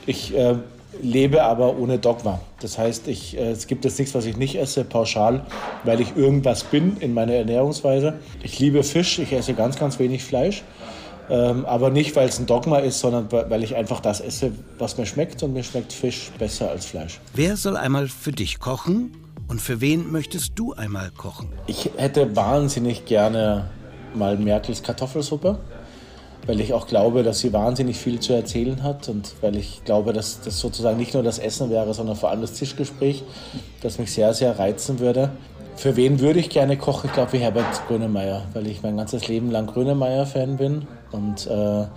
Ich 0.06 0.34
äh, 0.34 0.56
lebe 1.02 1.44
aber 1.44 1.78
ohne 1.78 2.00
Dogma. 2.00 2.40
Das 2.62 2.78
heißt, 2.78 3.08
ich, 3.08 3.38
äh, 3.38 3.52
es 3.52 3.68
gibt 3.68 3.84
jetzt 3.84 4.00
nichts, 4.00 4.16
was 4.16 4.26
ich 4.26 4.38
nicht 4.38 4.56
esse, 4.56 4.86
pauschal, 4.86 5.46
weil 5.84 6.00
ich 6.00 6.16
irgendwas 6.16 6.64
bin 6.64 6.98
in 7.02 7.14
meiner 7.14 7.34
Ernährungsweise. 7.34 8.14
Ich 8.42 8.58
liebe 8.60 8.84
Fisch, 8.84 9.20
ich 9.20 9.34
esse 9.34 9.54
ganz, 9.54 9.78
ganz 9.78 10.00
wenig 10.00 10.24
Fleisch. 10.24 10.64
Ähm, 11.30 11.66
aber 11.66 11.90
nicht, 11.90 12.16
weil 12.16 12.30
es 12.30 12.40
ein 12.40 12.46
Dogma 12.46 12.80
ist, 12.80 13.00
sondern 13.00 13.32
weil 13.32 13.64
ich 13.64 13.76
einfach 13.76 14.00
das 14.00 14.22
esse, 14.22 14.52
was 14.78 14.98
mir 14.98 15.06
schmeckt. 15.06 15.44
Und 15.44 15.54
mir 15.54 15.64
schmeckt 15.64 15.94
Fisch 15.94 16.32
besser 16.40 16.70
als 16.70 16.86
Fleisch. 16.86 17.20
Wer 17.34 17.58
soll 17.58 17.76
einmal 17.76 18.08
für 18.08 18.32
dich 18.32 18.60
kochen? 18.60 19.12
Und 19.48 19.62
für 19.62 19.80
wen 19.80 20.12
möchtest 20.12 20.54
du 20.56 20.74
einmal 20.74 21.10
kochen? 21.12 21.48
Ich 21.68 21.92
hätte 21.96 22.36
wahnsinnig 22.36 23.06
gerne 23.06 23.70
mal 24.14 24.38
Merkels 24.38 24.84
Kartoffelsuppe, 24.84 25.58
weil 26.46 26.60
ich 26.60 26.74
auch 26.74 26.88
glaube, 26.88 27.24
dass 27.24 27.40
sie 27.40 27.54
wahnsinnig 27.54 27.98
viel 27.98 28.20
zu 28.20 28.34
erzählen 28.34 28.84
hat 28.84 29.08
und 29.08 29.36
weil 29.42 29.56
ich 29.56 29.84
glaube, 29.86 30.12
dass 30.12 30.42
das 30.42 30.60
sozusagen 30.60 30.98
nicht 30.98 31.14
nur 31.14 31.24
das 31.24 31.40
Essen 31.40 31.70
wäre, 31.70 31.94
sondern 31.94 32.18
vor 32.18 32.30
allem 32.30 32.42
das 32.42 32.54
Tischgespräch, 32.54 33.24
das 33.82 34.00
mich 34.00 34.12
sehr, 34.12 34.34
sehr 34.34 34.60
reizen 34.60 35.00
würde. 35.00 35.32
Für 35.78 35.96
wen 35.96 36.20
würde 36.20 36.40
ich 36.40 36.50
gerne 36.50 36.76
kochen? 36.76 37.08
Ich 37.08 37.14
glaube, 37.14 37.34
wie 37.34 37.38
Herbert 37.38 37.88
Grönemeyer, 37.88 38.46
weil 38.54 38.68
ich 38.68 38.82
mein 38.82 38.98
ganzes 38.98 39.28
Leben 39.28 39.52
lang 39.52 39.68
Grönemeyer-Fan 39.68 40.58
bin. 40.58 40.88
Und 41.12 41.48
äh, 41.48 41.88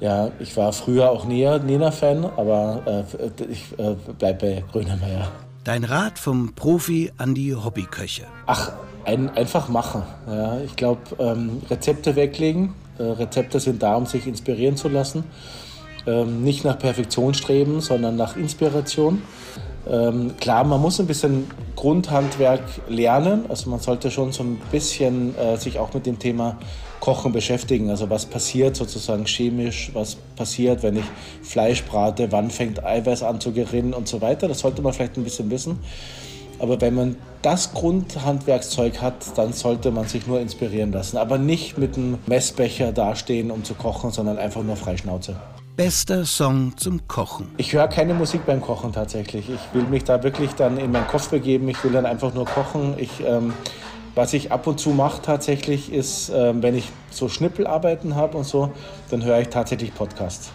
ja, 0.00 0.30
ich 0.38 0.56
war 0.56 0.72
früher 0.72 1.10
auch 1.10 1.24
Nena-Fan, 1.24 2.24
aber 2.36 3.04
äh, 3.18 3.44
ich 3.50 3.78
äh, 3.78 3.94
bleibe 4.18 4.38
bei 4.46 4.64
Grönemeyer. 4.72 5.28
Dein 5.64 5.84
Rat 5.84 6.18
vom 6.18 6.54
Profi 6.54 7.10
an 7.16 7.34
die 7.34 7.54
Hobbyköche? 7.54 8.24
Ach, 8.46 8.72
ein, 9.04 9.30
einfach 9.30 9.68
machen. 9.68 10.02
Ja, 10.26 10.58
ich 10.60 10.76
glaube, 10.76 11.00
ähm, 11.18 11.62
Rezepte 11.70 12.16
weglegen. 12.16 12.74
Äh, 12.98 13.02
Rezepte 13.04 13.60
sind 13.60 13.82
da, 13.82 13.96
um 13.96 14.06
sich 14.06 14.26
inspirieren 14.26 14.76
zu 14.76 14.88
lassen. 14.88 15.24
Ähm, 16.06 16.42
nicht 16.42 16.64
nach 16.64 16.78
Perfektion 16.78 17.32
streben, 17.32 17.80
sondern 17.80 18.16
nach 18.16 18.36
Inspiration. 18.36 19.22
Ähm, 19.88 20.36
klar, 20.38 20.64
man 20.64 20.80
muss 20.80 21.00
ein 21.00 21.06
bisschen 21.06 21.50
Grundhandwerk 21.76 22.62
lernen. 22.88 23.44
Also 23.48 23.70
man 23.70 23.80
sollte 23.80 24.10
schon 24.10 24.32
so 24.32 24.42
ein 24.42 24.60
bisschen 24.70 25.36
äh, 25.38 25.56
sich 25.56 25.78
auch 25.78 25.94
mit 25.94 26.06
dem 26.06 26.18
Thema 26.18 26.58
Kochen 27.04 27.32
beschäftigen. 27.32 27.90
Also 27.90 28.08
was 28.08 28.24
passiert 28.24 28.76
sozusagen 28.76 29.26
chemisch, 29.26 29.90
was 29.92 30.16
passiert, 30.36 30.82
wenn 30.82 30.96
ich 30.96 31.04
Fleisch 31.42 31.84
brate, 31.84 32.32
wann 32.32 32.48
fängt 32.48 32.82
Eiweiß 32.82 33.22
an 33.24 33.40
zu 33.40 33.52
gerinnen 33.52 33.92
und 33.92 34.08
so 34.08 34.22
weiter. 34.22 34.48
Das 34.48 34.60
sollte 34.60 34.80
man 34.80 34.94
vielleicht 34.94 35.18
ein 35.18 35.24
bisschen 35.24 35.50
wissen. 35.50 35.80
Aber 36.58 36.80
wenn 36.80 36.94
man 36.94 37.16
das 37.42 37.74
Grundhandwerkszeug 37.74 39.02
hat, 39.02 39.36
dann 39.36 39.52
sollte 39.52 39.90
man 39.90 40.08
sich 40.08 40.26
nur 40.26 40.40
inspirieren 40.40 40.92
lassen. 40.92 41.18
Aber 41.18 41.36
nicht 41.36 41.76
mit 41.76 41.98
einem 41.98 42.16
Messbecher 42.26 42.90
dastehen, 42.90 43.50
um 43.50 43.64
zu 43.64 43.74
kochen, 43.74 44.10
sondern 44.10 44.38
einfach 44.38 44.62
nur 44.62 44.76
Freischnauze. 44.76 45.36
Bester 45.76 46.24
Song 46.24 46.74
zum 46.78 47.06
Kochen? 47.06 47.48
Ich 47.58 47.74
höre 47.74 47.88
keine 47.88 48.14
Musik 48.14 48.46
beim 48.46 48.62
Kochen 48.62 48.92
tatsächlich. 48.92 49.50
Ich 49.50 49.74
will 49.74 49.82
mich 49.82 50.04
da 50.04 50.22
wirklich 50.22 50.52
dann 50.52 50.78
in 50.78 50.90
meinen 50.90 51.08
Kopf 51.08 51.28
begeben. 51.28 51.68
Ich 51.68 51.84
will 51.84 51.92
dann 51.92 52.06
einfach 52.06 52.32
nur 52.32 52.46
kochen. 52.46 52.94
Ich, 52.96 53.10
ähm, 53.26 53.52
was 54.14 54.32
ich 54.32 54.52
ab 54.52 54.66
und 54.66 54.78
zu 54.78 54.90
mache 54.90 55.22
tatsächlich 55.22 55.92
ist, 55.92 56.30
ähm, 56.34 56.62
wenn 56.62 56.76
ich 56.76 56.88
so 57.10 57.28
Schnippelarbeiten 57.28 58.14
habe 58.14 58.38
und 58.38 58.44
so, 58.44 58.72
dann 59.10 59.24
höre 59.24 59.40
ich 59.40 59.48
tatsächlich 59.48 59.94
Podcasts. 59.94 60.50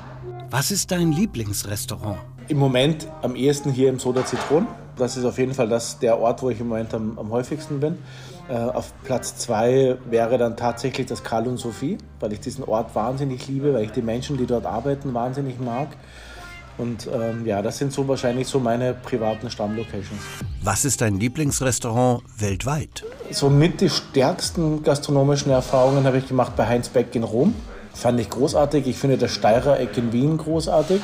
Was 0.50 0.72
ist 0.72 0.91
dein 0.91 1.12
Lieblingsrestaurant? 1.12 2.19
Im 2.48 2.58
Moment 2.58 3.08
am 3.22 3.36
ehesten 3.36 3.72
hier 3.72 3.89
im 3.89 4.00
Soda 4.00 4.26
Zitron. 4.26 4.65
Das 4.98 5.15
ist 5.15 5.26
auf 5.26 5.38
jeden 5.38 5.54
Fall 5.54 5.69
das, 5.69 6.00
der 6.00 6.19
Ort, 6.19 6.41
wo 6.41 6.50
ich 6.50 6.60
im 6.60 6.67
Moment 6.67 6.93
am, 6.93 7.17
am 7.19 7.30
häufigsten 7.30 7.80
bin. 7.80 7.98
Äh, 8.50 8.54
auf 8.56 8.91
Platz 9.04 9.38
zwei 9.38 9.98
wäre 10.10 10.38
dann 10.38 10.58
tatsächlich 10.58 11.06
das 11.06 11.24
Karl 11.24 11.48
und 11.48 11.58
Sophie, 11.58 12.00
weil 12.19 12.34
ich 12.34 12.39
diesen 12.39 12.63
Ort 12.63 12.95
wahnsinnig 12.95 13.48
liebe, 13.48 13.74
weil 13.74 13.84
ich 13.84 13.91
die 13.91 14.02
Menschen, 14.02 14.38
die 14.38 14.48
dort 14.48 14.65
arbeiten, 14.65 15.13
wahnsinnig 15.13 15.60
mag. 15.60 15.89
Und 16.80 17.08
ähm, 17.13 17.46
ja, 17.46 17.62
das 17.62 17.78
sind 17.78 17.92
so 17.92 18.08
wahrscheinlich 18.08 18.48
so 18.48 18.60
meine 18.60 18.94
privaten 18.94 19.50
Stammlocations. 19.50 20.22
Was 20.63 20.86
ist 20.86 21.02
dein 21.02 21.20
Lieblingsrestaurant 21.20 22.24
weltweit? 22.38 23.04
Somit 23.32 23.82
die 23.82 23.89
stärksten 23.89 24.82
gastronomischen 24.82 25.52
Erfahrungen 25.52 26.06
habe 26.06 26.18
ich 26.18 26.28
gemacht 26.28 26.54
bei 26.56 26.65
Heinz 26.65 26.89
Beck 26.89 27.13
in 27.15 27.24
Rom. 27.24 27.54
Fand 27.94 28.20
ich 28.20 28.30
großartig. 28.30 28.88
Ich 28.88 28.98
finde 28.98 29.18
das 29.18 29.32
Steirer 29.32 29.80
Eck 29.80 29.98
in 29.98 30.13
Wien 30.13 30.38
großartig. 30.38 31.02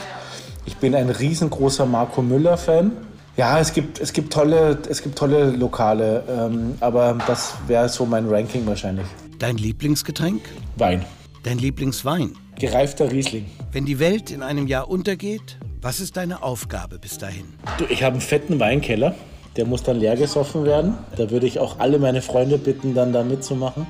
Ich 0.66 0.78
bin 0.78 0.96
ein 0.96 1.10
riesengroßer 1.10 1.86
Marco 1.86 2.22
Müller-Fan. 2.22 2.92
Ja, 3.38 3.60
es 3.60 3.74
gibt, 3.74 4.00
es 4.00 4.14
gibt, 4.14 4.32
tolle, 4.32 4.78
es 4.90 5.04
gibt 5.04 5.18
tolle 5.18 5.52
Lokale, 5.52 6.24
ähm, 6.30 6.76
aber 6.80 7.18
das 7.28 7.56
wäre 7.68 7.90
so 7.90 8.06
mein 8.06 8.30
Ranking 8.30 8.66
wahrscheinlich. 8.66 9.06
Dein 9.40 9.58
Lieblingsgetränk? 9.58 10.42
Wein. 10.78 11.04
Dein 11.44 11.58
Lieblingswein? 11.58 12.34
Gereifter 12.58 13.12
Riesling. 13.12 13.46
Wenn 13.74 13.86
die 13.86 14.00
Welt 14.00 14.32
in 14.32 14.42
einem 14.42 14.68
Jahr 14.68 14.90
untergeht, 14.90 15.58
was 15.86 16.00
ist 16.00 16.18
deine 16.18 16.42
Aufgabe 16.42 16.98
bis 16.98 17.20
dahin? 17.20 17.54
Du, 17.78 17.86
ich 17.86 18.02
habe 18.02 18.14
einen 18.14 18.22
fetten 18.22 18.60
Weinkeller. 18.60 19.14
Der 19.56 19.66
muss 19.66 19.84
dann 19.84 19.98
leer 19.98 20.18
gesoffen 20.18 20.66
werden. 20.66 20.98
Da 21.16 21.30
würde 21.30 21.46
ich 21.46 21.60
auch 21.60 21.80
alle 21.80 22.00
meine 22.00 22.24
Freunde 22.24 22.58
bitten, 22.58 22.96
dann 22.96 23.14
da 23.14 23.24
mitzumachen. 23.24 23.86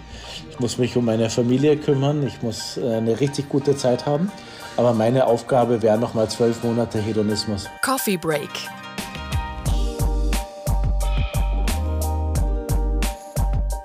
Ich 0.52 0.60
muss 0.60 0.78
mich 0.78 0.96
um 0.98 1.06
meine 1.06 1.30
Familie 1.30 1.78
kümmern. 1.78 2.28
Ich 2.28 2.44
muss 2.44 2.78
äh, 2.78 2.98
eine 2.98 3.20
richtig 3.22 3.48
gute 3.48 3.78
Zeit 3.78 4.06
haben. 4.06 4.30
Aber 4.76 4.94
meine 4.94 5.26
Aufgabe 5.26 5.82
wäre 5.82 5.98
nochmal 5.98 6.30
zwölf 6.30 6.62
Monate 6.64 7.00
Hedonismus. 7.02 7.70
Coffee 7.82 8.18
Break. 8.18 8.52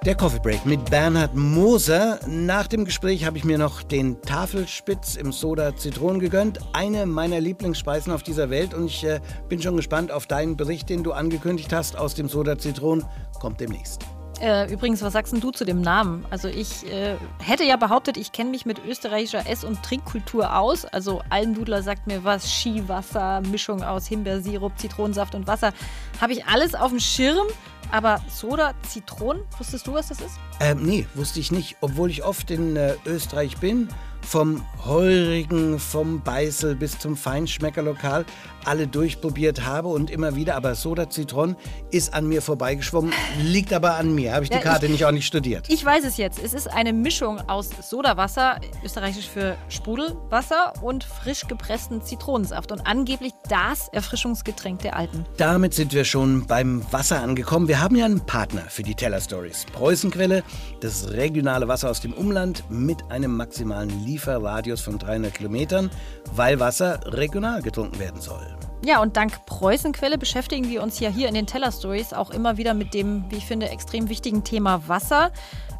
Der 0.07 0.15
Coffee 0.15 0.39
Break 0.39 0.65
mit 0.65 0.89
Bernhard 0.89 1.35
Moser. 1.35 2.21
Nach 2.27 2.67
dem 2.67 2.87
Gespräch 2.87 3.27
habe 3.27 3.37
ich 3.37 3.45
mir 3.45 3.59
noch 3.59 3.83
den 3.83 4.23
Tafelspitz 4.23 5.17
im 5.17 5.31
Soda 5.31 5.77
Zitronen 5.77 6.21
gegönnt. 6.21 6.59
Eine 6.73 7.05
meiner 7.05 7.39
Lieblingsspeisen 7.39 8.11
auf 8.11 8.23
dieser 8.23 8.49
Welt. 8.49 8.73
Und 8.73 8.87
ich 8.87 9.05
äh, 9.05 9.21
bin 9.51 9.61
schon 9.61 9.77
gespannt 9.77 10.11
auf 10.11 10.27
deinen 10.27 10.57
Bericht, 10.57 10.89
den 10.89 11.05
du 11.05 11.13
angekündigt 11.13 11.71
hast 11.75 11.99
aus 11.99 12.15
dem 12.15 12.31
Soda 12.31 12.57
Zitronen. 12.57 13.05
Kommt 13.41 13.61
demnächst. 13.61 14.01
Äh, 14.41 14.73
übrigens, 14.73 15.03
was 15.03 15.13
sagst 15.13 15.35
denn 15.35 15.41
du 15.41 15.51
zu 15.51 15.67
dem 15.67 15.83
Namen? 15.83 16.25
Also 16.31 16.49
ich 16.49 16.91
äh, 16.91 17.17
hätte 17.39 17.65
ja 17.65 17.77
behauptet, 17.77 18.17
ich 18.17 18.33
kenne 18.33 18.49
mich 18.49 18.65
mit 18.65 18.83
österreichischer 18.83 19.47
Ess- 19.47 19.65
und 19.65 19.83
Trinkkultur 19.83 20.57
aus. 20.57 20.87
Also 20.87 21.21
Almdudler 21.29 21.83
sagt 21.83 22.07
mir 22.07 22.25
was, 22.25 22.51
Skiwasser, 22.51 23.43
Mischung 23.43 23.83
aus 23.83 24.07
Himbeersirup, 24.07 24.79
Zitronensaft 24.79 25.35
und 25.35 25.47
Wasser. 25.47 25.75
Habe 26.23 26.33
ich 26.33 26.47
alles 26.47 26.75
auf 26.75 26.89
dem 26.89 27.01
Schirm. 27.01 27.47
Aber 27.91 28.21
Soda, 28.29 28.73
Zitronen, 28.89 29.43
wusstest 29.59 29.87
du, 29.87 29.95
was 29.95 30.09
das 30.09 30.21
ist? 30.21 30.39
Ähm, 30.61 30.83
nee, 30.83 31.07
wusste 31.15 31.41
ich 31.41 31.51
nicht, 31.51 31.77
obwohl 31.81 32.11
ich 32.11 32.23
oft 32.25 32.51
in 32.51 32.77
äh, 32.77 32.95
Österreich 33.05 33.57
bin 33.59 33.89
vom 34.23 34.65
Heurigen, 34.85 35.79
vom 35.79 36.21
Beißel 36.21 36.77
bis 36.77 36.99
zum 36.99 37.17
Feinschmeckerlokal 37.17 38.25
alle 38.65 38.87
durchprobiert 38.87 39.65
habe 39.65 39.89
und 39.89 40.11
immer 40.11 40.37
wieder. 40.37 40.57
Aber 40.57 40.75
Soda 40.75 41.09
Zitron 41.11 41.57
ist 41.91 42.15
an 42.15 42.27
mir 42.29 42.43
vorbeigeschwommen, 42.43 43.13
liegt 43.43 43.73
aber 43.73 43.95
an 43.97 44.15
mir. 44.15 44.33
Habe 44.35 44.45
ich 44.45 44.51
die 44.51 44.57
Ja, 44.57 44.63
Karte 44.63 44.87
ich- 44.87 44.93
nicht 44.93 45.05
auch 45.05 45.11
nicht 45.13 45.27
studiert. 45.27 45.67
Ich 45.69 45.85
weiß 45.85 46.05
es 46.05 46.17
jetzt. 46.17 46.39
Es 46.43 46.53
ist 46.55 46.69
eine 46.69 46.93
Mischung 46.93 47.41
aus 47.49 47.71
Sodawasser, 47.89 48.59
österreichisch 48.85 49.29
für 49.29 49.57
Sprudelwasser, 49.69 50.73
und 50.83 51.05
frisch 51.05 51.47
gepressten 51.49 52.03
Zitronensaft. 52.03 52.73
Und 52.73 52.87
angeblich 52.87 53.33
das 53.49 53.89
Erfrischungsgetränk 53.89 54.81
der 54.81 54.97
Alten. 54.97 55.25
Damit 55.37 55.75
sind 55.75 55.93
wir 55.93 56.05
schon 56.05 56.47
beim 56.47 56.85
Wasser 56.93 57.21
angekommen. 57.23 57.69
Wir 57.69 57.81
haben 57.81 57.97
ja 57.97 58.05
einen 58.05 58.21
Partner 58.25 58.63
für 58.69 58.83
die 58.83 58.95
Teller 58.95 59.21
Stories. 59.21 59.67
Preußenquelle, 59.73 60.43
das 60.81 61.11
regionale 61.11 61.69
Wasser 61.69 61.91
aus 61.91 62.01
dem 62.01 62.13
Umland 62.13 62.65
mit 62.71 62.99
einem 63.11 63.37
maximalen 63.37 64.05
Lieferradius 64.05 64.81
von 64.81 64.99
300 64.99 65.35
Kilometern, 65.35 65.91
weil 66.35 66.61
Wasser 66.61 67.01
regional 67.05 67.63
getrunken 67.63 67.99
werden 67.99 68.21
soll. 68.21 68.47
Ja, 68.83 69.03
und 69.03 69.17
dank 69.19 69.45
Preußenquelle 69.45 70.17
beschäftigen 70.17 70.71
wir 70.71 70.83
uns 70.83 71.01
ja 71.01 71.11
hier 71.11 71.29
in 71.29 71.35
den 71.35 71.47
Teller 71.47 71.71
Stories 71.71 72.15
auch 72.15 72.31
immer 72.31 72.57
wieder 72.57 72.73
mit 72.73 72.95
dem, 72.95 73.31
wie 73.31 73.37
ich 73.37 73.45
finde, 73.45 73.69
extrem 73.69 74.09
wichtigen 74.09 74.43
Thema 74.43 74.89
Wasser. 74.89 75.33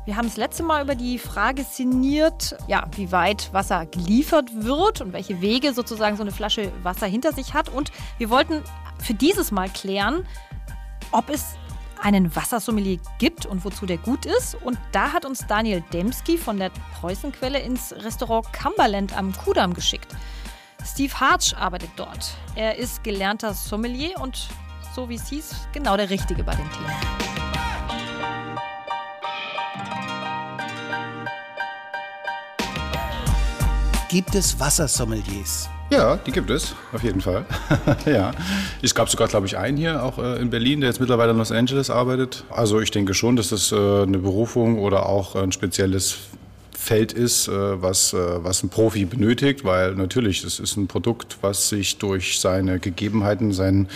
Wir 0.05 0.17
haben 0.17 0.27
das 0.29 0.37
letzte 0.37 0.63
Mal 0.63 0.85
über 0.85 0.95
die 0.95 1.19
Frage 1.19 1.65
sinniert, 1.65 2.57
ja, 2.69 2.87
wie 2.97 3.11
weit 3.11 3.53
Wasser 3.55 3.87
geliefert 3.87 4.51
wird 4.53 5.01
und 5.01 5.15
welche 5.15 5.41
Wege 5.41 5.73
sozusagen 5.73 6.17
so 6.17 6.23
eine 6.23 6.31
Flasche 6.31 6.71
Wasser 6.83 7.07
hinter 7.07 7.33
sich 7.33 7.55
hat. 7.55 7.71
Und 7.71 7.91
wir 8.19 8.29
wollten 8.29 8.63
für 8.99 9.15
dieses 9.15 9.51
Mal 9.51 9.71
klären, 9.71 10.27
ob 11.11 11.31
es 11.31 11.55
einen 12.03 12.35
Wassersommelier 12.37 12.99
gibt 13.19 13.47
und 13.47 13.65
wozu 13.65 13.87
der 13.87 13.99
gut 13.99 14.27
ist. 14.27 14.57
Und 14.57 14.79
da 14.93 15.13
hat 15.13 15.25
uns 15.25 15.47
Daniel 15.47 15.83
Demski 15.93 16.37
von 16.37 16.59
der 16.59 16.71
Preußenquelle 17.01 17.61
ins 17.61 17.93
Restaurant 17.93 18.53
Cumberland 18.53 19.17
am 19.17 19.35
Kudamm 19.35 19.73
geschickt. 19.73 20.15
Steve 20.93 21.21
Hartsch 21.21 21.55
arbeitet 21.55 21.91
dort. 21.97 22.35
Er 22.57 22.77
ist 22.77 23.05
gelernter 23.05 23.55
Sommelier 23.55 24.21
und 24.21 24.49
so 24.95 25.09
wie 25.09 25.15
es 25.15 25.29
hieß, 25.29 25.55
genau 25.73 25.97
der 25.97 26.11
Richtige 26.11 26.43
bei 26.43 26.55
dem 26.55 26.69
Thema. 26.73 26.91
Gibt 34.09 34.35
es 34.35 34.59
Wassersommeliers? 34.59 35.71
Ja, 35.91 36.17
die 36.17 36.33
gibt 36.33 36.51
es, 36.51 36.75
auf 36.93 37.05
jeden 37.05 37.21
Fall. 37.21 37.45
ja. 38.07 38.33
Es 38.83 38.93
gab 38.93 39.09
sogar, 39.09 39.29
glaube 39.29 39.47
ich, 39.47 39.57
einen 39.57 39.77
hier, 39.77 40.03
auch 40.03 40.19
äh, 40.19 40.41
in 40.41 40.51
Berlin, 40.51 40.81
der 40.81 40.91
jetzt 40.91 40.99
mittlerweile 40.99 41.31
in 41.31 41.39
Los 41.39 41.53
Angeles 41.53 41.91
arbeitet. 41.91 42.45
Also 42.51 42.81
ich 42.81 42.91
denke 42.91 43.15
schon, 43.15 43.37
dass 43.37 43.51
das 43.51 43.71
äh, 43.71 43.77
eine 43.77 44.19
Berufung 44.19 44.81
oder 44.81 45.07
auch 45.07 45.37
ein 45.37 45.53
spezielles 45.53 46.19
Feld 46.81 47.13
ist, 47.13 47.47
äh, 47.47 47.83
was, 47.83 48.15
äh, 48.15 48.43
was 48.43 48.63
ein 48.63 48.71
Profi 48.71 49.05
benötigt, 49.05 49.65
weil 49.65 49.95
natürlich, 49.95 50.43
es 50.45 50.59
ist 50.59 50.79
ein 50.79 50.87
Produkt, 50.87 51.37
was 51.43 51.69
sich 51.69 51.99
durch 51.99 52.41
seine 52.41 52.79
Gegebenheiten, 52.79 53.53
sein, 53.53 53.87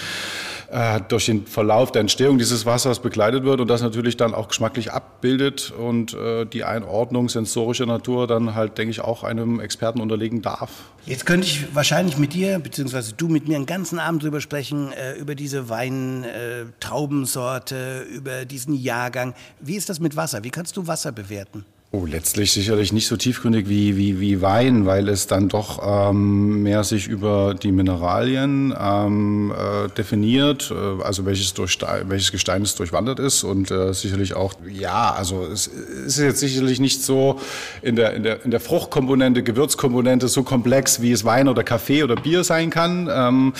äh, 0.71 1.01
durch 1.09 1.25
den 1.25 1.47
Verlauf 1.47 1.93
der 1.93 2.03
Entstehung 2.03 2.37
dieses 2.37 2.67
Wassers 2.67 3.01
begleitet 3.01 3.45
wird 3.45 3.63
und 3.63 3.69
das 3.69 3.81
natürlich 3.81 4.19
dann 4.19 4.35
auch 4.35 4.49
geschmacklich 4.49 4.93
abbildet 4.93 5.73
und 5.73 6.13
äh, 6.13 6.45
die 6.45 6.65
Einordnung 6.65 7.31
sensorischer 7.31 7.87
Natur 7.87 8.27
dann 8.27 8.55
halt, 8.55 8.77
denke 8.77 8.91
ich, 8.91 9.01
auch 9.01 9.25
einem 9.25 9.61
Experten 9.61 10.03
unterlegen 10.03 10.43
darf. 10.43 10.71
Jetzt 11.07 11.25
könnte 11.25 11.47
ich 11.47 11.75
wahrscheinlich 11.75 12.19
mit 12.19 12.35
dir, 12.35 12.59
beziehungsweise 12.59 13.15
du 13.15 13.29
mit 13.29 13.49
mir 13.49 13.57
einen 13.57 13.65
ganzen 13.65 13.99
Abend 13.99 14.23
drüber 14.23 14.43
sprechen, 14.43 14.93
äh, 14.93 15.15
über 15.15 15.35
diese 15.35 15.71
Wein-Traubensorte, 15.71 18.05
über 18.13 18.45
diesen 18.45 18.75
Jahrgang. 18.75 19.33
Wie 19.59 19.77
ist 19.77 19.89
das 19.89 20.01
mit 20.01 20.17
Wasser? 20.17 20.45
Wie 20.45 20.51
kannst 20.51 20.77
du 20.77 20.87
Wasser 20.87 21.13
bewerten? 21.13 21.65
Oh, 21.95 22.07
letztlich 22.07 22.51
sicherlich 22.51 22.93
nicht 22.93 23.07
so 23.07 23.17
tiefgründig 23.17 23.69
wie, 23.69 23.97
wie, 23.97 24.19
wie 24.19 24.43
Wein, 24.43 24.85
weil 24.85 25.09
es 25.09 25.29
dann 25.29 25.49
doch 25.49 25.79
ähm, 26.11 26.65
mehr 26.65 26.83
sich 26.83 27.07
über 27.07 27.55
die 27.55 27.71
Mineralien 27.71 28.75
ähm, 28.77 29.53
äh, 29.53 29.89
definiert, 29.91 30.73
äh, 30.73 31.05
also 31.05 31.25
welches, 31.25 31.55
durch, 31.55 31.79
welches 32.07 32.33
Gestein 32.33 32.63
es 32.63 32.75
durchwandert 32.75 33.21
ist 33.21 33.45
und 33.45 33.71
äh, 33.71 33.93
sicherlich 33.95 34.35
auch, 34.35 34.55
ja, 34.69 35.15
also 35.17 35.47
es 35.47 35.69
ist 35.69 36.19
jetzt 36.19 36.41
sicherlich 36.41 36.81
nicht 36.81 37.01
so 37.01 37.39
in 37.81 37.95
der, 37.95 38.15
in 38.15 38.25
der, 38.25 38.45
in 38.45 38.51
der 38.51 38.59
Fruchtkomponente, 38.59 39.45
Gewürzkomponente 39.45 40.27
so 40.27 40.43
komplex, 40.43 41.01
wie 41.01 41.13
es 41.13 41.25
Wein 41.25 41.47
oder 41.47 41.63
Kaffee 41.63 42.03
oder 42.03 42.17
Bier 42.17 42.43
sein 42.43 42.71
kann. 42.71 43.09
Ähm, 43.09 43.53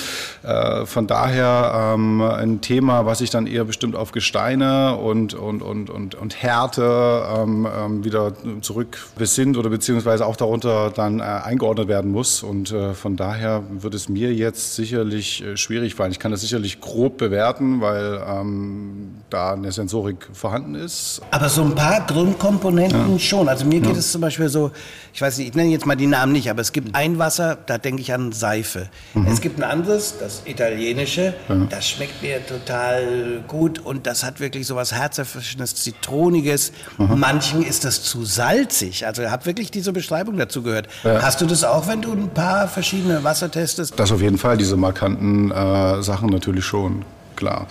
äh, 0.43 0.87
von 0.87 1.07
daher 1.07 1.93
ähm, 1.95 2.21
ein 2.21 2.61
Thema, 2.63 3.07
was 3.07 3.19
sich 3.19 3.31
dann 3.31 3.47
eher 3.47 3.65
bestimmt 3.65 3.95
auf 3.95 4.11
Gesteine 4.11 4.97
und, 4.97 5.35
und, 5.35 5.63
und, 5.63 5.89
und, 5.89 6.17
und 6.17 6.43
Härte 6.43 7.23
ähm, 7.37 7.69
ähm, 7.79 8.05
wieder 8.31 8.63
zurück 8.63 8.99
besinnt 9.19 9.57
oder 9.57 9.71
beziehungsweise 9.71 10.27
auch 10.27 10.37
darunter 10.37 10.91
dann 10.91 11.21
äh, 11.21 11.23
eingeordnet 11.23 11.89
werden 11.89 12.11
muss. 12.11 12.43
Und 12.43 12.73
äh, 12.73 12.95
von 12.95 13.17
daher 13.17 13.63
wird 13.71 13.95
es 13.95 14.09
mir 14.09 14.33
jetzt 14.33 14.75
sicherlich 14.75 15.43
äh, 15.43 15.57
schwierig 15.57 15.95
fallen. 15.95 16.13
Ich 16.13 16.19
kann 16.19 16.31
das 16.31 16.41
sicherlich 16.43 16.81
grob 16.81 17.19
bewerten, 17.19 17.81
weil 17.81 18.21
ähm, 18.27 19.15
da 19.31 19.53
eine 19.55 19.73
Sensorik 19.73 20.29
vorhanden 20.33 20.75
ist. 20.75 21.21
Aber 21.31 21.49
so 21.49 21.63
ein 21.63 21.75
paar 21.75 22.07
Grundkomponenten 22.07 23.13
Ja. 23.13 23.19
schon. 23.19 23.49
Also 23.49 23.65
mir 23.65 23.81
geht 23.81 23.93
Ja. 23.93 23.99
es 23.99 24.13
zum 24.13 24.21
Beispiel 24.21 24.49
so, 24.49 24.71
ich 25.13 25.21
weiß 25.21 25.39
nicht, 25.39 25.49
ich 25.49 25.55
nenne 25.55 25.71
jetzt 25.71 25.87
mal 25.87 25.97
die 25.97 26.07
Namen 26.07 26.33
nicht, 26.33 26.51
aber 26.51 26.61
es 26.61 26.73
gibt 26.73 26.95
ein 26.95 27.19
Wasser, 27.19 27.57
da 27.67 27.79
denke 27.79 28.03
ich 28.03 28.13
an 28.13 28.33
Seife. 28.33 28.89
Mhm. 29.15 29.27
Es 29.27 29.41
gibt 29.41 29.59
ein 29.59 29.65
anderes, 29.65 30.15
das 30.19 30.43
italienische, 30.45 31.35
Ja. 31.49 31.55
das 31.71 31.89
schmeckt 31.89 32.23
mir 32.23 32.45
total 32.47 33.43
gut 33.49 33.79
und 33.79 34.07
das 34.07 34.23
hat 34.25 34.41
wirklich 34.41 34.67
so 34.67 34.77
was 34.77 34.93
herzerfrischendes, 34.93 35.75
zitroniges. 35.77 36.73
Mhm. 36.99 37.19
Manchen 37.19 37.63
ist 37.63 37.85
das 37.85 38.03
zu 38.03 38.14
salzig. 38.23 39.07
Also 39.07 39.29
habe 39.29 39.47
wirklich 39.47 39.71
diese 39.71 39.93
Beschreibung 39.93 40.37
dazu 40.37 40.63
gehört. 40.63 40.89
Ja. 41.03 41.23
Hast 41.23 41.41
du 41.41 41.47
das 41.47 41.65
auch, 41.65 41.89
wenn 41.89 42.03
du 42.03 42.13
ein 42.13 42.29
paar 42.29 42.69
verschiedene 42.69 43.25
Wasser 43.25 43.51
testest? 43.51 43.99
Das 43.99 44.13
auf 44.13 44.21
jeden 44.21 44.39
Fall, 44.39 44.57
diese 44.57 44.77
markanten 44.77 45.51
äh, 45.51 46.03
Sachen 46.03 46.29
natürlich 46.29 46.65
schon, 46.65 47.05
klar. 47.35 47.67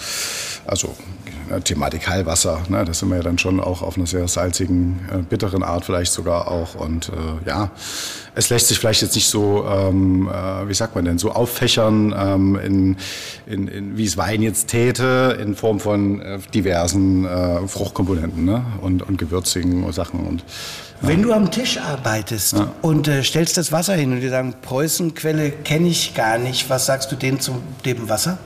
Also 0.66 0.96
Thematik 1.64 2.08
Heilwasser, 2.08 2.62
ne, 2.70 2.86
das 2.86 3.00
sind 3.00 3.10
wir 3.10 3.18
ja 3.18 3.24
dann 3.24 3.38
schon 3.38 3.60
auch 3.60 3.82
auf 3.82 3.98
einer 3.98 4.08
sehr 4.08 4.28
salzigen, 4.28 5.00
äh, 5.12 5.18
bitteren 5.18 5.64
Art 5.64 5.86
vielleicht 5.86 6.12
sogar 6.12 6.48
auch. 6.48 6.76
Und 6.76 7.10
äh, 7.10 7.48
ja, 7.48 7.72
es 8.36 8.50
lässt 8.50 8.68
sich 8.68 8.80
vielleicht 8.80 9.02
jetzt 9.02 9.16
nicht 9.16 9.28
so, 9.28 9.66
ähm, 9.68 10.28
äh, 10.28 10.68
wie 10.68 10.74
sagt 10.74 10.96
man 10.96 11.06
denn, 11.06 11.18
so 11.18 11.32
auffächern, 11.32 12.14
ähm, 12.18 12.56
in, 12.56 12.98
in, 13.46 13.68
in, 13.68 13.98
wie 13.98 14.06
es 14.06 14.18
Wein 14.18 14.42
jetzt 14.42 14.68
täte, 14.68 15.38
in 15.42 15.56
Form 15.56 15.80
von 15.80 16.22
äh, 16.22 16.40
diversen 16.54 17.26
äh, 17.26 17.68
Fruchtkomponenten 17.68 18.46
ne, 18.46 18.66
und, 18.82 19.04
und 19.04 19.18
gewürzigen 19.18 19.92
Sachen. 19.92 20.22
Und, 20.22 20.44
Wenn 21.02 21.22
du 21.22 21.34
am 21.34 21.52
Tisch 21.52 21.78
arbeitest 21.78 22.56
und 22.82 23.08
äh, 23.08 23.24
stellst 23.24 23.58
das 23.58 23.72
Wasser 23.72 23.94
hin 23.94 24.14
und 24.14 24.22
die 24.22 24.30
sagen, 24.30 24.56
Preußenquelle 24.62 25.52
kenne 25.52 25.88
ich 25.88 26.16
gar 26.16 26.38
nicht, 26.38 26.70
was 26.70 26.86
sagst 26.86 27.12
du 27.12 27.16
denen 27.16 27.40
zu 27.40 27.62
dem 27.86 28.10
Wasser? 28.10 28.38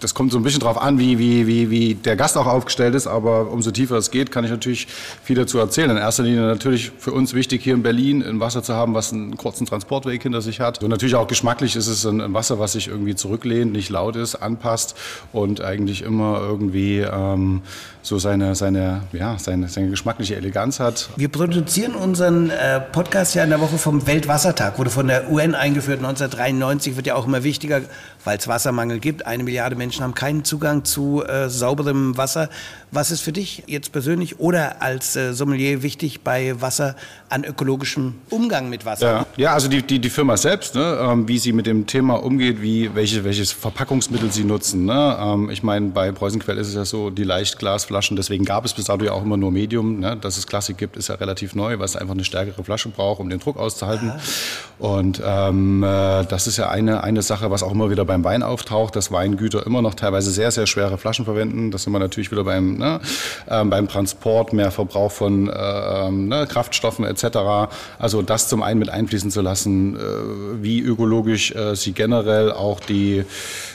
Das 0.00 0.14
kommt 0.14 0.32
so 0.32 0.38
ein 0.38 0.42
bisschen 0.42 0.60
drauf 0.60 0.80
an, 0.80 0.98
wie, 0.98 1.18
wie, 1.18 1.46
wie, 1.46 1.70
wie 1.70 1.94
der 1.94 2.16
Gast 2.16 2.36
auch 2.36 2.46
aufgestellt 2.46 2.94
ist, 2.94 3.06
aber 3.06 3.50
umso 3.50 3.70
tiefer 3.70 3.96
es 3.96 4.10
geht, 4.10 4.30
kann 4.30 4.44
ich 4.44 4.50
natürlich 4.50 4.86
viel 5.22 5.36
dazu 5.36 5.58
erzählen. 5.58 5.90
In 5.90 5.96
erster 5.96 6.22
Linie 6.22 6.40
natürlich 6.42 6.92
für 6.98 7.12
uns 7.12 7.34
wichtig, 7.34 7.62
hier 7.62 7.74
in 7.74 7.82
Berlin 7.82 8.22
ein 8.22 8.40
Wasser 8.40 8.62
zu 8.62 8.74
haben, 8.74 8.94
was 8.94 9.12
einen 9.12 9.36
kurzen 9.36 9.66
Transportweg 9.66 10.22
hinter 10.22 10.42
sich 10.42 10.60
hat. 10.60 10.82
Und 10.82 10.90
natürlich 10.90 11.14
auch 11.14 11.26
geschmacklich 11.26 11.76
ist 11.76 11.86
es 11.86 12.04
ein, 12.04 12.34
Wasser, 12.34 12.58
was 12.58 12.72
sich 12.72 12.88
irgendwie 12.88 13.14
zurücklehnt, 13.14 13.72
nicht 13.72 13.88
laut 13.88 14.16
ist, 14.16 14.34
anpasst 14.34 14.96
und 15.32 15.60
eigentlich 15.60 16.02
immer 16.02 16.40
irgendwie 16.40 16.98
ähm, 16.98 17.62
so 18.06 18.18
seine, 18.20 18.54
seine, 18.54 19.02
ja, 19.12 19.36
seine, 19.38 19.68
seine 19.68 19.90
geschmackliche 19.90 20.36
Eleganz 20.36 20.78
hat. 20.78 21.08
Wir 21.16 21.28
produzieren 21.28 21.94
unseren 21.94 22.50
äh, 22.50 22.80
Podcast 22.80 23.34
ja 23.34 23.42
in 23.42 23.50
der 23.50 23.60
Woche 23.60 23.78
vom 23.78 24.06
Weltwassertag. 24.06 24.78
Wurde 24.78 24.90
von 24.90 25.08
der 25.08 25.30
UN 25.30 25.56
eingeführt 25.56 25.98
1993, 25.98 26.94
wird 26.94 27.08
ja 27.08 27.16
auch 27.16 27.26
immer 27.26 27.42
wichtiger, 27.42 27.80
weil 28.24 28.38
es 28.38 28.46
Wassermangel 28.46 29.00
gibt. 29.00 29.26
Eine 29.26 29.42
Milliarde 29.42 29.74
Menschen 29.74 30.04
haben 30.04 30.14
keinen 30.14 30.44
Zugang 30.44 30.84
zu 30.84 31.24
äh, 31.24 31.48
sauberem 31.48 32.16
Wasser. 32.16 32.48
Was 32.92 33.10
ist 33.10 33.22
für 33.22 33.32
dich 33.32 33.64
jetzt 33.66 33.90
persönlich 33.90 34.38
oder 34.38 34.80
als 34.82 35.16
äh, 35.16 35.32
Sommelier 35.34 35.82
wichtig 35.82 36.20
bei 36.20 36.60
Wasser 36.60 36.94
an 37.28 37.44
ökologischem 37.44 38.14
Umgang 38.28 38.68
mit 38.68 38.84
Wasser? 38.84 39.06
Ja, 39.06 39.26
ja 39.36 39.52
also 39.52 39.68
die, 39.68 39.82
die, 39.82 40.00
die 40.00 40.10
Firma 40.10 40.36
selbst, 40.36 40.74
ne, 40.74 40.98
ähm, 41.00 41.28
wie 41.28 41.38
sie 41.38 41.52
mit 41.52 41.66
dem 41.66 41.86
Thema 41.86 42.22
umgeht, 42.22 42.60
wie, 42.60 42.94
welche, 42.94 43.22
welches 43.22 43.52
Verpackungsmittel 43.52 44.32
sie 44.32 44.44
nutzen. 44.44 44.84
Ne? 44.84 45.16
Ähm, 45.20 45.48
ich 45.50 45.62
meine, 45.62 45.88
bei 45.88 46.10
Preußenquell 46.10 46.58
ist 46.58 46.68
es 46.68 46.74
ja 46.74 46.84
so, 46.84 47.10
die 47.10 47.24
Leichtglasflaschen, 47.24 48.16
deswegen 48.16 48.44
gab 48.44 48.64
es 48.64 48.74
bis 48.74 48.86
dato 48.86 49.04
ja 49.04 49.12
auch 49.12 49.22
immer 49.22 49.36
nur 49.36 49.52
Medium. 49.52 50.00
Ne? 50.00 50.16
Dass 50.16 50.36
es 50.36 50.48
Klassik 50.48 50.78
gibt, 50.78 50.96
ist 50.96 51.08
ja 51.08 51.14
relativ 51.14 51.54
neu, 51.54 51.78
weil 51.78 51.84
es 51.84 51.94
einfach 51.94 52.14
eine 52.14 52.24
stärkere 52.24 52.64
Flasche 52.64 52.88
braucht, 52.88 53.20
um 53.20 53.30
den 53.30 53.38
Druck 53.38 53.56
auszuhalten. 53.56 54.12
Und 54.78 55.22
ähm, 55.24 55.84
äh, 55.84 56.24
das 56.24 56.48
ist 56.48 56.56
ja 56.56 56.70
eine, 56.70 57.04
eine 57.04 57.22
Sache, 57.22 57.52
was 57.52 57.62
auch 57.62 57.70
immer 57.70 57.88
wieder 57.90 58.04
beim 58.04 58.24
Wein 58.24 58.42
auftaucht, 58.42 58.96
dass 58.96 59.12
Weingüter 59.12 59.64
immer 59.64 59.76
immer 59.76 59.82
noch 59.82 59.94
teilweise 59.94 60.30
sehr, 60.30 60.50
sehr 60.50 60.66
schwere 60.66 60.96
Flaschen 60.96 61.26
verwenden. 61.26 61.70
Das 61.70 61.82
sind 61.82 61.92
wir 61.92 61.98
natürlich 61.98 62.30
wieder 62.30 62.44
beim, 62.44 62.78
ne, 62.78 63.00
äh, 63.46 63.64
beim 63.64 63.88
Transport, 63.88 64.52
mehr 64.52 64.70
Verbrauch 64.70 65.12
von 65.12 65.48
äh, 65.48 65.52
ähm, 65.52 66.28
ne, 66.28 66.46
Kraftstoffen 66.46 67.04
etc. 67.04 67.15
Also 67.98 68.22
das 68.22 68.48
zum 68.48 68.62
einen 68.62 68.78
mit 68.78 68.88
einfließen 68.88 69.30
zu 69.30 69.40
lassen, 69.40 69.96
äh, 69.96 69.98
wie 70.62 70.80
ökologisch 70.80 71.52
äh, 71.54 71.74
sie 71.74 71.92
generell 71.92 72.52
auch 72.52 72.80
die, 72.80 73.24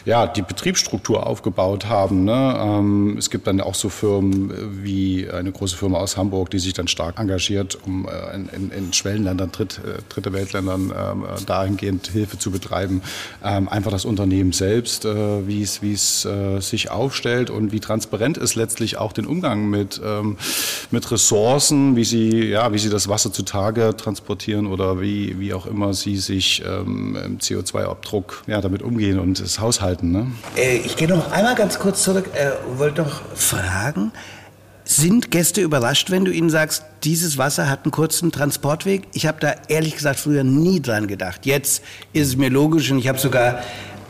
ja, 0.05 0.27
die 0.27 0.41
Betriebsstruktur 0.41 1.25
aufgebaut 1.25 1.85
haben. 1.85 2.23
Ne? 2.25 2.55
Ähm, 2.59 3.15
es 3.17 3.29
gibt 3.29 3.47
dann 3.47 3.61
auch 3.61 3.75
so 3.75 3.89
Firmen 3.89 4.83
wie 4.83 5.29
eine 5.29 5.51
große 5.51 5.75
Firma 5.75 5.99
aus 5.99 6.17
Hamburg, 6.17 6.49
die 6.49 6.59
sich 6.59 6.73
dann 6.73 6.87
stark 6.87 7.19
engagiert, 7.19 7.77
um 7.85 8.07
äh, 8.07 8.35
in, 8.35 8.71
in, 8.71 8.93
Schwellenländern, 8.93 9.51
Dritt, 9.51 9.79
äh, 9.79 10.01
dritte 10.09 10.33
Weltländern 10.33 10.93
ähm, 10.95 11.25
dahingehend 11.45 12.07
Hilfe 12.07 12.37
zu 12.37 12.51
betreiben. 12.51 13.01
Ähm, 13.43 13.69
einfach 13.69 13.91
das 13.91 14.05
Unternehmen 14.05 14.51
selbst, 14.51 15.05
äh, 15.05 15.47
wie 15.47 15.61
es 15.61 15.81
wie 15.81 15.93
äh, 15.93 16.59
sich 16.61 16.91
aufstellt 16.91 17.49
und 17.49 17.71
wie 17.71 17.79
transparent 17.79 18.37
ist 18.37 18.55
letztlich 18.55 18.97
auch 18.97 19.13
den 19.13 19.25
Umgang 19.25 19.69
mit, 19.69 20.01
mit 20.91 21.11
Ressourcen, 21.11 21.95
wie 21.95 22.03
sie, 22.03 22.45
ja, 22.49 22.73
wie 22.73 22.79
sie 22.79 22.89
das 22.89 23.07
Wasser 23.07 23.30
zutage 23.31 23.95
transportieren 23.95 24.67
oder 24.67 25.01
wie, 25.01 25.39
wie 25.39 25.53
auch 25.53 25.65
immer 25.65 25.93
sie 25.93 26.17
sich 26.17 26.63
ähm, 26.65 27.17
im 27.23 27.37
CO2-Abdruck 27.39 28.43
ja, 28.47 28.61
damit 28.61 28.81
umgehen 28.81 29.19
und 29.19 29.39
das 29.39 29.59
Haushalten. 29.59 30.11
Ne? 30.11 30.31
Äh, 30.55 30.77
ich 30.77 30.95
gehe 30.95 31.07
noch 31.07 31.31
einmal 31.31 31.55
ganz 31.55 31.79
kurz 31.79 32.03
zurück 32.03 32.29
äh, 32.33 32.51
und 32.69 32.79
wollte 32.79 33.01
noch 33.01 33.21
fragen, 33.35 34.11
sind 34.83 35.31
Gäste 35.31 35.61
überrascht, 35.61 36.11
wenn 36.11 36.25
du 36.25 36.31
ihnen 36.31 36.49
sagst, 36.49 36.83
dieses 37.03 37.37
Wasser 37.37 37.69
hat 37.69 37.85
einen 37.85 37.91
kurzen 37.91 38.31
Transportweg? 38.31 39.07
Ich 39.13 39.25
habe 39.25 39.39
da 39.39 39.53
ehrlich 39.67 39.95
gesagt 39.95 40.19
früher 40.19 40.43
nie 40.43 40.81
dran 40.81 41.07
gedacht. 41.07 41.45
Jetzt 41.45 41.83
ist 42.13 42.27
es 42.27 42.35
mir 42.35 42.49
logisch 42.49 42.91
und 42.91 42.99
ich 42.99 43.07
habe 43.07 43.17
sogar 43.17 43.61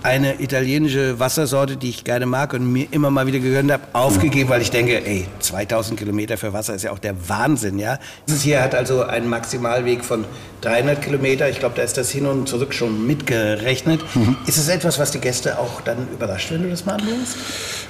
eine 0.03 0.41
italienische 0.41 1.19
Wassersorte, 1.19 1.77
die 1.77 1.89
ich 1.89 2.03
gerne 2.03 2.25
mag 2.25 2.53
und 2.53 2.71
mir 2.71 2.87
immer 2.91 3.11
mal 3.11 3.27
wieder 3.27 3.39
gegönnt 3.39 3.71
habe, 3.71 3.83
aufgegeben, 3.93 4.49
weil 4.49 4.61
ich 4.61 4.71
denke, 4.71 5.05
ey, 5.05 5.27
2000 5.39 5.99
Kilometer 5.99 6.37
für 6.37 6.53
Wasser 6.53 6.73
ist 6.73 6.83
ja 6.83 6.91
auch 6.91 6.99
der 6.99 7.29
Wahnsinn, 7.29 7.77
ja. 7.77 7.99
Dieses 8.27 8.41
hier 8.41 8.61
hat 8.61 8.73
also 8.73 9.03
einen 9.03 9.29
Maximalweg 9.29 10.03
von 10.03 10.25
300 10.61 11.01
Kilometer. 11.01 11.49
Ich 11.49 11.59
glaube, 11.59 11.75
da 11.75 11.83
ist 11.83 11.97
das 11.97 12.09
hin 12.09 12.25
und 12.25 12.47
zurück 12.47 12.73
schon 12.73 13.05
mitgerechnet. 13.05 14.01
Mhm. 14.15 14.37
Ist 14.47 14.57
es 14.57 14.67
etwas, 14.67 14.99
was 14.99 15.11
die 15.11 15.19
Gäste 15.19 15.59
auch 15.59 15.81
dann 15.81 16.07
überrascht, 16.13 16.51
wenn 16.51 16.63
du 16.63 16.69
das 16.69 16.85
mal 16.85 16.93
anbringst? 16.93 17.37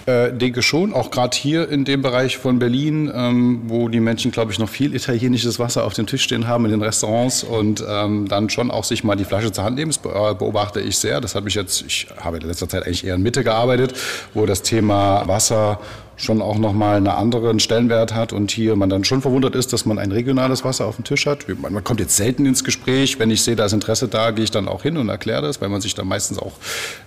Äh, 0.05 0.33
denke 0.33 0.61
schon, 0.63 0.93
auch 0.93 1.11
gerade 1.11 1.37
hier 1.37 1.69
in 1.69 1.85
dem 1.85 2.01
Bereich 2.01 2.37
von 2.37 2.57
Berlin, 2.57 3.11
ähm, 3.13 3.61
wo 3.65 3.87
die 3.87 3.99
Menschen, 3.99 4.31
glaube 4.31 4.51
ich, 4.51 4.57
noch 4.57 4.69
viel 4.69 4.95
italienisches 4.95 5.59
Wasser 5.59 5.83
auf 5.83 5.93
dem 5.93 6.07
Tisch 6.07 6.23
stehen 6.23 6.47
haben 6.47 6.65
in 6.65 6.71
den 6.71 6.81
Restaurants 6.81 7.43
und 7.43 7.83
ähm, 7.87 8.27
dann 8.27 8.49
schon 8.49 8.71
auch 8.71 8.83
sich 8.83 9.03
mal 9.03 9.15
die 9.15 9.25
Flasche 9.25 9.51
zur 9.51 9.63
Hand 9.63 9.75
nehmen. 9.75 9.91
Das 9.91 9.99
beobachte 9.99 10.81
ich 10.81 10.97
sehr. 10.97 11.21
Das 11.21 11.35
habe 11.35 11.49
ich 11.49 11.55
jetzt, 11.55 11.83
ich 11.85 12.07
habe 12.19 12.37
in 12.37 12.47
letzter 12.47 12.67
Zeit 12.67 12.83
eigentlich 12.83 13.05
eher 13.05 13.15
in 13.15 13.21
Mitte 13.21 13.43
gearbeitet, 13.43 13.93
wo 14.33 14.45
das 14.45 14.63
Thema 14.63 15.27
Wasser 15.27 15.79
schon 16.21 16.41
auch 16.41 16.57
nochmal 16.57 16.97
einen 16.97 17.07
anderen 17.07 17.59
Stellenwert 17.59 18.13
hat 18.13 18.33
und 18.33 18.51
hier 18.51 18.75
man 18.75 18.89
dann 18.89 19.03
schon 19.03 19.21
verwundert 19.21 19.55
ist, 19.55 19.73
dass 19.73 19.85
man 19.85 19.99
ein 19.99 20.11
regionales 20.11 20.63
Wasser 20.63 20.85
auf 20.85 20.95
dem 20.95 21.05
Tisch 21.05 21.25
hat. 21.25 21.45
Man 21.59 21.83
kommt 21.83 21.99
jetzt 21.99 22.15
selten 22.15 22.45
ins 22.45 22.63
Gespräch. 22.63 23.19
Wenn 23.19 23.31
ich 23.31 23.41
sehe, 23.43 23.55
da 23.55 23.65
ist 23.65 23.73
Interesse 23.73 24.07
da, 24.07 24.31
gehe 24.31 24.43
ich 24.43 24.51
dann 24.51 24.67
auch 24.67 24.83
hin 24.83 24.97
und 24.97 25.09
erkläre 25.09 25.41
das, 25.41 25.61
weil 25.61 25.69
man 25.69 25.81
sich 25.81 25.95
da 25.95 26.03
meistens 26.03 26.37
auch 26.39 26.53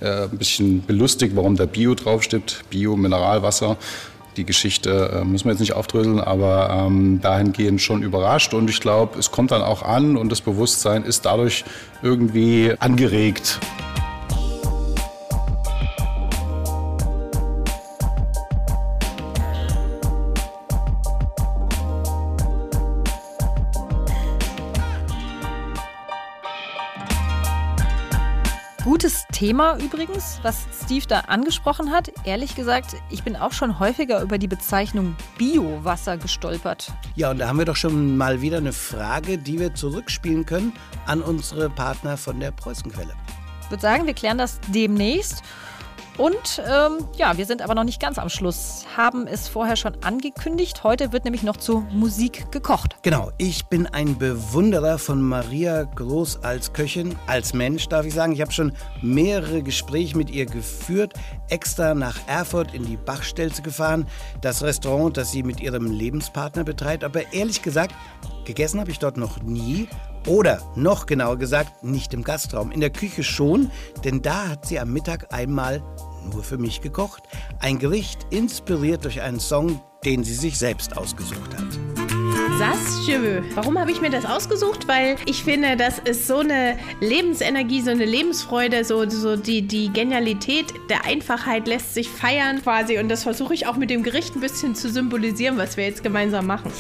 äh, 0.01 0.25
ein 0.25 0.39
bisschen 0.39 0.85
belustigt, 0.85 1.37
warum 1.37 1.57
da 1.57 1.67
Bio 1.67 1.95
draufsteht, 1.95 2.65
Bio, 2.71 2.97
Mineralwasser. 2.97 3.77
Die 4.37 4.45
Geschichte 4.45 5.21
äh, 5.21 5.25
müssen 5.25 5.45
wir 5.45 5.53
jetzt 5.53 5.61
nicht 5.61 5.75
aufdröseln, 5.75 6.19
aber 6.19 6.87
ähm, 6.87 7.21
dahingehend 7.21 7.81
schon 7.81 8.03
überrascht 8.03 8.53
und 8.53 8.69
ich 8.69 8.81
glaube, 8.81 9.19
es 9.19 9.31
kommt 9.31 9.53
dann 9.53 9.63
auch 9.63 9.83
an 9.83 10.17
und 10.17 10.33
das 10.33 10.41
Bewusstsein 10.41 11.05
ist 11.05 11.25
dadurch 11.25 11.65
irgendwie 12.03 12.75
angeregt. 12.81 13.61
Gutes 28.85 29.25
Thema 29.33 29.79
übrigens, 29.79 30.41
was 30.43 30.67
Steve 30.85 31.07
da 31.09 31.21
angesprochen 31.21 31.91
hat. 31.91 32.13
Ehrlich 32.27 32.55
gesagt, 32.55 32.97
ich 33.09 33.23
bin 33.23 33.35
auch 33.35 33.53
schon 33.53 33.79
häufiger 33.79 34.21
über 34.21 34.37
die 34.37 34.47
Bezeichnung 34.47 35.17
Biowasser 35.39 36.19
gestolpert. 36.19 36.93
Ja, 37.17 37.31
und 37.31 37.39
da 37.39 37.49
haben 37.49 37.57
wir 37.57 37.65
doch 37.65 37.77
schon 37.77 38.19
mal 38.19 38.43
wieder 38.43 38.59
eine 38.59 38.75
Frage, 38.75 39.39
die 39.39 39.59
wir 39.59 39.75
zurückspielen 39.75 40.45
können 40.45 40.75
an 41.07 41.23
unsere 41.23 41.71
Partner 41.71 42.19
von 42.19 42.39
der 42.39 42.51
Preußenquelle. 42.51 43.15
Ich 43.63 43.71
würde 43.71 43.81
sagen, 43.81 44.07
wir 44.07 44.13
klären 44.13 44.37
das 44.37 44.61
demnächst. 44.69 45.43
Und 46.17 46.63
ähm, 46.65 47.09
ja, 47.17 47.37
wir 47.37 47.45
sind 47.45 47.61
aber 47.61 47.75
noch 47.75 47.83
nicht 47.83 48.01
ganz 48.01 48.19
am 48.19 48.29
Schluss. 48.29 48.87
Haben 48.97 49.27
es 49.27 49.49
vorher 49.49 49.75
schon 49.75 49.97
angekündigt. 50.05 50.85
Heute 50.85 51.13
wird 51.13 51.25
nämlich 51.25 51.43
noch 51.43 51.57
zur 51.57 51.81
Musik 51.91 52.53
gekocht. 52.53 52.97
Genau, 53.03 53.33
ich 53.37 53.67
bin 53.67 53.89
ein 53.89 54.17
Bewunderer 54.17 54.99
von 54.99 55.21
Maria 55.21 55.83
Groß 55.83 56.45
als 56.45 56.73
Köchin, 56.73 57.17
als 57.27 57.53
Mensch, 57.53 57.89
darf 57.89 58.07
ich 58.07 58.15
sagen. 58.15 58.33
Ich 58.33 58.41
habe 58.41 58.53
schon 58.53 58.73
mehrere 59.03 59.63
Gespräche 59.63 60.17
mit 60.17 60.31
ihr 60.31 60.47
geführt, 60.47 61.15
extra 61.49 61.95
nach 61.95 62.17
Erfurt 62.29 62.75
in 62.75 62.85
die 62.87 62.97
Bachstelze 62.97 63.63
gefahren, 63.63 64.07
das 64.41 64.63
Restaurant, 64.63 65.17
das 65.17 65.33
sie 65.33 65.43
mit 65.43 65.61
ihrem 65.61 65.91
Lebenspartner 65.91 66.63
betreibt. 66.63 67.03
Aber 67.03 67.33
ehrlich 67.33 67.61
gesagt, 67.61 67.93
gegessen 68.45 68.79
habe 68.79 68.93
ich 68.93 69.01
dort 69.01 69.17
noch 69.17 69.43
nie. 69.43 69.89
Oder 70.27 70.63
noch 70.75 71.07
genauer 71.07 71.37
gesagt, 71.37 71.85
nicht 71.85 72.15
im 72.15 72.25
Gastraum, 72.25 72.73
in 72.73 72.81
der 72.81 72.91
Küche 72.91 73.23
schon, 73.23 73.71
denn 74.05 74.23
da 74.23 74.49
hat 74.49 74.67
sie 74.67 74.81
am 74.81 74.93
Mittag 74.93 75.33
einmal 75.33 75.83
nur 76.33 76.43
für 76.43 76.57
mich 76.57 76.81
gekocht. 76.81 77.25
Ein 77.61 77.79
Gericht 77.79 78.27
inspiriert 78.31 79.05
durch 79.05 79.21
einen 79.21 79.41
Song, 79.41 79.81
den 80.05 80.25
sie 80.25 80.35
sich 80.35 80.59
selbst 80.59 80.97
ausgesucht 80.97 81.55
hat. 81.55 81.67
Sas 82.59 83.05
Cheveux. 83.05 83.43
Warum 83.55 83.79
habe 83.79 83.91
ich 83.91 84.01
mir 84.01 84.11
das 84.11 84.25
ausgesucht? 84.25 84.87
Weil 84.87 85.17
ich 85.27 85.43
finde, 85.43 85.77
das 85.77 85.99
ist 85.99 86.27
so 86.27 86.39
eine 86.39 86.79
Lebensenergie, 87.01 87.81
so 87.81 87.91
eine 87.91 88.05
Lebensfreude, 88.05 88.85
so, 88.85 89.09
so 89.09 89.37
die, 89.37 89.63
die 89.63 89.93
Genialität 89.93 90.73
der 90.89 91.05
Einfachheit 91.05 91.67
lässt 91.67 91.95
sich 91.95 92.09
feiern 92.09 92.63
quasi. 92.63 92.99
Und 92.99 93.09
das 93.09 93.25
versuche 93.25 93.55
ich 93.55 93.67
auch 93.67 93.77
mit 93.77 93.91
dem 93.91 94.03
Gericht 94.03 94.37
ein 94.37 94.41
bisschen 94.41 94.75
zu 94.75 94.89
symbolisieren, 94.89 95.59
was 95.59 95.77
wir 95.77 95.85
jetzt 95.85 96.03
gemeinsam 96.03 96.47
machen. 96.47 96.71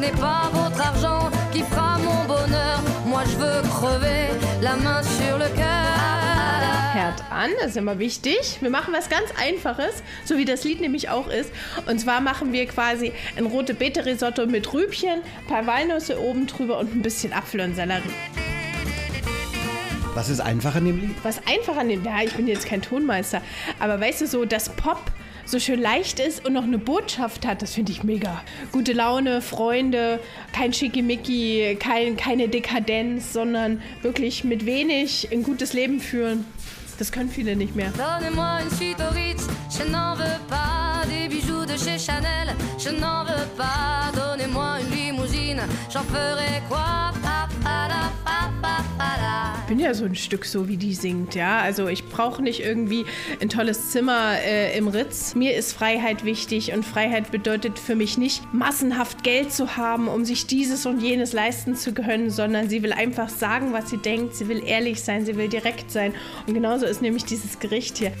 N'est 0.00 0.20
pas 0.20 0.50
votre 0.52 0.80
argent 0.80 1.30
qui 1.52 1.62
fera 1.62 1.98
mon 1.98 2.24
bonheur. 2.24 2.82
Moi 3.06 3.22
je 3.24 3.36
veux 3.36 3.62
crever, 3.68 4.28
la 4.62 4.76
main 4.76 5.02
sur 5.02 5.38
le 5.38 5.48
cœur. 5.56 6.94
Herd 6.94 7.22
an, 7.30 7.50
das 7.60 7.70
ist 7.70 7.76
immer 7.76 7.98
wichtig. 7.98 8.58
Wir 8.60 8.70
machen 8.70 8.94
was 8.94 9.08
ganz 9.08 9.30
Einfaches, 9.40 10.02
so 10.24 10.36
wie 10.36 10.44
das 10.44 10.64
Lied 10.64 10.80
nämlich 10.80 11.08
auch 11.08 11.28
ist. 11.28 11.50
Und 11.86 11.98
zwar 12.00 12.20
machen 12.20 12.52
wir 12.52 12.66
quasi 12.66 13.12
ein 13.36 13.46
rote 13.46 13.74
Beete 13.74 14.06
Risotto 14.06 14.46
mit 14.46 14.72
Rübchen, 14.72 15.20
ein 15.20 15.46
paar 15.46 15.66
Walnüsse 15.66 16.20
oben 16.20 16.46
drüber 16.46 16.78
und 16.78 16.94
ein 16.94 17.02
bisschen 17.02 17.32
Apfel 17.32 17.60
und 17.60 17.74
Sellerie. 17.74 18.02
Was 20.14 20.28
ist 20.28 20.40
einfach 20.40 20.74
an 20.74 20.86
dem 20.86 21.00
Lied? 21.00 21.16
Was 21.22 21.40
einfach 21.46 21.76
an 21.76 21.88
dem, 21.88 22.04
ja, 22.04 22.22
ich 22.24 22.32
bin 22.34 22.48
jetzt 22.48 22.66
kein 22.66 22.82
Tonmeister, 22.82 23.42
aber 23.78 24.00
weißt 24.00 24.22
du 24.22 24.26
so, 24.26 24.44
das 24.44 24.70
Pop 24.70 25.00
so 25.48 25.58
schön 25.58 25.80
leicht 25.80 26.20
ist 26.20 26.44
und 26.44 26.52
noch 26.52 26.64
eine 26.64 26.76
Botschaft 26.76 27.46
hat, 27.46 27.62
das 27.62 27.74
finde 27.74 27.90
ich 27.92 28.02
mega. 28.02 28.42
Gute 28.70 28.92
Laune, 28.92 29.40
Freunde, 29.40 30.20
kein 30.52 30.74
Schickimicki, 30.74 31.76
kein, 31.80 32.16
keine 32.16 32.48
Dekadenz, 32.48 33.32
sondern 33.32 33.80
wirklich 34.02 34.44
mit 34.44 34.66
wenig 34.66 35.28
ein 35.32 35.42
gutes 35.42 35.72
Leben 35.72 36.00
führen. 36.00 36.44
Das 36.98 37.12
können 37.12 37.30
viele 37.30 37.56
nicht 37.56 37.74
mehr. 37.74 37.92
Donnez-moi 37.96 38.60
une 38.62 38.70
suite 38.70 38.98
je 39.70 39.84
n'en 39.84 40.14
veux 40.14 40.40
pas 40.48 41.06
des 41.06 41.28
bijoux 41.28 41.64
de 41.64 41.76
chez 41.76 41.98
Chanel, 41.98 42.54
je 42.78 42.90
n'en 42.90 43.24
veux 43.24 43.46
pas. 43.56 44.10
Donnez-moi 44.12 44.80
une 44.80 44.96
limousine, 44.96 45.62
j'en 45.92 46.02
ferai 46.02 46.60
quoi? 46.68 47.12
Pa, 47.22 47.48
pa, 47.62 47.88
da, 47.88 48.10
pa, 48.24 48.50
pa, 48.60 48.82
pa, 48.98 49.16
da. 49.20 49.57
Ich 49.68 49.76
bin 49.76 49.84
ja 49.84 49.92
so 49.92 50.06
ein 50.06 50.14
Stück 50.14 50.46
so, 50.46 50.66
wie 50.66 50.78
die 50.78 50.94
singt, 50.94 51.34
ja. 51.34 51.60
Also 51.60 51.88
ich 51.88 52.08
brauche 52.08 52.40
nicht 52.40 52.60
irgendwie 52.60 53.04
ein 53.42 53.50
tolles 53.50 53.90
Zimmer 53.90 54.38
äh, 54.42 54.74
im 54.78 54.88
Ritz. 54.88 55.34
Mir 55.34 55.54
ist 55.56 55.74
Freiheit 55.74 56.24
wichtig 56.24 56.72
und 56.72 56.86
Freiheit 56.86 57.30
bedeutet 57.30 57.78
für 57.78 57.94
mich 57.94 58.16
nicht, 58.16 58.42
massenhaft 58.54 59.22
Geld 59.24 59.52
zu 59.52 59.76
haben, 59.76 60.08
um 60.08 60.24
sich 60.24 60.46
dieses 60.46 60.86
und 60.86 61.02
jenes 61.02 61.34
leisten 61.34 61.76
zu 61.76 61.92
können, 61.92 62.30
sondern 62.30 62.70
sie 62.70 62.82
will 62.82 62.94
einfach 62.94 63.28
sagen, 63.28 63.74
was 63.74 63.90
sie 63.90 63.98
denkt. 63.98 64.36
Sie 64.36 64.48
will 64.48 64.62
ehrlich 64.64 65.02
sein, 65.02 65.26
sie 65.26 65.36
will 65.36 65.48
direkt 65.48 65.90
sein. 65.90 66.14
Und 66.46 66.54
genauso 66.54 66.86
ist 66.86 67.02
nämlich 67.02 67.26
dieses 67.26 67.58
Gericht 67.58 67.98
hier. 67.98 68.12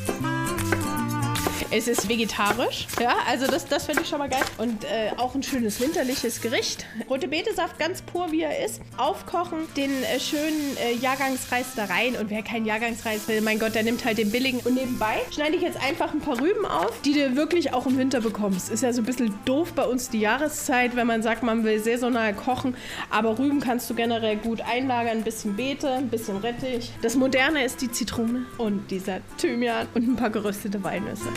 Es 1.70 1.86
ist 1.86 2.08
vegetarisch. 2.08 2.86
Ja, 2.98 3.16
also 3.28 3.46
das, 3.46 3.66
das 3.66 3.84
finde 3.84 4.00
ich 4.00 4.08
schon 4.08 4.18
mal 4.18 4.28
geil. 4.30 4.42
Und 4.56 4.84
äh, 4.84 5.10
auch 5.18 5.34
ein 5.34 5.42
schönes 5.42 5.78
winterliches 5.80 6.40
Gericht. 6.40 6.86
Rote 7.10 7.28
Betesaft 7.28 7.78
ganz 7.78 8.00
pur, 8.00 8.32
wie 8.32 8.40
er 8.40 8.64
ist. 8.64 8.80
Aufkochen, 8.96 9.58
den 9.76 9.90
äh, 10.04 10.18
schönen 10.18 10.78
äh, 10.78 10.94
Jahrgangsreis 10.94 11.66
da 11.76 11.84
rein. 11.84 12.16
Und 12.16 12.30
wer 12.30 12.42
keinen 12.42 12.64
Jahrgangsreis 12.64 13.28
will, 13.28 13.42
mein 13.42 13.58
Gott, 13.58 13.74
der 13.74 13.82
nimmt 13.82 14.02
halt 14.06 14.16
den 14.16 14.30
billigen. 14.30 14.60
Und 14.60 14.76
nebenbei 14.76 15.20
schneide 15.30 15.56
ich 15.56 15.62
jetzt 15.62 15.78
einfach 15.82 16.14
ein 16.14 16.20
paar 16.20 16.40
Rüben 16.40 16.64
auf, 16.64 17.02
die 17.02 17.12
du 17.12 17.36
wirklich 17.36 17.74
auch 17.74 17.86
im 17.86 17.98
Winter 17.98 18.22
bekommst. 18.22 18.70
Ist 18.70 18.82
ja 18.82 18.90
so 18.94 19.02
ein 19.02 19.04
bisschen 19.04 19.34
doof 19.44 19.74
bei 19.74 19.84
uns 19.84 20.08
die 20.08 20.20
Jahreszeit, 20.20 20.96
wenn 20.96 21.06
man 21.06 21.22
sagt, 21.22 21.42
man 21.42 21.64
will 21.64 21.78
saisonal 21.80 22.32
kochen. 22.32 22.76
Aber 23.10 23.38
Rüben 23.38 23.60
kannst 23.60 23.90
du 23.90 23.94
generell 23.94 24.36
gut 24.36 24.62
einlagern. 24.62 25.18
Ein 25.18 25.22
bisschen 25.22 25.54
Beete, 25.54 25.92
ein 25.92 26.08
bisschen 26.08 26.38
Rettich. 26.38 26.92
Das 27.02 27.14
Moderne 27.14 27.62
ist 27.62 27.82
die 27.82 27.90
Zitrone 27.90 28.46
und 28.56 28.90
dieser 28.90 29.18
Thymian 29.36 29.86
und 29.92 30.08
ein 30.08 30.16
paar 30.16 30.30
geröstete 30.30 30.82
Walnüsse. 30.82 31.28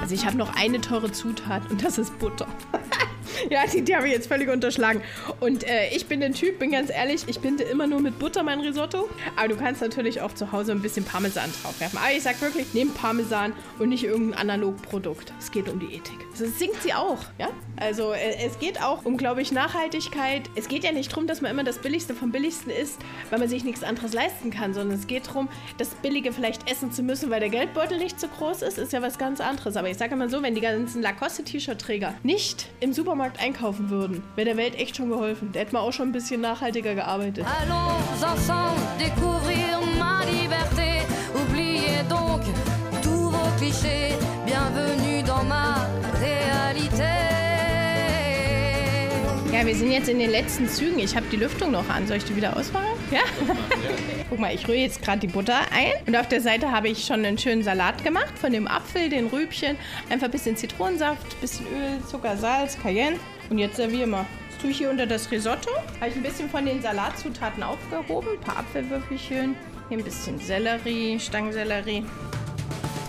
Also 0.00 0.14
ich 0.14 0.26
habe 0.26 0.36
noch 0.36 0.54
eine 0.56 0.80
teure 0.80 1.10
Zutat 1.10 1.70
und 1.70 1.82
das 1.82 1.98
ist 1.98 2.18
Butter. 2.18 2.46
Ja, 3.50 3.66
die, 3.66 3.82
die 3.82 3.94
habe 3.94 4.06
ich 4.06 4.12
jetzt 4.12 4.26
völlig 4.26 4.48
unterschlagen. 4.48 5.02
Und 5.40 5.64
äh, 5.64 5.88
ich 5.94 6.06
bin 6.06 6.20
der 6.20 6.32
Typ, 6.32 6.58
bin 6.58 6.70
ganz 6.72 6.90
ehrlich, 6.90 7.24
ich 7.26 7.40
binde 7.40 7.64
immer 7.64 7.86
nur 7.86 8.00
mit 8.00 8.18
Butter 8.18 8.42
mein 8.42 8.60
Risotto. 8.60 9.08
Aber 9.36 9.48
du 9.48 9.56
kannst 9.56 9.80
natürlich 9.80 10.20
auch 10.20 10.34
zu 10.34 10.52
Hause 10.52 10.72
ein 10.72 10.82
bisschen 10.82 11.04
Parmesan 11.04 11.50
draufwerfen. 11.62 11.98
Aber 11.98 12.12
ich 12.12 12.22
sag 12.22 12.40
wirklich, 12.40 12.66
nimm 12.74 12.92
Parmesan 12.92 13.52
und 13.78 13.88
nicht 13.88 14.04
irgendein 14.04 14.40
Analogprodukt. 14.40 15.32
Es 15.38 15.50
geht 15.50 15.68
um 15.68 15.78
die 15.78 15.94
Ethik. 15.94 16.18
Das 16.38 16.58
singt 16.58 16.82
sie 16.82 16.92
auch, 16.94 17.18
ja? 17.38 17.48
Also 17.76 18.12
äh, 18.12 18.44
es 18.44 18.58
geht 18.58 18.82
auch 18.82 19.04
um, 19.04 19.16
glaube 19.16 19.42
ich, 19.42 19.52
Nachhaltigkeit. 19.52 20.42
Es 20.54 20.68
geht 20.68 20.84
ja 20.84 20.92
nicht 20.92 21.10
darum, 21.12 21.26
dass 21.26 21.40
man 21.40 21.50
immer 21.50 21.64
das 21.64 21.78
Billigste 21.78 22.14
vom 22.14 22.32
Billigsten 22.32 22.70
isst, 22.70 23.00
weil 23.30 23.38
man 23.38 23.48
sich 23.48 23.64
nichts 23.64 23.82
anderes 23.82 24.12
leisten 24.12 24.50
kann, 24.50 24.74
sondern 24.74 24.98
es 24.98 25.06
geht 25.06 25.26
darum, 25.28 25.48
das 25.78 25.88
Billige 25.96 26.32
vielleicht 26.32 26.70
essen 26.70 26.92
zu 26.92 27.02
müssen, 27.02 27.30
weil 27.30 27.40
der 27.40 27.50
Geldbeutel 27.50 27.98
nicht 27.98 28.20
so 28.20 28.28
groß 28.28 28.62
ist, 28.62 28.78
ist 28.78 28.92
ja 28.92 29.02
was 29.02 29.18
ganz 29.18 29.40
anderes. 29.40 29.76
Aber 29.76 29.88
ich 29.88 29.96
sage 29.96 30.14
immer 30.14 30.28
so, 30.28 30.42
wenn 30.42 30.54
die 30.54 30.60
ganzen 30.60 31.02
Lacoste-T-Shirt-Träger 31.02 32.14
nicht 32.22 32.68
im 32.80 32.92
Supermarkt 32.92 33.33
einkaufen 33.38 33.90
würden, 33.90 34.22
wäre 34.36 34.46
der 34.46 34.56
Welt 34.56 34.74
echt 34.76 34.96
schon 34.96 35.08
geholfen. 35.08 35.50
Da 35.52 35.60
hätten 35.60 35.72
wir 35.72 35.80
auch 35.80 35.92
schon 35.92 36.08
ein 36.08 36.12
bisschen 36.12 36.40
nachhaltiger 36.40 36.94
gearbeitet. 36.94 37.44
Allons 37.60 38.22
ensemble 38.22 38.82
découvrir 38.98 39.78
ma 39.98 40.20
liberté. 40.24 41.02
Oubliez 41.34 42.02
donc 42.08 42.42
tous 43.02 43.30
vos 43.30 43.50
clichés. 43.58 44.14
Bienvenue 44.46 45.22
dans 45.22 45.42
ma 45.44 45.86
Ja, 49.54 49.64
wir 49.64 49.76
sind 49.76 49.92
jetzt 49.92 50.08
in 50.08 50.18
den 50.18 50.32
letzten 50.32 50.68
Zügen. 50.68 50.98
Ich 50.98 51.14
habe 51.14 51.26
die 51.30 51.36
Lüftung 51.36 51.70
noch 51.70 51.88
an. 51.88 52.08
Soll 52.08 52.16
ich 52.16 52.24
die 52.24 52.34
wieder 52.34 52.56
ausmachen? 52.56 52.88
Ja? 53.12 53.20
Guck 54.28 54.40
mal, 54.40 54.52
ich 54.52 54.66
rühre 54.66 54.78
jetzt 54.78 55.00
gerade 55.00 55.20
die 55.20 55.28
Butter 55.28 55.60
ein. 55.70 55.92
Und 56.08 56.16
auf 56.16 56.26
der 56.26 56.40
Seite 56.40 56.72
habe 56.72 56.88
ich 56.88 57.04
schon 57.04 57.24
einen 57.24 57.38
schönen 57.38 57.62
Salat 57.62 58.02
gemacht. 58.02 58.36
Von 58.36 58.50
dem 58.50 58.66
Apfel, 58.66 59.08
den 59.08 59.28
Rübchen. 59.28 59.76
Einfach 60.10 60.26
ein 60.26 60.32
bisschen 60.32 60.56
Zitronensaft, 60.56 61.40
bisschen 61.40 61.66
Öl, 61.66 62.04
Zucker, 62.04 62.36
Salz, 62.36 62.76
Cayenne. 62.82 63.16
Und 63.48 63.58
jetzt 63.58 63.76
servieren 63.76 64.10
wir. 64.10 64.26
Das 64.50 64.58
tue 64.60 64.70
ich 64.70 64.78
hier 64.78 64.90
unter 64.90 65.06
das 65.06 65.30
Risotto. 65.30 65.70
Habe 66.00 66.10
ich 66.10 66.16
ein 66.16 66.24
bisschen 66.24 66.50
von 66.50 66.66
den 66.66 66.82
Salatzutaten 66.82 67.62
aufgehoben. 67.62 68.30
Ein 68.32 68.40
paar 68.40 68.58
Apfelwürfelchen. 68.58 69.54
Hier 69.88 69.98
ein 69.98 70.02
bisschen 70.02 70.36
Sellerie, 70.40 71.20
Stangensellerie. 71.20 72.04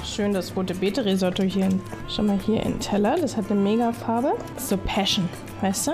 Schön 0.05 0.31
das 0.31 0.55
rote 0.55 0.75
Beete-Risotto 0.75 1.41
hier. 1.41 1.69
Schau 2.07 2.21
mal 2.21 2.37
hier 2.45 2.61
in 2.61 2.73
den 2.73 2.79
Teller. 2.79 3.17
Das 3.19 3.35
hat 3.35 3.49
eine 3.49 3.59
mega 3.59 3.91
Farbe. 3.91 4.33
So 4.57 4.77
Passion, 4.77 5.27
weißt 5.61 5.87
du? 5.87 5.91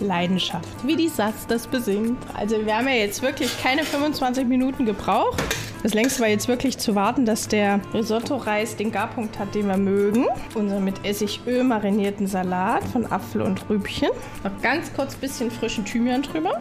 Leidenschaft. 0.00 0.68
Wie 0.84 0.96
die 0.96 1.08
Satz 1.08 1.46
das 1.46 1.66
besingt. 1.66 2.18
Also 2.34 2.64
wir 2.64 2.76
haben 2.76 2.88
ja 2.88 2.94
jetzt 2.94 3.22
wirklich 3.22 3.50
keine 3.62 3.84
25 3.84 4.46
Minuten 4.46 4.84
gebraucht. 4.84 5.42
Das 5.82 5.92
längste 5.92 6.22
war 6.22 6.28
jetzt 6.28 6.48
wirklich 6.48 6.78
zu 6.78 6.94
warten, 6.94 7.26
dass 7.26 7.46
der 7.46 7.78
Risotto-Reis 7.92 8.76
den 8.76 8.90
Garpunkt 8.90 9.38
hat, 9.38 9.54
den 9.54 9.66
wir 9.66 9.76
mögen. 9.76 10.26
Unser 10.54 10.80
mit 10.80 11.04
Essigöl 11.04 11.62
marinierten 11.62 12.26
Salat 12.26 12.82
von 12.84 13.04
Apfel 13.04 13.42
und 13.42 13.68
Rübchen. 13.68 14.08
Noch 14.42 14.62
ganz 14.62 14.90
kurz 14.94 15.14
ein 15.14 15.20
bisschen 15.20 15.50
frischen 15.50 15.84
Thymian 15.84 16.22
drüber. 16.22 16.60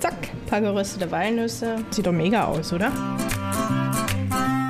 Zack, 0.00 0.16
ein 0.22 0.50
paar 0.50 0.60
geröstete 0.60 1.08
Walnüsse. 1.12 1.76
Sieht 1.90 2.06
doch 2.06 2.12
mega 2.12 2.46
aus, 2.46 2.72
oder? 2.72 2.90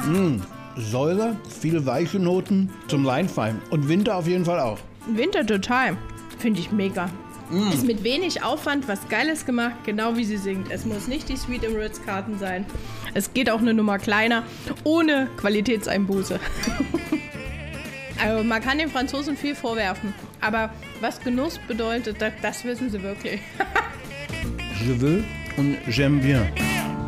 Mmh, 0.07 0.43
Säure, 0.77 1.37
viele 1.61 1.87
weiche 1.87 2.19
Noten 2.19 2.71
zum 2.89 3.07
Reinfallen. 3.07 3.63
Und 3.71 3.89
Winter 3.89 4.17
auf 4.17 4.27
jeden 4.27 4.45
Fall 4.45 4.61
auch. 4.61 4.79
Winter 5.07 5.47
total. 5.47 5.97
Finde 6.39 6.61
ich 6.61 6.73
mega. 6.73 7.11
Ist 7.73 7.87
mit 7.87 8.03
wenig 8.03 8.43
Aufwand 8.43 8.89
was 8.89 9.07
Geiles 9.09 9.45
gemacht, 9.45 9.77
genau 9.85 10.17
wie 10.17 10.25
sie 10.25 10.39
singt. 10.39 10.71
Es 10.71 10.87
muss 10.87 11.09
nicht 11.09 11.29
die 11.29 11.37
Sweet 11.37 11.63
im 11.65 11.77
Ritz-Karten 11.77 12.39
sein. 12.39 12.65
Es 13.13 13.35
geht 13.35 13.51
auch 13.51 13.61
eine 13.61 13.75
Nummer 13.75 13.99
kleiner, 13.99 14.45
ohne 14.83 15.29
Qualitätseinbuße. 15.37 16.41
also 18.23 18.43
man 18.45 18.63
kann 18.63 18.79
den 18.79 18.89
Franzosen 18.89 19.37
viel 19.37 19.55
vorwerfen, 19.55 20.15
aber 20.41 20.71
was 21.01 21.21
Genuss 21.21 21.61
bedeutet, 21.69 22.17
das, 22.21 22.33
das 22.41 22.65
wissen 22.65 22.91
sie 22.91 23.03
wirklich. 23.03 23.41
Je 24.85 25.01
veux 25.01 25.23
und 25.57 25.77
j'aime 25.89 26.21
bien. 26.21 26.43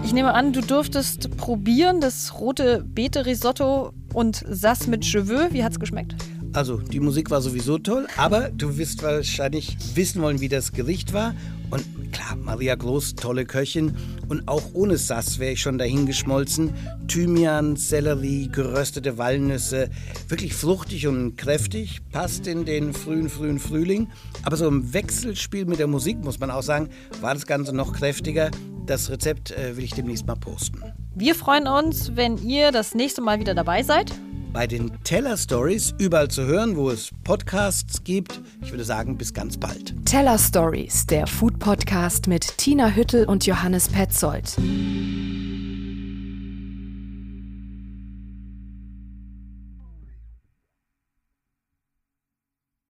Ich 0.04 0.12
nehme 0.12 0.34
an, 0.34 0.52
du 0.52 0.60
durftest 0.60 1.36
probieren 1.36 2.00
das 2.00 2.38
rote 2.38 2.84
Beete-Risotto 2.86 3.92
und 4.12 4.44
Sass 4.48 4.86
mit 4.86 5.04
Cheveux. 5.04 5.52
Wie 5.52 5.64
hat's 5.64 5.80
geschmeckt? 5.80 6.14
Also, 6.56 6.78
die 6.78 7.00
Musik 7.00 7.30
war 7.30 7.42
sowieso 7.42 7.76
toll, 7.76 8.06
aber 8.16 8.48
du 8.48 8.78
wirst 8.78 9.02
wahrscheinlich 9.02 9.76
wissen 9.94 10.22
wollen, 10.22 10.40
wie 10.40 10.48
das 10.48 10.72
Gericht 10.72 11.12
war. 11.12 11.34
Und 11.68 11.84
klar, 12.12 12.34
Maria 12.34 12.74
Groß, 12.74 13.14
tolle 13.14 13.44
Köchin. 13.44 13.94
Und 14.28 14.48
auch 14.48 14.62
ohne 14.72 14.96
Sass 14.96 15.38
wäre 15.38 15.52
ich 15.52 15.60
schon 15.60 15.76
dahin 15.76 16.06
geschmolzen. 16.06 16.72
Thymian, 17.08 17.76
Sellerie, 17.76 18.48
geröstete 18.48 19.18
Walnüsse. 19.18 19.90
Wirklich 20.28 20.54
fruchtig 20.54 21.06
und 21.06 21.36
kräftig. 21.36 22.00
Passt 22.10 22.46
in 22.46 22.64
den 22.64 22.94
frühen, 22.94 23.28
frühen 23.28 23.58
Frühling. 23.58 24.08
Aber 24.42 24.56
so 24.56 24.66
im 24.66 24.94
Wechselspiel 24.94 25.66
mit 25.66 25.78
der 25.78 25.88
Musik, 25.88 26.24
muss 26.24 26.40
man 26.40 26.50
auch 26.50 26.62
sagen, 26.62 26.88
war 27.20 27.34
das 27.34 27.44
Ganze 27.44 27.76
noch 27.76 27.92
kräftiger. 27.92 28.50
Das 28.86 29.10
Rezept 29.10 29.50
äh, 29.50 29.76
will 29.76 29.84
ich 29.84 29.92
demnächst 29.92 30.26
mal 30.26 30.36
posten. 30.36 30.80
Wir 31.14 31.34
freuen 31.34 31.66
uns, 31.66 32.16
wenn 32.16 32.38
ihr 32.38 32.72
das 32.72 32.94
nächste 32.94 33.20
Mal 33.20 33.40
wieder 33.40 33.54
dabei 33.54 33.82
seid. 33.82 34.14
Bei 34.56 34.66
den 34.66 34.90
Teller 35.04 35.36
Stories 35.36 35.92
überall 35.98 36.28
zu 36.28 36.46
hören, 36.46 36.76
wo 36.76 36.88
es 36.88 37.10
Podcasts 37.24 38.02
gibt. 38.04 38.40
Ich 38.62 38.70
würde 38.70 38.84
sagen, 38.84 39.18
bis 39.18 39.34
ganz 39.34 39.58
bald. 39.58 39.94
Teller 40.06 40.38
Stories, 40.38 41.04
der 41.04 41.26
Food 41.26 41.58
Podcast 41.58 42.26
mit 42.26 42.56
Tina 42.56 42.88
Hüttel 42.88 43.26
und 43.26 43.44
Johannes 43.44 43.90
Petzold. 43.90 44.56